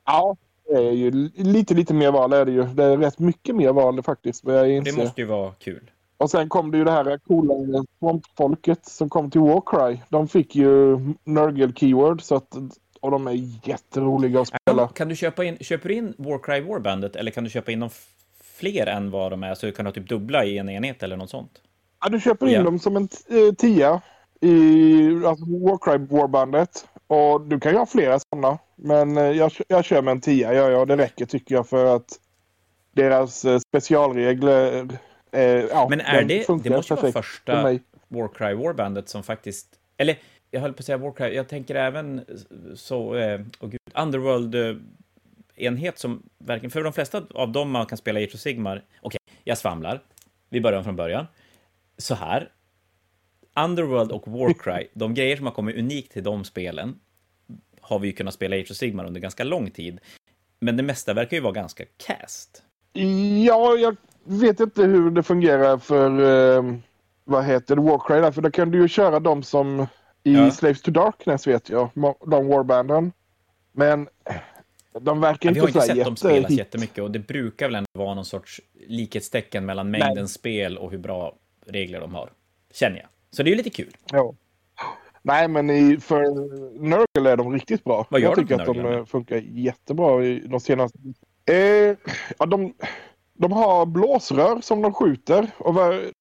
ja, 0.06 0.36
det 0.68 0.76
är 0.76 0.92
ju 0.92 1.30
lite, 1.34 1.74
lite 1.74 1.94
mer 1.94 2.10
val 2.10 2.32
är 2.32 2.44
det 2.44 2.52
ju. 2.52 2.64
Det 2.64 2.84
är 2.84 2.96
rätt 2.96 3.18
mycket 3.18 3.56
mer 3.56 3.72
val 3.72 4.02
faktiskt. 4.02 4.44
Jag 4.44 4.70
inser. 4.70 4.92
Det 4.92 4.98
måste 4.98 5.20
ju 5.20 5.26
vara 5.26 5.52
kul. 5.52 5.90
Och 6.16 6.30
sen 6.30 6.48
kom 6.48 6.70
det 6.70 6.78
ju 6.78 6.84
det 6.84 6.90
här 6.90 7.18
coola 7.18 7.84
svampfolket 7.98 8.86
som 8.86 9.08
kom 9.08 9.30
till 9.30 9.40
Warcry. 9.40 9.98
De 10.08 10.28
fick 10.28 10.56
ju 10.56 10.98
Nurgle 11.24 11.72
Keyword 11.76 12.22
så 12.22 12.36
att, 12.36 12.56
och 13.00 13.10
de 13.10 13.26
är 13.26 13.68
jätteroliga 13.68 14.40
att 14.40 14.48
spela. 14.48 14.88
Kan 14.88 15.08
du 15.08 15.16
köpa 15.16 15.44
in, 15.44 15.58
köper 15.60 15.88
du 15.88 15.94
in 15.94 16.14
Warcry 16.18 16.60
Warbandet 16.60 17.16
eller 17.16 17.30
kan 17.30 17.44
du 17.44 17.50
köpa 17.50 17.72
in 17.72 17.80
dem 17.80 17.90
fler 18.40 18.86
än 18.86 19.10
vad 19.10 19.32
de 19.32 19.42
är 19.42 19.54
så 19.54 19.66
du 19.66 19.72
kan 19.72 19.86
ha 19.86 19.92
typ 19.92 20.08
dubbla 20.08 20.44
i 20.44 20.58
en 20.58 20.68
enhet 20.68 21.02
eller 21.02 21.16
något 21.16 21.30
sånt? 21.30 21.60
Ja, 22.00 22.08
du 22.08 22.20
köper 22.20 22.46
in 22.46 22.52
ja. 22.52 22.62
dem 22.62 22.78
som 22.78 22.96
en 22.96 23.08
eh, 23.28 23.54
tia 23.54 24.00
i 24.42 25.26
alltså 25.26 25.44
Warcry 25.44 25.98
Warbandet. 25.98 26.88
Och 27.06 27.40
du 27.40 27.60
kan 27.60 27.72
ju 27.72 27.78
ha 27.78 27.86
flera 27.86 28.18
sådana. 28.18 28.58
Men 28.76 29.16
eh, 29.16 29.30
jag, 29.30 29.52
jag 29.68 29.84
kör 29.84 30.02
med 30.02 30.12
en 30.12 30.20
tia, 30.20 30.54
ja, 30.54 30.70
ja, 30.70 30.84
det 30.84 30.96
räcker 30.96 31.26
tycker 31.26 31.54
jag 31.54 31.68
för 31.68 31.96
att 31.96 32.08
deras 32.94 33.44
eh, 33.44 33.58
specialregler 33.58 34.88
Eh, 35.32 35.42
ja, 35.42 35.86
Men 35.90 36.00
är 36.00 36.24
det, 36.24 36.46
det 36.62 36.70
måste 36.70 36.94
vara 36.94 37.12
första 37.12 37.78
Warcry 38.08 38.54
Warbandet 38.54 39.08
som 39.08 39.22
faktiskt, 39.22 39.68
eller 39.96 40.18
jag 40.50 40.60
höll 40.60 40.72
på 40.72 40.78
att 40.78 40.86
säga 40.86 40.98
Warcry, 40.98 41.34
jag 41.34 41.48
tänker 41.48 41.74
även 41.74 42.24
så, 42.74 43.16
eh, 43.16 43.40
oh 43.60 43.68
gud, 43.68 43.80
Underworld 43.94 44.54
eh, 44.54 44.76
enhet 45.56 45.98
som 45.98 46.22
verkligen, 46.38 46.70
för 46.70 46.82
de 46.84 46.92
flesta 46.92 47.22
av 47.34 47.52
dem 47.52 47.70
man 47.70 47.86
kan 47.86 47.98
spela 47.98 48.20
i 48.20 48.26
of 48.26 48.30
Sigmar, 48.30 48.76
okej, 48.76 48.86
okay, 49.02 49.36
jag 49.44 49.58
svamlar, 49.58 50.00
vi 50.48 50.60
börjar 50.60 50.82
från 50.82 50.96
början. 50.96 51.26
Så 51.98 52.14
här, 52.14 52.48
Underworld 53.56 54.12
och 54.12 54.28
Warcry, 54.28 54.86
de 54.94 55.14
grejer 55.14 55.36
som 55.36 55.46
har 55.46 55.52
kommit 55.52 55.76
unikt 55.76 56.12
till 56.12 56.22
de 56.22 56.44
spelen, 56.44 56.98
har 57.80 57.98
vi 57.98 58.06
ju 58.06 58.12
kunnat 58.12 58.34
spela 58.34 58.56
Age 58.56 58.70
of 58.70 58.76
Sigmar 58.76 59.04
under 59.04 59.20
ganska 59.20 59.44
lång 59.44 59.70
tid. 59.70 60.00
Men 60.60 60.76
det 60.76 60.82
mesta 60.82 61.14
verkar 61.14 61.36
ju 61.36 61.42
vara 61.42 61.52
ganska 61.52 61.84
cast. 62.06 62.62
Ja, 63.44 63.76
jag 63.76 63.96
vet 64.24 64.60
inte 64.60 64.82
hur 64.82 65.10
det 65.10 65.22
fungerar 65.22 65.78
för 65.78 66.10
eh, 66.56 66.74
vad 67.24 67.44
heter 67.44 67.76
det, 67.76 67.82
Warcry 67.82 68.20
där, 68.20 68.32
för 68.32 68.42
då 68.42 68.50
kan 68.50 68.70
du 68.70 68.82
ju 68.82 68.88
köra 68.88 69.20
dem 69.20 69.42
som 69.42 69.86
i 70.24 70.34
ja. 70.34 70.50
Slaves 70.50 70.82
to 70.82 70.90
Darkness 70.90 71.46
vet 71.46 71.68
jag, 71.68 71.90
de 72.26 72.46
warbanden. 72.48 73.12
Men 73.72 74.08
de 75.00 75.20
verkar 75.20 75.48
inte 75.48 75.60
så 75.60 75.66
Vi 75.66 75.72
har 75.72 75.82
inte 75.84 75.94
sett 75.94 76.04
dem 76.04 76.16
spelas 76.16 76.50
hit. 76.50 76.58
jättemycket 76.58 76.98
och 77.04 77.10
det 77.10 77.18
brukar 77.18 77.66
väl 77.66 77.74
ändå 77.74 77.88
vara 77.92 78.14
någon 78.14 78.24
sorts 78.24 78.60
likhetstecken 78.88 79.66
mellan 79.66 79.90
mängden 79.90 80.14
Nej. 80.14 80.28
spel 80.28 80.78
och 80.78 80.90
hur 80.90 80.98
bra 80.98 81.34
regler 81.66 82.00
de 82.00 82.14
har. 82.14 82.30
Känner 82.72 82.96
jag. 82.96 83.08
Så 83.36 83.42
det 83.42 83.48
är 83.48 83.50
ju 83.50 83.56
lite 83.56 83.70
kul. 83.70 83.96
Ja. 84.12 84.34
Nej, 85.22 85.48
men 85.48 85.70
i, 85.70 86.00
för 86.00 86.22
Nurgle 86.80 87.30
är 87.30 87.36
de 87.36 87.52
riktigt 87.52 87.84
bra. 87.84 88.06
Vad 88.10 88.20
gör 88.20 88.28
jag 88.28 88.38
tycker 88.38 88.60
att 88.60 88.66
de 88.66 88.86
eh, 88.86 89.04
funkar 89.04 89.36
jättebra 89.36 90.24
i 90.24 90.40
de 90.40 90.60
senaste... 90.60 90.98
Eh, 91.44 91.96
ja, 92.38 92.46
de, 92.46 92.74
de 93.34 93.52
har 93.52 93.86
blåsrör 93.86 94.60
som 94.60 94.82
de 94.82 94.92
skjuter 94.92 95.50
och 95.58 95.74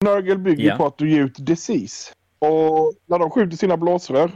Nurgle 0.04 0.36
bygger 0.36 0.63
yeah. 0.63 0.78
på 0.78 0.86
att 0.86 0.97
du 0.97 1.12
ger 1.12 1.21
ut 1.21 1.45
disease. 1.45 2.13
Och 2.39 2.93
när 3.06 3.19
de 3.19 3.30
skjuter 3.30 3.58
sina 3.58 3.78
blåsrör 3.78 4.32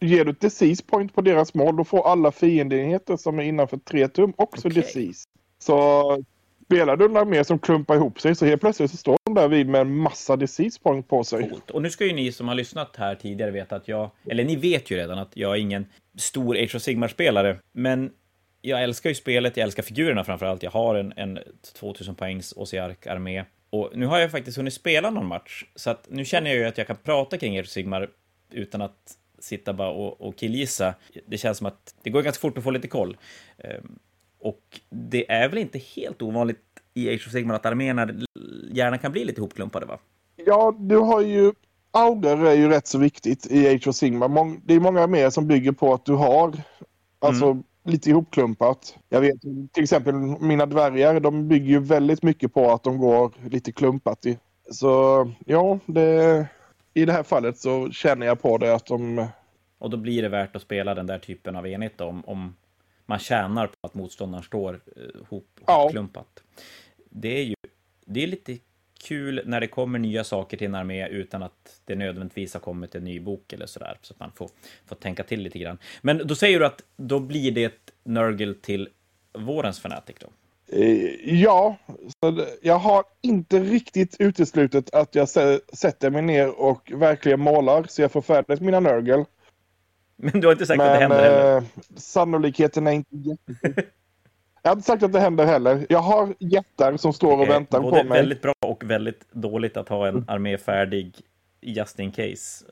ger 0.00 0.24
du 0.24 0.30
ett 0.30 0.40
disease 0.40 0.82
point 0.86 1.14
på 1.14 1.20
deras 1.20 1.54
mål 1.54 1.76
då 1.76 1.84
får 1.84 2.08
alla 2.08 2.32
fiendenheter 2.32 3.16
som 3.16 3.38
är 3.38 3.42
innanför 3.42 3.76
3 3.76 4.08
tum 4.08 4.32
också 4.36 4.68
okay. 4.68 4.82
disease. 4.82 5.28
Så 5.58 6.24
spelar 6.70 6.96
du 6.96 7.04
en 7.04 7.16
armé 7.16 7.44
som 7.44 7.58
klumpar 7.58 7.94
ihop 7.94 8.20
sig 8.20 8.34
så 8.34 8.46
helt 8.46 8.60
plötsligt 8.60 8.90
så 8.90 8.96
står 8.96 9.16
de 9.24 9.34
där 9.34 9.48
vid 9.48 9.68
med 9.68 9.80
en 9.80 9.96
massa 9.96 10.36
disease 10.36 10.80
point 10.82 11.08
på 11.08 11.24
sig. 11.24 11.48
Coolt. 11.48 11.70
Och 11.70 11.82
nu 11.82 11.90
ska 11.90 12.06
ju 12.06 12.12
ni 12.12 12.32
som 12.32 12.48
har 12.48 12.54
lyssnat 12.54 12.96
här 12.96 13.14
tidigare 13.14 13.50
veta 13.50 13.76
att 13.76 13.88
jag, 13.88 14.10
eller 14.30 14.44
ni 14.44 14.56
vet 14.56 14.90
ju 14.90 14.96
redan 14.96 15.18
att 15.18 15.30
jag 15.34 15.56
är 15.56 15.60
ingen 15.60 15.86
stor 16.18 16.56
Age 16.56 16.74
of 16.74 16.82
Sigmar-spelare, 16.82 17.56
men 17.72 18.10
jag 18.60 18.82
älskar 18.82 19.10
ju 19.10 19.14
spelet, 19.14 19.56
jag 19.56 19.64
älskar 19.64 19.82
figurerna 19.82 20.24
framför 20.24 20.46
allt. 20.46 20.62
Jag 20.62 20.70
har 20.70 20.94
en, 20.94 21.12
en 21.16 21.38
2000 21.74 22.14
poängs 22.14 22.52
Osiark-armé. 22.56 23.44
Och 23.70 23.90
nu 23.94 24.06
har 24.06 24.18
jag 24.18 24.30
faktiskt 24.30 24.56
hunnit 24.56 24.74
spela 24.74 25.10
någon 25.10 25.26
match, 25.26 25.64
så 25.74 25.90
att 25.90 26.06
nu 26.10 26.24
känner 26.24 26.50
jag 26.50 26.58
ju 26.58 26.64
att 26.64 26.78
jag 26.78 26.86
kan 26.86 26.96
prata 26.96 27.38
kring 27.38 27.56
er 27.56 27.64
Sigmar 27.64 28.10
utan 28.50 28.82
att 28.82 29.16
sitta 29.38 29.72
bara 29.72 29.90
och, 29.90 30.20
och 30.20 30.36
killgissa. 30.36 30.94
Det 31.26 31.38
känns 31.38 31.58
som 31.58 31.66
att 31.66 31.94
det 32.02 32.10
går 32.10 32.22
ganska 32.22 32.40
fort 32.40 32.58
att 32.58 32.64
få 32.64 32.70
lite 32.70 32.88
koll. 32.88 33.16
Ehm, 33.58 33.98
och 34.40 34.80
det 34.90 35.30
är 35.30 35.48
väl 35.48 35.58
inte 35.58 35.78
helt 35.78 36.22
ovanligt 36.22 36.58
i 36.94 37.14
Age 37.14 37.26
of 37.26 37.32
Sigmar 37.32 37.54
att 37.54 37.66
arméerna 37.66 38.08
gärna 38.70 38.98
kan 38.98 39.12
bli 39.12 39.24
lite 39.24 39.40
hopklumpade, 39.40 39.86
va? 39.86 39.98
Ja, 40.36 40.76
du 40.78 40.96
har 40.96 41.20
ju... 41.20 41.52
Auger 41.92 42.44
är 42.44 42.54
ju 42.54 42.68
rätt 42.68 42.86
så 42.86 42.98
viktigt 42.98 43.46
i 43.50 43.68
Age 43.68 43.88
of 43.88 43.94
Sigmar. 43.94 44.66
Det 44.66 44.74
är 44.74 44.80
många 44.80 45.00
arméer 45.02 45.30
som 45.30 45.46
bygger 45.46 45.72
på 45.72 45.94
att 45.94 46.04
du 46.04 46.12
har 46.12 46.54
Alltså 47.22 47.44
mm 47.44 47.62
lite 47.84 48.10
ihopklumpat. 48.10 48.98
Jag 49.08 49.20
vet 49.20 49.40
till 49.72 49.82
exempel 49.82 50.14
mina 50.40 50.66
dvärgar, 50.66 51.20
de 51.20 51.48
bygger 51.48 51.66
ju 51.66 51.78
väldigt 51.78 52.22
mycket 52.22 52.54
på 52.54 52.70
att 52.70 52.82
de 52.82 52.98
går 52.98 53.32
lite 53.50 53.72
klumpat. 53.72 54.26
I. 54.26 54.38
Så 54.70 55.30
ja, 55.46 55.78
det, 55.86 56.46
i 56.94 57.04
det 57.04 57.12
här 57.12 57.22
fallet 57.22 57.58
så 57.58 57.90
känner 57.90 58.26
jag 58.26 58.42
på 58.42 58.58
det 58.58 58.74
att 58.74 58.86
de... 58.86 59.26
Och 59.78 59.90
då 59.90 59.96
blir 59.96 60.22
det 60.22 60.28
värt 60.28 60.56
att 60.56 60.62
spela 60.62 60.94
den 60.94 61.06
där 61.06 61.18
typen 61.18 61.56
av 61.56 61.66
enhet 61.66 61.92
då, 61.96 62.04
om, 62.04 62.24
om 62.26 62.56
man 63.10 63.18
tjänar 63.18 63.66
på 63.66 63.86
att 63.86 63.94
motståndaren 63.94 64.44
står 64.44 64.74
eh, 64.96 65.26
hop, 65.28 65.60
hopklumpat. 65.62 66.28
Ja. 66.34 66.62
Det 67.10 67.38
är 67.38 67.44
ju 67.44 67.54
det 68.04 68.22
är 68.22 68.26
lite 68.26 68.58
kul 69.02 69.42
när 69.46 69.60
det 69.60 69.66
kommer 69.66 69.98
nya 69.98 70.24
saker 70.24 70.56
till 70.56 70.66
en 70.66 70.74
armé 70.74 71.08
utan 71.08 71.42
att 71.42 71.80
det 71.84 71.94
nödvändigtvis 71.94 72.54
har 72.54 72.60
kommit 72.60 72.94
en 72.94 73.04
ny 73.04 73.20
bok 73.20 73.52
eller 73.52 73.66
sådär, 73.66 73.98
så 74.02 74.14
att 74.14 74.20
man 74.20 74.32
får, 74.32 74.50
får 74.86 74.96
tänka 74.96 75.22
till 75.24 75.40
lite 75.40 75.58
grann. 75.58 75.78
Men 76.02 76.26
då 76.26 76.34
säger 76.34 76.60
du 76.60 76.66
att 76.66 76.82
då 76.96 77.20
blir 77.20 77.52
det 77.52 77.64
ett 77.64 77.92
Nurgle 78.04 78.54
till 78.54 78.88
vårens 79.32 79.80
Fanatic 79.80 80.16
då? 80.20 80.26
Eh, 80.76 81.34
ja, 81.42 81.76
jag 82.62 82.78
har 82.78 83.04
inte 83.20 83.60
riktigt 83.60 84.16
uteslutet 84.18 84.94
att 84.94 85.14
jag 85.14 85.28
sätter 85.28 86.10
mig 86.10 86.22
ner 86.22 86.60
och 86.60 86.92
verkligen 86.94 87.40
målar 87.40 87.84
så 87.88 88.02
jag 88.02 88.12
får 88.12 88.22
färdigt 88.22 88.60
mina 88.60 88.80
Nurgle. 88.80 89.24
Men 90.32 90.40
du 90.40 90.46
har 90.46 90.52
inte 90.52 90.66
sagt 90.66 90.78
Men, 90.78 90.86
att 90.86 90.94
det 90.94 91.00
händer 91.00 91.22
heller? 91.22 91.56
Eh, 91.56 91.62
sannolikheten 91.96 92.86
är 92.86 92.92
inte 92.92 93.16
jättestor. 93.16 93.84
Jag 94.62 94.70
har 94.70 94.76
inte 94.76 94.86
sagt 94.86 95.02
att 95.02 95.12
det 95.12 95.20
händer 95.20 95.46
heller. 95.46 95.86
Jag 95.88 95.98
har 95.98 96.34
jättar 96.38 96.96
som 96.96 97.12
står 97.12 97.40
och 97.40 97.48
väntar 97.48 97.80
på 97.80 97.90
mig. 97.90 98.04
Det 98.04 98.08
är 98.08 98.14
väldigt 98.14 98.42
bra 98.42 98.54
och 98.60 98.84
väldigt 98.84 99.32
dåligt 99.32 99.76
att 99.76 99.88
ha 99.88 100.08
en 100.08 100.24
armé 100.28 100.58
färdig 100.58 101.20
just 101.60 101.98
in 101.98 102.12
case. 102.12 102.64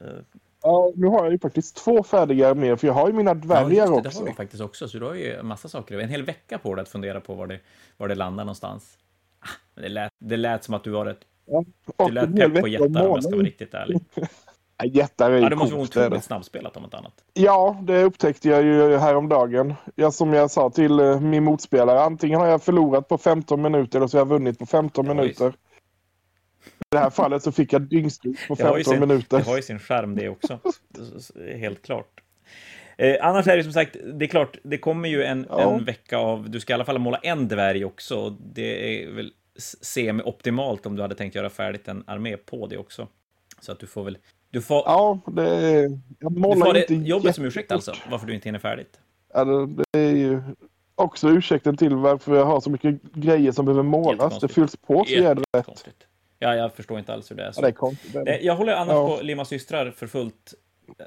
Ja, 0.62 0.92
nu 0.96 1.06
har 1.06 1.24
jag 1.24 1.32
ju 1.32 1.38
faktiskt 1.38 1.76
två 1.76 2.02
färdiga 2.02 2.48
arméer, 2.48 2.76
för 2.76 2.86
jag 2.86 2.94
har 2.94 3.06
ju 3.08 3.12
mina 3.12 3.34
dvärgar 3.34 3.70
ja, 3.70 3.86
det, 3.86 3.92
också. 3.92 4.10
Det 4.10 4.18
har 4.18 4.26
du 4.26 4.34
faktiskt 4.34 4.62
också, 4.62 4.88
så 4.88 4.98
du 4.98 5.04
har 5.04 5.14
ju 5.14 5.34
en 5.34 5.46
massa 5.46 5.68
saker. 5.68 5.98
En 5.98 6.08
hel 6.08 6.22
vecka 6.22 6.58
på 6.58 6.74
dig 6.74 6.82
att 6.82 6.88
fundera 6.88 7.20
på 7.20 7.34
var 7.34 7.46
det, 7.46 7.58
var 7.96 8.08
det 8.08 8.14
landar 8.14 8.44
någonstans. 8.44 8.98
Ah, 9.40 9.80
det 9.80 9.88
lät, 9.88 10.12
det 10.18 10.36
lät 10.36 10.64
som 10.64 10.74
att 10.74 10.84
du 10.84 10.90
var 10.90 11.04
rätt... 11.04 11.20
Ja, 11.46 11.64
du 12.06 12.12
lät 12.12 12.36
pepp 12.36 12.60
på 12.60 12.68
jättar 12.68 12.86
om 12.86 12.94
jag 12.94 13.24
ska 13.24 13.36
vara 13.36 13.46
riktigt 13.46 13.74
ärlig. 13.74 14.00
Jättar 14.84 15.30
är 15.30 15.38
ja, 15.38 15.48
det 15.48 15.56
måste 15.56 15.74
vara 15.74 15.84
otroligt 15.84 16.24
snabbspelat 16.24 16.76
om 16.76 16.82
något 16.82 16.94
annat. 16.94 17.12
Ja, 17.34 17.80
det 17.82 18.02
upptäckte 18.02 18.48
jag 18.48 18.64
ju 18.64 18.96
häromdagen. 18.96 19.74
Ja, 19.94 20.10
som 20.10 20.32
jag 20.32 20.50
sa 20.50 20.70
till 20.70 21.00
uh, 21.00 21.20
min 21.20 21.44
motspelare, 21.44 22.00
antingen 22.00 22.40
har 22.40 22.46
jag 22.46 22.62
förlorat 22.62 23.08
på 23.08 23.18
15 23.18 23.62
minuter 23.62 23.98
eller 23.98 24.06
så 24.06 24.16
har 24.16 24.20
jag 24.20 24.28
vunnit 24.28 24.58
på 24.58 24.66
15 24.66 25.06
ja, 25.06 25.14
minuter. 25.14 25.44
Just. 25.44 25.58
I 26.90 26.90
det 26.90 26.98
här 26.98 27.10
fallet 27.10 27.42
så 27.42 27.52
fick 27.52 27.72
jag 27.72 27.82
dyngstryk 27.82 28.48
på 28.48 28.56
15 28.56 28.84
sin, 28.84 29.00
minuter. 29.00 29.38
Det 29.38 29.44
har 29.44 29.56
ju 29.56 29.62
sin 29.62 29.78
skärm 29.78 30.14
det 30.14 30.28
också. 30.28 30.58
Helt 31.58 31.82
klart. 31.82 32.20
Eh, 32.98 33.16
annars 33.20 33.46
är 33.46 33.56
det 33.56 33.62
som 33.62 33.72
sagt, 33.72 33.96
det 34.14 34.24
är 34.24 34.28
klart, 34.28 34.56
det 34.62 34.78
kommer 34.78 35.08
ju 35.08 35.24
en, 35.24 35.46
ja. 35.48 35.74
en 35.74 35.84
vecka 35.84 36.18
av, 36.18 36.50
du 36.50 36.60
ska 36.60 36.72
i 36.72 36.74
alla 36.74 36.84
fall 36.84 36.98
måla 36.98 37.18
en 37.18 37.48
dvärg 37.48 37.84
också. 37.84 38.30
Det 38.30 39.02
är 39.02 39.10
väl 39.10 39.32
semi-optimalt 39.82 40.86
om 40.86 40.96
du 40.96 41.02
hade 41.02 41.14
tänkt 41.14 41.34
göra 41.34 41.50
färdigt 41.50 41.88
en 41.88 42.04
armé 42.06 42.36
på 42.36 42.66
det 42.66 42.78
också. 42.78 43.08
Så 43.60 43.72
att 43.72 43.80
du 43.80 43.86
får 43.86 44.04
väl 44.04 44.18
du 44.50 44.62
får... 44.62 44.82
Ja, 44.86 45.20
det... 45.26 45.80
Jag 46.18 46.32
målar 46.32 46.54
du 46.54 46.62
får 46.62 46.72
det 46.74 46.80
inte 46.92 47.08
jobbet 47.08 47.34
som 47.34 47.44
ursäkt 47.44 47.72
alltså, 47.72 47.94
varför 48.10 48.26
du 48.26 48.34
inte 48.34 48.48
hinner 48.48 48.58
färdigt? 48.58 49.00
Ja, 49.34 49.44
det 49.92 49.98
är 49.98 50.16
ju 50.16 50.42
också 50.94 51.28
ursäkten 51.28 51.76
till 51.76 51.94
varför 51.94 52.36
jag 52.36 52.44
har 52.44 52.60
så 52.60 52.70
mycket 52.70 53.02
grejer 53.02 53.52
som 53.52 53.64
behöver 53.64 53.82
målas. 53.82 54.40
Det 54.40 54.48
fylls 54.48 54.76
på 54.76 55.04
så 55.04 55.12
jädra 55.12 55.44
rätt. 55.52 56.06
Ja, 56.38 56.54
jag 56.54 56.72
förstår 56.72 56.98
inte 56.98 57.12
alls 57.12 57.30
hur 57.30 57.36
det 57.36 57.44
är. 57.44 57.52
Så. 57.52 57.60
Ja, 57.60 57.62
det 57.62 57.68
är 57.68 57.72
konstigt. 57.72 58.12
Jag 58.40 58.56
håller 58.56 58.72
annars 58.72 58.94
ja. 58.94 59.16
på 59.16 59.22
Lima 59.22 59.44
systrar 59.44 59.90
för 59.90 60.06
fullt. 60.06 60.54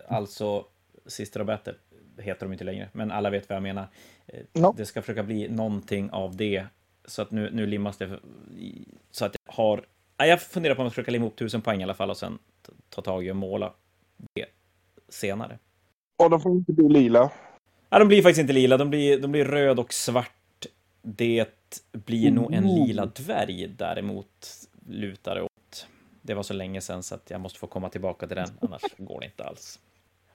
Alltså, 0.07 0.65
Sister 1.05 1.39
och 1.39 1.45
Better 1.45 1.77
heter 2.17 2.45
de 2.45 2.53
inte 2.53 2.63
längre, 2.63 2.89
men 2.93 3.11
alla 3.11 3.29
vet 3.29 3.49
vad 3.49 3.55
jag 3.55 3.63
menar. 3.63 3.87
Ja. 4.53 4.73
Det 4.77 4.85
ska 4.85 5.01
försöka 5.01 5.23
bli 5.23 5.49
någonting 5.49 6.09
av 6.11 6.35
det. 6.35 6.65
Så 7.05 7.21
att 7.21 7.31
nu, 7.31 7.49
nu 7.53 7.65
limmas 7.65 7.97
det 7.97 8.19
så 9.11 9.25
att 9.25 9.35
jag 9.45 9.53
har... 9.53 9.85
Jag 10.17 10.41
funderar 10.41 10.75
på 10.75 10.83
att 10.83 10.91
försöka 10.91 11.11
limma 11.11 11.25
upp 11.25 11.35
tusen 11.35 11.61
poäng 11.61 11.79
i 11.79 11.83
alla 11.83 11.93
fall 11.93 12.09
och 12.09 12.17
sen 12.17 12.39
ta 12.91 13.01
tag 13.01 13.25
i 13.25 13.31
och 13.31 13.35
måla 13.35 13.73
det 14.33 14.45
senare. 15.09 15.59
Och 16.23 16.29
de 16.29 16.41
får 16.41 16.51
inte 16.51 16.73
bli 16.73 16.89
lila? 16.89 17.31
Ja, 17.89 17.99
de 17.99 18.07
blir 18.07 18.21
faktiskt 18.21 18.39
inte 18.39 18.53
lila. 18.53 18.77
De 18.77 18.89
blir, 18.89 19.19
de 19.19 19.31
blir 19.31 19.45
röd 19.45 19.79
och 19.79 19.93
svart. 19.93 20.65
Det 21.01 21.49
blir 21.91 22.27
mm. 22.27 22.35
nog 22.35 22.53
en 22.53 22.63
mm. 22.63 22.75
lila 22.75 23.05
dvärg 23.05 23.67
däremot, 23.67 24.47
lutar 24.87 25.35
det 25.35 25.41
åt. 25.41 25.87
Det 26.21 26.33
var 26.33 26.43
så 26.43 26.53
länge 26.53 26.81
sedan 26.81 27.03
så 27.03 27.15
att 27.15 27.29
jag 27.29 27.41
måste 27.41 27.59
få 27.59 27.67
komma 27.67 27.89
tillbaka 27.89 28.27
till 28.27 28.35
den, 28.35 28.49
annars 28.61 28.81
går 28.97 29.19
det 29.19 29.25
inte 29.25 29.43
alls. 29.43 29.79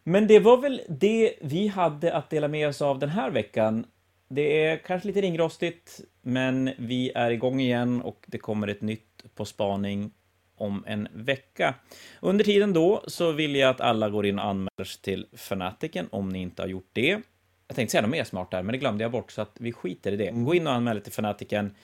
Men 0.03 0.27
det 0.27 0.39
var 0.39 0.57
väl 0.57 0.83
det 0.89 1.35
vi 1.41 1.67
hade 1.67 2.15
att 2.15 2.31
dela 2.31 2.49
med 2.49 2.69
oss 2.69 2.83
av 2.83 2.99
den 2.99 3.09
här 3.09 3.31
veckan. 3.31 3.87
Det 4.29 4.65
är 4.65 4.77
kanske 4.77 5.09
lite 5.09 5.21
ringrostigt, 5.21 6.01
men 6.23 6.71
vi 6.79 7.13
är 7.15 7.31
igång 7.31 7.61
igen 7.61 8.03
och 8.03 8.25
det 8.27 8.39
kommer 8.39 8.69
ett 8.69 8.81
nytt 8.81 9.35
På 9.35 9.45
spaning 9.45 10.11
om 10.57 10.85
en 10.87 11.09
vecka. 11.13 11.75
Under 12.21 12.45
tiden 12.45 12.73
då 12.73 13.05
så 13.07 13.33
vill 13.33 13.57
jag 13.57 13.71
att 13.71 13.81
alla 13.81 14.11
går 14.11 14.27
in 14.27 14.39
och 14.39 14.45
anmäler 14.45 14.85
sig 14.85 15.03
till 15.03 15.27
Fanatiken 15.33 16.09
om 16.11 16.29
ni 16.29 16.43
inte 16.43 16.63
har 16.63 16.69
gjort 16.69 16.91
det. 16.93 17.21
Jag 17.69 17.77
tänkte 17.77 17.93
säga 17.93 18.03
något 18.03 18.11
mer 18.11 18.25
smart 18.25 18.51
där, 18.51 18.63
men 18.63 18.73
det 18.73 18.79
glömde 18.79 19.05
jag 19.05 19.11
bort, 19.11 19.33
så 19.33 19.43
att 19.43 19.57
vi 19.61 19.73
skiter 19.73 20.13
i 20.13 20.17
det. 20.17 20.31
Gå 20.31 20.55
in 20.55 20.67
och 20.67 20.73
anmäl 20.73 20.97
er 20.97 21.01
till 21.01 21.13
Fanatiken. 21.13 21.75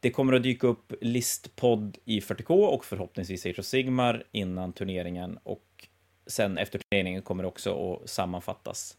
Det 0.00 0.10
kommer 0.10 0.32
att 0.32 0.42
dyka 0.42 0.66
upp 0.66 0.92
listpodd 1.00 1.98
i 2.04 2.20
40K 2.20 2.66
och 2.66 2.84
förhoppningsvis 2.84 3.46
Age 3.46 3.58
of 3.58 3.64
Sigmar 3.64 4.24
innan 4.32 4.72
turneringen 4.72 5.38
och 5.42 5.88
sen 6.26 6.58
efter 6.58 6.78
turneringen 6.78 7.22
kommer 7.22 7.42
det 7.42 7.48
också 7.48 7.92
att 7.92 8.10
sammanfattas. 8.10 8.96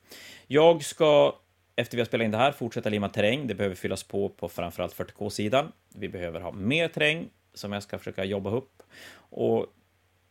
Jag 0.48 0.84
ska, 0.84 1.36
efter 1.76 1.98
vi 1.98 2.02
har 2.02 2.06
spelat 2.06 2.26
in 2.26 2.32
det 2.32 2.38
här, 2.38 2.52
fortsätta 2.52 2.90
limma 2.90 3.10
terräng. 3.10 3.48
Det 3.48 3.56
behöver 3.56 3.76
fyllas 3.76 4.04
på 4.04 4.30
på 4.30 4.50
framförallt 4.50 4.96
40K-sidan. 4.96 5.72
Vi 5.96 6.10
behöver 6.10 6.40
ha 6.40 6.52
mer 6.52 6.88
terräng 6.88 7.30
som 7.54 7.72
jag 7.74 7.84
ska 7.84 7.98
försöka 7.98 8.24
jobba 8.24 8.50
upp. 8.50 8.84
Och 9.16 9.66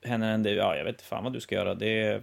händer 0.05 0.51
det, 0.51 0.57
ja, 0.57 0.77
jag 0.77 0.85
vet 0.85 0.95
inte 0.95 1.05
fan 1.05 1.25
vad 1.25 1.33
du 1.33 1.41
ska 1.41 1.55
göra. 1.55 1.75
Det 1.75 2.03
är 2.03 2.23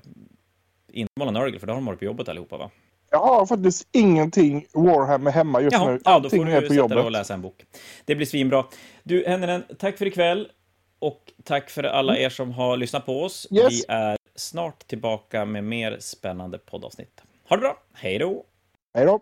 inte 0.91 1.11
måla 1.19 1.31
Nörgel, 1.31 1.59
för 1.59 1.67
då 1.67 1.73
har 1.73 1.77
de 1.77 1.85
varit 1.85 1.99
på 1.99 2.05
jobbet 2.05 2.29
allihopa, 2.29 2.57
va? 2.57 2.71
Jag 3.11 3.19
har 3.19 3.45
faktiskt 3.45 3.87
ingenting 3.91 4.65
Warhammer 4.73 5.31
hemma 5.31 5.61
just 5.61 5.73
Jaha, 5.73 5.91
nu. 5.91 5.99
ja, 6.05 6.19
då 6.19 6.29
får 6.29 6.45
du 6.45 6.51
sätta 6.61 6.73
jobbet. 6.73 6.97
dig 6.97 7.05
och 7.05 7.11
läsa 7.11 7.33
en 7.33 7.41
bok. 7.41 7.65
Det 8.05 8.15
blir 8.15 8.25
svinbra. 8.25 8.65
Du, 9.03 9.23
Henninen, 9.27 9.63
tack 9.79 9.97
för 9.97 10.05
ikväll. 10.05 10.51
Och 10.99 11.31
tack 11.43 11.69
för 11.69 11.83
alla 11.83 12.17
er 12.17 12.29
som 12.29 12.51
har 12.51 12.77
lyssnat 12.77 13.05
på 13.05 13.23
oss. 13.23 13.47
Yes. 13.51 13.67
Vi 13.69 13.83
är 13.87 14.17
snart 14.35 14.87
tillbaka 14.87 15.45
med 15.45 15.63
mer 15.63 15.97
spännande 15.99 16.57
poddavsnitt. 16.57 17.21
Ha 17.49 17.55
det 17.55 17.61
bra. 17.61 17.77
Hej 17.93 18.19
då! 18.19 18.45
Hej 18.93 19.05
då! 19.05 19.21